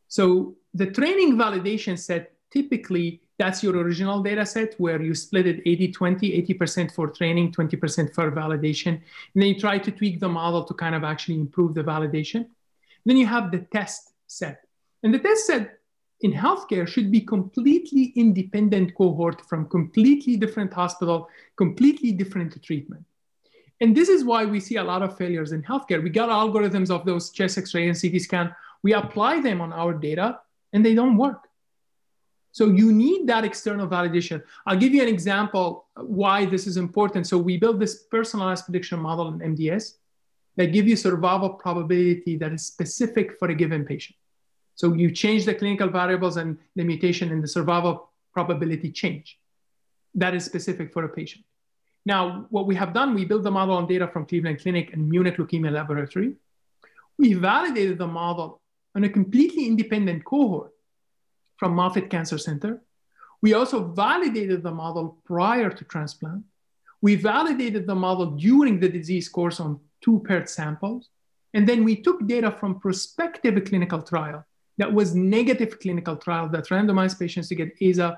so 0.08 0.56
the 0.74 0.86
training 0.86 1.36
validation 1.36 1.98
set 1.98 2.32
typically 2.50 3.22
that's 3.42 3.60
your 3.60 3.76
original 3.76 4.22
data 4.22 4.46
set 4.46 4.74
where 4.78 5.02
you 5.02 5.14
split 5.14 5.46
it 5.48 5.62
80 5.66 5.92
20, 5.92 6.42
80% 6.42 6.94
for 6.94 7.08
training, 7.08 7.52
20% 7.52 8.14
for 8.14 8.30
validation. 8.30 8.88
And 8.88 9.02
then 9.34 9.48
you 9.48 9.58
try 9.58 9.78
to 9.78 9.90
tweak 9.90 10.20
the 10.20 10.28
model 10.28 10.62
to 10.64 10.74
kind 10.74 10.94
of 10.94 11.02
actually 11.02 11.36
improve 11.36 11.74
the 11.74 11.82
validation. 11.82 12.46
Then 13.04 13.16
you 13.16 13.26
have 13.26 13.50
the 13.50 13.66
test 13.72 14.12
set. 14.28 14.60
And 15.02 15.12
the 15.12 15.18
test 15.18 15.46
set 15.46 15.80
in 16.20 16.32
healthcare 16.32 16.86
should 16.86 17.10
be 17.10 17.20
completely 17.20 18.12
independent 18.14 18.94
cohort 18.94 19.40
from 19.48 19.68
completely 19.68 20.36
different 20.36 20.72
hospital, 20.72 21.28
completely 21.56 22.12
different 22.12 22.62
treatment. 22.62 23.04
And 23.82 23.96
this 23.96 24.08
is 24.08 24.22
why 24.22 24.44
we 24.44 24.60
see 24.60 24.76
a 24.76 24.84
lot 24.84 25.02
of 25.02 25.18
failures 25.18 25.50
in 25.50 25.60
healthcare. 25.60 26.00
We 26.00 26.08
got 26.08 26.28
algorithms 26.28 26.88
of 26.88 27.04
those 27.04 27.30
chest 27.30 27.58
x-ray 27.58 27.88
and 27.88 28.00
CT 28.00 28.20
scan. 28.20 28.54
We 28.84 28.92
apply 28.94 29.40
them 29.40 29.60
on 29.60 29.72
our 29.72 29.92
data 29.92 30.38
and 30.72 30.86
they 30.86 30.94
don't 30.94 31.16
work. 31.16 31.48
So 32.52 32.66
you 32.66 32.92
need 32.92 33.26
that 33.26 33.44
external 33.44 33.88
validation. 33.88 34.40
I'll 34.66 34.76
give 34.76 34.94
you 34.94 35.02
an 35.02 35.08
example 35.08 35.86
why 35.96 36.44
this 36.44 36.68
is 36.68 36.76
important. 36.76 37.26
So 37.26 37.36
we 37.38 37.56
built 37.56 37.80
this 37.80 38.04
personalized 38.04 38.66
prediction 38.66 39.00
model 39.00 39.26
in 39.34 39.56
MDS 39.56 39.94
that 40.54 40.66
give 40.66 40.86
you 40.86 40.94
survival 40.94 41.50
probability 41.50 42.36
that 42.36 42.52
is 42.52 42.64
specific 42.64 43.36
for 43.36 43.48
a 43.48 43.54
given 43.54 43.84
patient. 43.84 44.16
So 44.76 44.92
you 44.92 45.10
change 45.10 45.44
the 45.44 45.54
clinical 45.54 45.88
variables 45.88 46.36
and 46.36 46.56
the 46.76 46.84
mutation 46.84 47.32
and 47.32 47.42
the 47.42 47.48
survival 47.48 48.10
probability 48.32 48.92
change. 48.92 49.40
That 50.14 50.34
is 50.34 50.44
specific 50.44 50.92
for 50.92 51.02
a 51.02 51.08
patient. 51.08 51.44
Now, 52.04 52.46
what 52.50 52.66
we 52.66 52.74
have 52.74 52.92
done, 52.92 53.14
we 53.14 53.24
built 53.24 53.44
the 53.44 53.50
model 53.50 53.76
on 53.76 53.86
data 53.86 54.08
from 54.08 54.26
Cleveland 54.26 54.60
Clinic 54.60 54.92
and 54.92 55.08
Munich 55.08 55.36
Leukemia 55.36 55.70
Laboratory. 55.70 56.34
We 57.18 57.34
validated 57.34 57.98
the 57.98 58.06
model 58.06 58.60
on 58.94 59.04
a 59.04 59.08
completely 59.08 59.66
independent 59.66 60.24
cohort 60.24 60.72
from 61.56 61.74
Moffitt 61.74 62.10
Cancer 62.10 62.38
Center. 62.38 62.82
We 63.40 63.54
also 63.54 63.92
validated 63.92 64.62
the 64.62 64.72
model 64.72 65.18
prior 65.24 65.70
to 65.70 65.84
transplant. 65.84 66.44
We 67.00 67.16
validated 67.16 67.86
the 67.86 67.94
model 67.94 68.32
during 68.32 68.80
the 68.80 68.88
disease 68.88 69.28
course 69.28 69.60
on 69.60 69.80
two 70.00 70.22
paired 70.26 70.48
samples. 70.48 71.08
And 71.54 71.68
then 71.68 71.84
we 71.84 71.96
took 72.02 72.26
data 72.26 72.50
from 72.50 72.80
prospective 72.80 73.64
clinical 73.64 74.02
trial 74.02 74.44
that 74.78 74.92
was 74.92 75.14
negative 75.14 75.78
clinical 75.80 76.16
trial 76.16 76.48
that 76.48 76.68
randomized 76.68 77.18
patients 77.18 77.48
to 77.48 77.54
get 77.54 77.78
AZA 77.80 78.16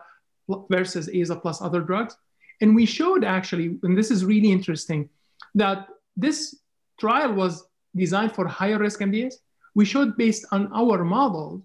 versus 0.71 1.09
AZA 1.09 1.41
plus 1.41 1.61
other 1.61 1.81
drugs. 1.81 2.17
And 2.61 2.75
we 2.75 2.87
showed 2.87 3.25
actually, 3.25 3.79
and 3.83 3.97
this 3.97 4.11
is 4.11 4.25
really 4.25 4.51
interesting, 4.51 5.09
that 5.55 5.89
this 6.17 6.57
trial 6.99 7.33
was 7.33 7.67
designed 7.95 8.35
for 8.35 8.47
higher 8.47 8.79
risk 8.79 9.01
MDS. 9.01 9.35
We 9.75 9.85
showed 9.85 10.17
based 10.17 10.47
on 10.53 10.73
our 10.73 11.05
model 11.05 11.63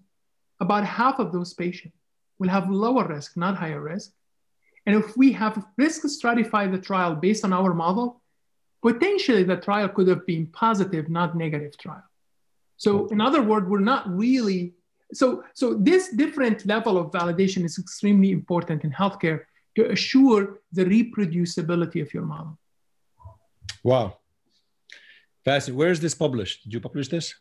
about 0.60 0.84
half 0.84 1.18
of 1.18 1.32
those 1.32 1.54
patients 1.54 1.96
will 2.38 2.48
have 2.48 2.70
lower 2.70 3.06
risk, 3.06 3.36
not 3.36 3.56
higher 3.56 3.80
risk. 3.80 4.10
And 4.86 4.96
if 4.96 5.16
we 5.16 5.32
have 5.32 5.64
risk 5.76 6.08
stratified 6.08 6.72
the 6.72 6.78
trial 6.78 7.14
based 7.14 7.44
on 7.44 7.52
our 7.52 7.74
model, 7.74 8.20
potentially 8.82 9.44
the 9.44 9.56
trial 9.56 9.88
could 9.88 10.08
have 10.08 10.26
been 10.26 10.46
positive, 10.46 11.08
not 11.08 11.36
negative 11.36 11.76
trial. 11.76 12.02
So 12.78 13.06
in 13.08 13.20
other 13.20 13.42
words, 13.42 13.66
we're 13.68 13.80
not 13.80 14.08
really, 14.08 14.72
so, 15.12 15.44
so 15.52 15.74
this 15.74 16.14
different 16.16 16.64
level 16.64 16.96
of 16.96 17.10
validation 17.10 17.62
is 17.64 17.78
extremely 17.78 18.30
important 18.32 18.84
in 18.84 18.90
healthcare 18.90 19.42
to 19.76 19.90
assure 19.90 20.60
the 20.72 20.84
reproducibility 20.84 22.02
of 22.02 22.12
your 22.12 22.24
model. 22.24 22.58
Wow. 23.82 24.18
Fascinating. 25.44 25.78
Where 25.78 25.90
is 25.90 26.00
this 26.00 26.14
published? 26.14 26.64
Did 26.64 26.74
you 26.74 26.80
publish 26.80 27.08
this? 27.08 27.34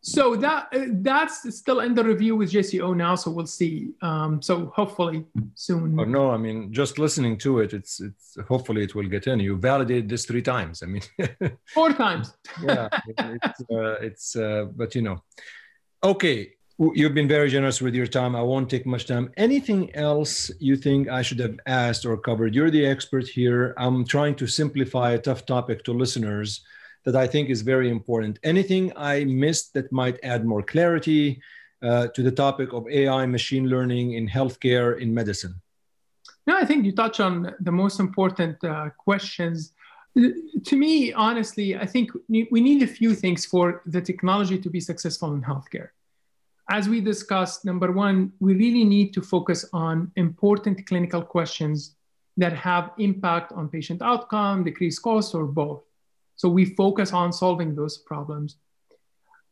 So 0.00 0.36
that 0.36 0.68
uh, 0.72 0.86
that's 1.02 1.56
still 1.56 1.80
under 1.80 2.04
review 2.04 2.36
with 2.36 2.52
JCO 2.52 2.96
now, 2.96 3.16
so 3.16 3.32
we'll 3.32 3.46
see. 3.46 3.90
Um, 4.00 4.40
so 4.40 4.72
hopefully 4.74 5.26
soon. 5.54 5.98
Oh, 5.98 6.04
no, 6.04 6.30
I 6.30 6.36
mean 6.36 6.72
just 6.72 7.00
listening 7.00 7.36
to 7.38 7.60
it, 7.60 7.72
it's 7.74 8.00
it's 8.00 8.36
hopefully 8.46 8.84
it 8.84 8.94
will 8.94 9.08
get 9.08 9.26
in. 9.26 9.40
You 9.40 9.56
validated 9.56 10.08
this 10.08 10.24
three 10.24 10.42
times. 10.42 10.84
I 10.84 10.86
mean, 10.86 11.02
four 11.74 11.92
times. 11.92 12.32
yeah, 12.62 12.88
it's 13.18 13.60
uh, 13.72 13.96
it's 14.00 14.36
uh, 14.36 14.66
but 14.76 14.94
you 14.94 15.02
know, 15.02 15.22
okay. 16.04 16.52
You've 16.80 17.14
been 17.14 17.26
very 17.26 17.50
generous 17.50 17.82
with 17.82 17.96
your 17.96 18.06
time. 18.06 18.36
I 18.36 18.42
won't 18.42 18.70
take 18.70 18.86
much 18.86 19.06
time. 19.06 19.32
Anything 19.36 19.92
else 19.96 20.48
you 20.60 20.76
think 20.76 21.08
I 21.08 21.22
should 21.22 21.40
have 21.40 21.58
asked 21.66 22.06
or 22.06 22.16
covered? 22.16 22.54
You're 22.54 22.70
the 22.70 22.86
expert 22.86 23.26
here. 23.26 23.74
I'm 23.76 24.04
trying 24.04 24.36
to 24.36 24.46
simplify 24.46 25.10
a 25.10 25.18
tough 25.18 25.44
topic 25.44 25.82
to 25.84 25.92
listeners 25.92 26.60
that 27.04 27.16
I 27.16 27.26
think 27.26 27.50
is 27.50 27.62
very 27.62 27.90
important. 27.90 28.38
Anything 28.44 28.92
I 28.94 29.24
missed 29.24 29.74
that 29.74 29.90
might 29.90 30.20
add 30.22 30.44
more 30.44 30.62
clarity, 30.62 31.42
uh, 31.82 32.08
to 32.08 32.22
the 32.22 32.30
topic 32.30 32.72
of 32.72 32.88
AI, 32.88 33.26
machine 33.26 33.68
learning 33.68 34.12
in 34.12 34.28
healthcare, 34.28 35.00
in 35.00 35.12
medicine? 35.12 35.60
No, 36.46 36.56
I 36.56 36.64
think 36.64 36.84
you 36.84 36.92
touch 36.92 37.18
on 37.18 37.54
the 37.60 37.72
most 37.72 37.98
important 37.98 38.62
uh, 38.62 38.90
questions. 38.90 39.72
To 40.16 40.76
me, 40.76 41.12
honestly, 41.12 41.76
I 41.76 41.86
think 41.86 42.10
we 42.28 42.60
need 42.60 42.82
a 42.82 42.86
few 42.86 43.14
things 43.14 43.44
for 43.44 43.82
the 43.86 44.00
technology 44.00 44.58
to 44.58 44.70
be 44.70 44.80
successful 44.80 45.34
in 45.34 45.42
healthcare. 45.42 45.88
As 46.70 46.88
we 46.88 47.00
discussed, 47.00 47.64
number 47.64 47.92
one, 47.92 48.32
we 48.40 48.54
really 48.54 48.84
need 48.84 49.14
to 49.14 49.22
focus 49.22 49.64
on 49.72 50.12
important 50.16 50.86
clinical 50.86 51.22
questions 51.22 51.96
that 52.36 52.52
have 52.52 52.92
impact 52.98 53.52
on 53.52 53.68
patient 53.68 54.02
outcome, 54.02 54.64
decrease 54.64 54.98
cost, 54.98 55.34
or 55.34 55.44
both. 55.44 55.82
So 56.36 56.48
we 56.48 56.66
focus 56.66 57.12
on 57.12 57.32
solving 57.32 57.74
those 57.74 57.98
problems. 57.98 58.56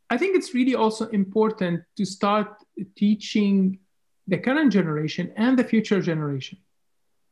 I 0.09 0.17
think 0.17 0.37
it's 0.37 0.53
really 0.53 0.75
also 0.75 1.07
important 1.09 1.83
to 1.97 2.05
start 2.05 2.63
teaching 2.95 3.79
the 4.27 4.37
current 4.37 4.71
generation 4.71 5.33
and 5.35 5.57
the 5.57 5.63
future 5.63 6.01
generation 6.01 6.59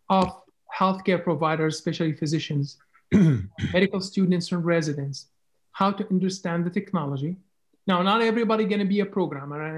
of 0.09 0.27
healthcare 0.77 1.23
providers, 1.23 1.75
especially 1.75 2.13
physicians, 2.13 2.77
medical 3.73 4.01
students 4.01 4.51
and 4.51 4.65
residents, 4.65 5.27
how 5.71 5.91
to 5.91 6.07
understand 6.09 6.65
the 6.65 6.69
technology. 6.69 7.38
Now, 7.88 8.01
not 8.01 8.21
everybody 8.21 8.65
going 8.65 8.79
to 8.79 8.86
be 8.86 9.01
a 9.01 9.05
programmer, 9.05 9.61
and 9.61 9.77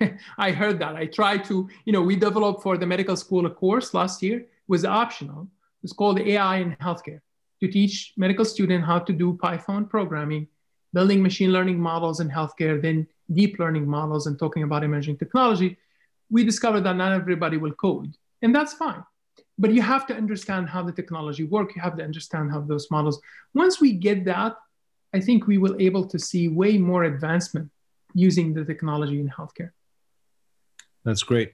I, 0.00 0.16
I 0.48 0.50
heard 0.50 0.78
that. 0.80 0.96
I 0.96 1.06
tried 1.06 1.44
to, 1.44 1.68
you 1.84 1.92
know, 1.92 2.02
we 2.02 2.16
developed 2.16 2.62
for 2.62 2.76
the 2.76 2.86
medical 2.86 3.16
school 3.16 3.46
a 3.46 3.50
course 3.50 3.94
last 3.94 4.22
year. 4.22 4.40
It 4.40 4.48
was 4.68 4.84
optional. 4.84 5.48
It's 5.82 5.92
called 5.92 6.18
AI 6.18 6.56
in 6.56 6.76
healthcare 6.76 7.20
to 7.60 7.68
teach 7.68 8.12
medical 8.16 8.44
students 8.44 8.86
how 8.86 8.98
to 8.98 9.12
do 9.12 9.38
Python 9.40 9.86
programming 9.86 10.48
building 10.94 11.20
machine 11.22 11.52
learning 11.52 11.78
models 11.78 12.20
in 12.20 12.30
healthcare, 12.30 12.80
then 12.80 13.06
deep 13.32 13.58
learning 13.58 13.86
models 13.86 14.26
and 14.26 14.38
talking 14.38 14.62
about 14.62 14.84
emerging 14.84 15.18
technology, 15.18 15.76
we 16.30 16.44
discovered 16.44 16.82
that 16.82 16.96
not 16.96 17.12
everybody 17.12 17.56
will 17.56 17.72
code. 17.72 18.16
And 18.40 18.54
that's 18.54 18.72
fine. 18.72 19.04
But 19.58 19.72
you 19.72 19.82
have 19.82 20.06
to 20.06 20.14
understand 20.14 20.68
how 20.68 20.82
the 20.82 20.92
technology 20.92 21.44
work. 21.44 21.74
You 21.74 21.82
have 21.82 21.96
to 21.96 22.04
understand 22.04 22.50
how 22.52 22.60
those 22.60 22.90
models. 22.90 23.20
Once 23.54 23.80
we 23.80 23.92
get 23.92 24.24
that, 24.24 24.56
I 25.14 25.20
think 25.20 25.46
we 25.46 25.58
will 25.58 25.76
able 25.78 26.04
to 26.08 26.18
see 26.18 26.48
way 26.48 26.76
more 26.76 27.04
advancement 27.04 27.70
using 28.14 28.52
the 28.52 28.64
technology 28.64 29.20
in 29.20 29.28
healthcare. 29.28 29.70
That's 31.04 31.22
great. 31.22 31.52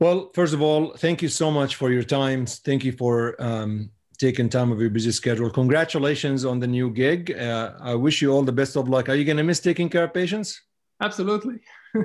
Well, 0.00 0.30
first 0.34 0.54
of 0.54 0.62
all, 0.62 0.94
thank 0.96 1.20
you 1.20 1.28
so 1.28 1.50
much 1.50 1.76
for 1.76 1.90
your 1.90 2.02
time. 2.02 2.46
Thank 2.46 2.84
you 2.84 2.92
for 2.92 3.36
um, 3.38 3.90
taking 4.18 4.48
time 4.48 4.72
of 4.72 4.80
your 4.80 4.88
busy 4.88 5.12
schedule. 5.12 5.50
Congratulations 5.50 6.46
on 6.46 6.58
the 6.58 6.66
new 6.66 6.90
gig. 6.90 7.36
Uh, 7.38 7.72
I 7.78 7.94
wish 7.94 8.22
you 8.22 8.32
all 8.32 8.42
the 8.42 8.52
best 8.52 8.74
of 8.76 8.88
luck. 8.88 9.10
Are 9.10 9.14
you 9.14 9.26
going 9.26 9.36
to 9.36 9.42
miss 9.42 9.60
taking 9.60 9.90
care 9.90 10.04
of 10.04 10.14
patients? 10.14 10.62
Absolutely. 11.02 11.56
uh, 11.96 12.02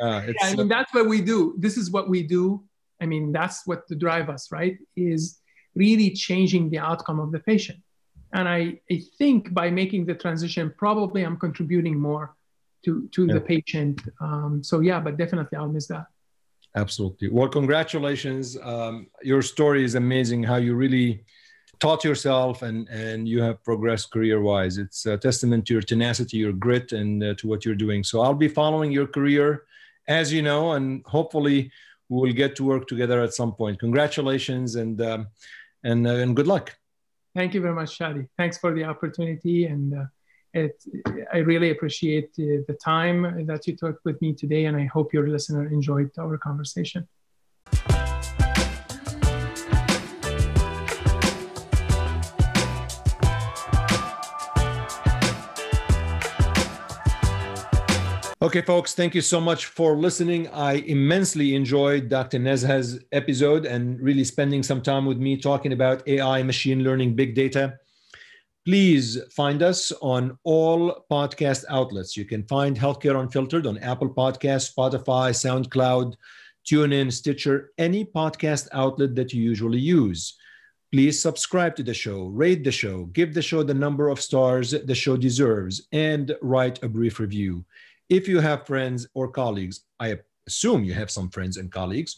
yeah, 0.00 0.32
I 0.42 0.54
mean, 0.54 0.68
that's 0.68 0.92
what 0.92 1.06
we 1.06 1.22
do. 1.22 1.54
This 1.58 1.78
is 1.78 1.90
what 1.90 2.10
we 2.10 2.22
do. 2.22 2.62
I 3.00 3.06
mean, 3.06 3.32
that's 3.32 3.66
what 3.66 3.86
to 3.88 3.94
drive 3.94 4.28
us, 4.28 4.52
right? 4.52 4.76
Is 4.96 5.38
really 5.74 6.10
changing 6.10 6.68
the 6.68 6.78
outcome 6.78 7.20
of 7.20 7.32
the 7.32 7.38
patient. 7.40 7.78
And 8.32 8.48
I, 8.48 8.80
I 8.90 9.02
think 9.16 9.54
by 9.54 9.70
making 9.70 10.06
the 10.06 10.14
transition, 10.14 10.72
probably 10.76 11.22
I'm 11.22 11.38
contributing 11.38 11.98
more 11.98 12.34
to, 12.84 13.08
to 13.12 13.26
yeah. 13.26 13.34
the 13.34 13.40
patient. 13.40 14.02
Um, 14.20 14.62
so, 14.62 14.80
yeah, 14.80 15.00
but 15.00 15.16
definitely 15.16 15.56
I'll 15.56 15.68
miss 15.68 15.86
that. 15.88 16.06
Absolutely. 16.76 17.28
Well, 17.28 17.48
congratulations. 17.48 18.58
Um, 18.62 19.08
your 19.22 19.42
story 19.42 19.84
is 19.84 19.94
amazing 19.94 20.42
how 20.42 20.56
you 20.56 20.74
really 20.74 21.24
taught 21.80 22.04
yourself 22.04 22.62
and 22.62 22.88
and 22.88 23.28
you 23.28 23.40
have 23.40 23.62
progressed 23.62 24.10
career 24.10 24.40
wise 24.40 24.78
it's 24.78 25.06
a 25.06 25.16
testament 25.16 25.64
to 25.66 25.74
your 25.74 25.82
tenacity 25.82 26.36
your 26.36 26.52
grit 26.52 26.92
and 26.92 27.22
uh, 27.22 27.34
to 27.34 27.46
what 27.46 27.64
you're 27.64 27.74
doing 27.74 28.02
so 28.02 28.20
i'll 28.20 28.34
be 28.34 28.48
following 28.48 28.90
your 28.90 29.06
career 29.06 29.64
as 30.08 30.32
you 30.32 30.42
know 30.42 30.72
and 30.72 31.04
hopefully 31.06 31.70
we 32.08 32.16
will 32.16 32.32
get 32.32 32.56
to 32.56 32.64
work 32.64 32.88
together 32.88 33.20
at 33.22 33.32
some 33.32 33.52
point 33.52 33.78
congratulations 33.78 34.74
and 34.74 35.00
um, 35.00 35.28
and 35.84 36.06
uh, 36.06 36.10
and 36.10 36.34
good 36.34 36.48
luck 36.48 36.76
thank 37.38 37.54
you 37.54 37.60
very 37.66 37.76
much 37.80 37.98
Chadi 37.98 38.24
thanks 38.36 38.56
for 38.58 38.70
the 38.74 38.84
opportunity 38.92 39.58
and 39.66 39.94
uh, 40.00 40.06
it, 40.54 40.82
I 41.32 41.38
really 41.38 41.70
appreciate 41.70 42.34
the, 42.34 42.64
the 42.66 42.74
time 42.74 43.46
that 43.46 43.66
you 43.66 43.76
took 43.76 44.00
with 44.04 44.20
me 44.20 44.32
today, 44.32 44.64
and 44.64 44.76
I 44.76 44.86
hope 44.86 45.12
your 45.12 45.28
listener 45.28 45.66
enjoyed 45.66 46.10
our 46.18 46.38
conversation. 46.38 47.06
Okay, 58.48 58.62
folks, 58.62 58.94
thank 58.94 59.14
you 59.14 59.20
so 59.20 59.42
much 59.42 59.66
for 59.66 59.94
listening. 59.94 60.48
I 60.48 60.76
immensely 60.86 61.54
enjoyed 61.54 62.08
Dr. 62.08 62.38
Nazha's 62.38 62.98
episode 63.12 63.66
and 63.66 64.00
really 64.00 64.24
spending 64.24 64.62
some 64.62 64.80
time 64.80 65.04
with 65.04 65.18
me 65.18 65.36
talking 65.36 65.74
about 65.74 66.08
AI, 66.08 66.42
machine 66.42 66.82
learning, 66.82 67.14
big 67.14 67.34
data. 67.34 67.74
Please 68.64 69.18
find 69.36 69.62
us 69.62 69.92
on 70.00 70.38
all 70.44 71.04
podcast 71.12 71.66
outlets. 71.68 72.16
You 72.16 72.24
can 72.24 72.42
find 72.44 72.74
Healthcare 72.74 73.20
Unfiltered 73.20 73.66
on 73.66 73.76
Apple 73.80 74.08
Podcasts, 74.08 74.74
Spotify, 74.74 75.34
SoundCloud, 75.34 76.14
TuneIn, 76.66 77.12
Stitcher, 77.12 77.72
any 77.76 78.06
podcast 78.06 78.68
outlet 78.72 79.14
that 79.16 79.34
you 79.34 79.42
usually 79.42 79.78
use. 79.78 80.38
Please 80.90 81.20
subscribe 81.20 81.76
to 81.76 81.82
the 81.82 81.92
show, 81.92 82.28
rate 82.28 82.64
the 82.64 82.72
show, 82.72 83.04
give 83.12 83.34
the 83.34 83.42
show 83.42 83.62
the 83.62 83.74
number 83.74 84.08
of 84.08 84.22
stars 84.22 84.70
the 84.70 84.94
show 84.94 85.18
deserves, 85.18 85.86
and 85.92 86.34
write 86.40 86.82
a 86.82 86.88
brief 86.88 87.20
review. 87.20 87.62
If 88.08 88.26
you 88.26 88.40
have 88.40 88.66
friends 88.66 89.06
or 89.14 89.28
colleagues, 89.28 89.84
I 90.00 90.18
assume 90.46 90.84
you 90.84 90.94
have 90.94 91.10
some 91.10 91.28
friends 91.28 91.58
and 91.58 91.70
colleagues, 91.70 92.16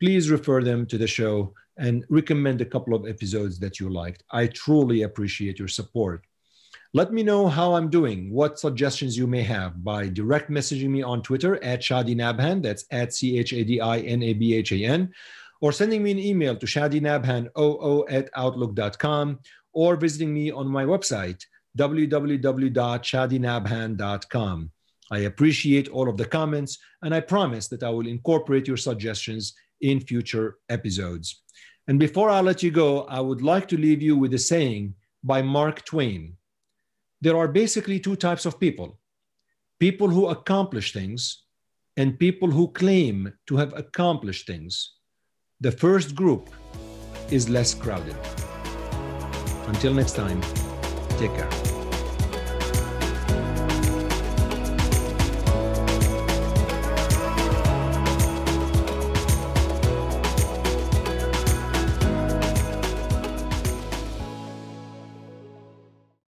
please 0.00 0.30
refer 0.30 0.64
them 0.64 0.86
to 0.86 0.98
the 0.98 1.06
show 1.06 1.54
and 1.78 2.04
recommend 2.08 2.60
a 2.60 2.64
couple 2.64 2.94
of 2.94 3.06
episodes 3.06 3.60
that 3.60 3.78
you 3.78 3.90
liked. 3.90 4.24
I 4.32 4.48
truly 4.48 5.02
appreciate 5.02 5.58
your 5.58 5.68
support. 5.68 6.24
Let 6.92 7.12
me 7.12 7.22
know 7.22 7.46
how 7.46 7.74
I'm 7.74 7.88
doing, 7.88 8.32
what 8.32 8.58
suggestions 8.58 9.16
you 9.16 9.28
may 9.28 9.44
have 9.44 9.84
by 9.84 10.08
direct 10.08 10.50
messaging 10.50 10.90
me 10.90 11.02
on 11.02 11.22
Twitter 11.22 11.62
at 11.62 11.80
Chadi 11.80 12.16
Nabhan, 12.16 12.60
that's 12.60 12.84
at 12.90 13.14
C 13.14 13.38
H 13.38 13.52
A 13.52 13.62
D 13.62 13.80
I 13.80 13.98
N 13.98 14.24
A 14.24 14.32
B 14.32 14.54
H 14.54 14.72
A 14.72 14.84
N, 14.84 15.14
or 15.60 15.70
sending 15.70 16.02
me 16.02 16.10
an 16.10 16.18
email 16.18 16.56
to 16.56 16.66
chadinabhan00 16.66 18.04
at 18.10 18.28
outlook.com, 18.34 19.38
or 19.72 19.94
visiting 19.94 20.34
me 20.34 20.50
on 20.50 20.66
my 20.66 20.84
website, 20.84 21.46
www.chadinabhan.com. 21.78 24.70
I 25.10 25.20
appreciate 25.20 25.88
all 25.88 26.08
of 26.08 26.16
the 26.16 26.24
comments, 26.24 26.78
and 27.02 27.14
I 27.14 27.20
promise 27.20 27.68
that 27.68 27.82
I 27.82 27.90
will 27.90 28.06
incorporate 28.06 28.68
your 28.68 28.76
suggestions 28.76 29.54
in 29.80 30.00
future 30.00 30.58
episodes. 30.68 31.42
And 31.88 31.98
before 31.98 32.30
I 32.30 32.40
let 32.40 32.62
you 32.62 32.70
go, 32.70 33.02
I 33.04 33.20
would 33.20 33.42
like 33.42 33.66
to 33.68 33.76
leave 33.76 34.02
you 34.02 34.16
with 34.16 34.34
a 34.34 34.38
saying 34.38 34.94
by 35.24 35.42
Mark 35.42 35.84
Twain. 35.84 36.36
There 37.20 37.36
are 37.36 37.48
basically 37.48 37.98
two 38.00 38.16
types 38.16 38.46
of 38.46 38.60
people 38.60 38.98
people 39.80 40.08
who 40.08 40.26
accomplish 40.28 40.92
things 40.92 41.44
and 41.96 42.18
people 42.18 42.50
who 42.50 42.68
claim 42.68 43.32
to 43.46 43.56
have 43.56 43.72
accomplished 43.72 44.46
things. 44.46 44.92
The 45.60 45.72
first 45.72 46.14
group 46.14 46.50
is 47.30 47.48
less 47.48 47.74
crowded. 47.74 48.16
Until 49.66 49.94
next 49.94 50.14
time, 50.16 50.40
take 51.18 51.34
care. 51.34 51.79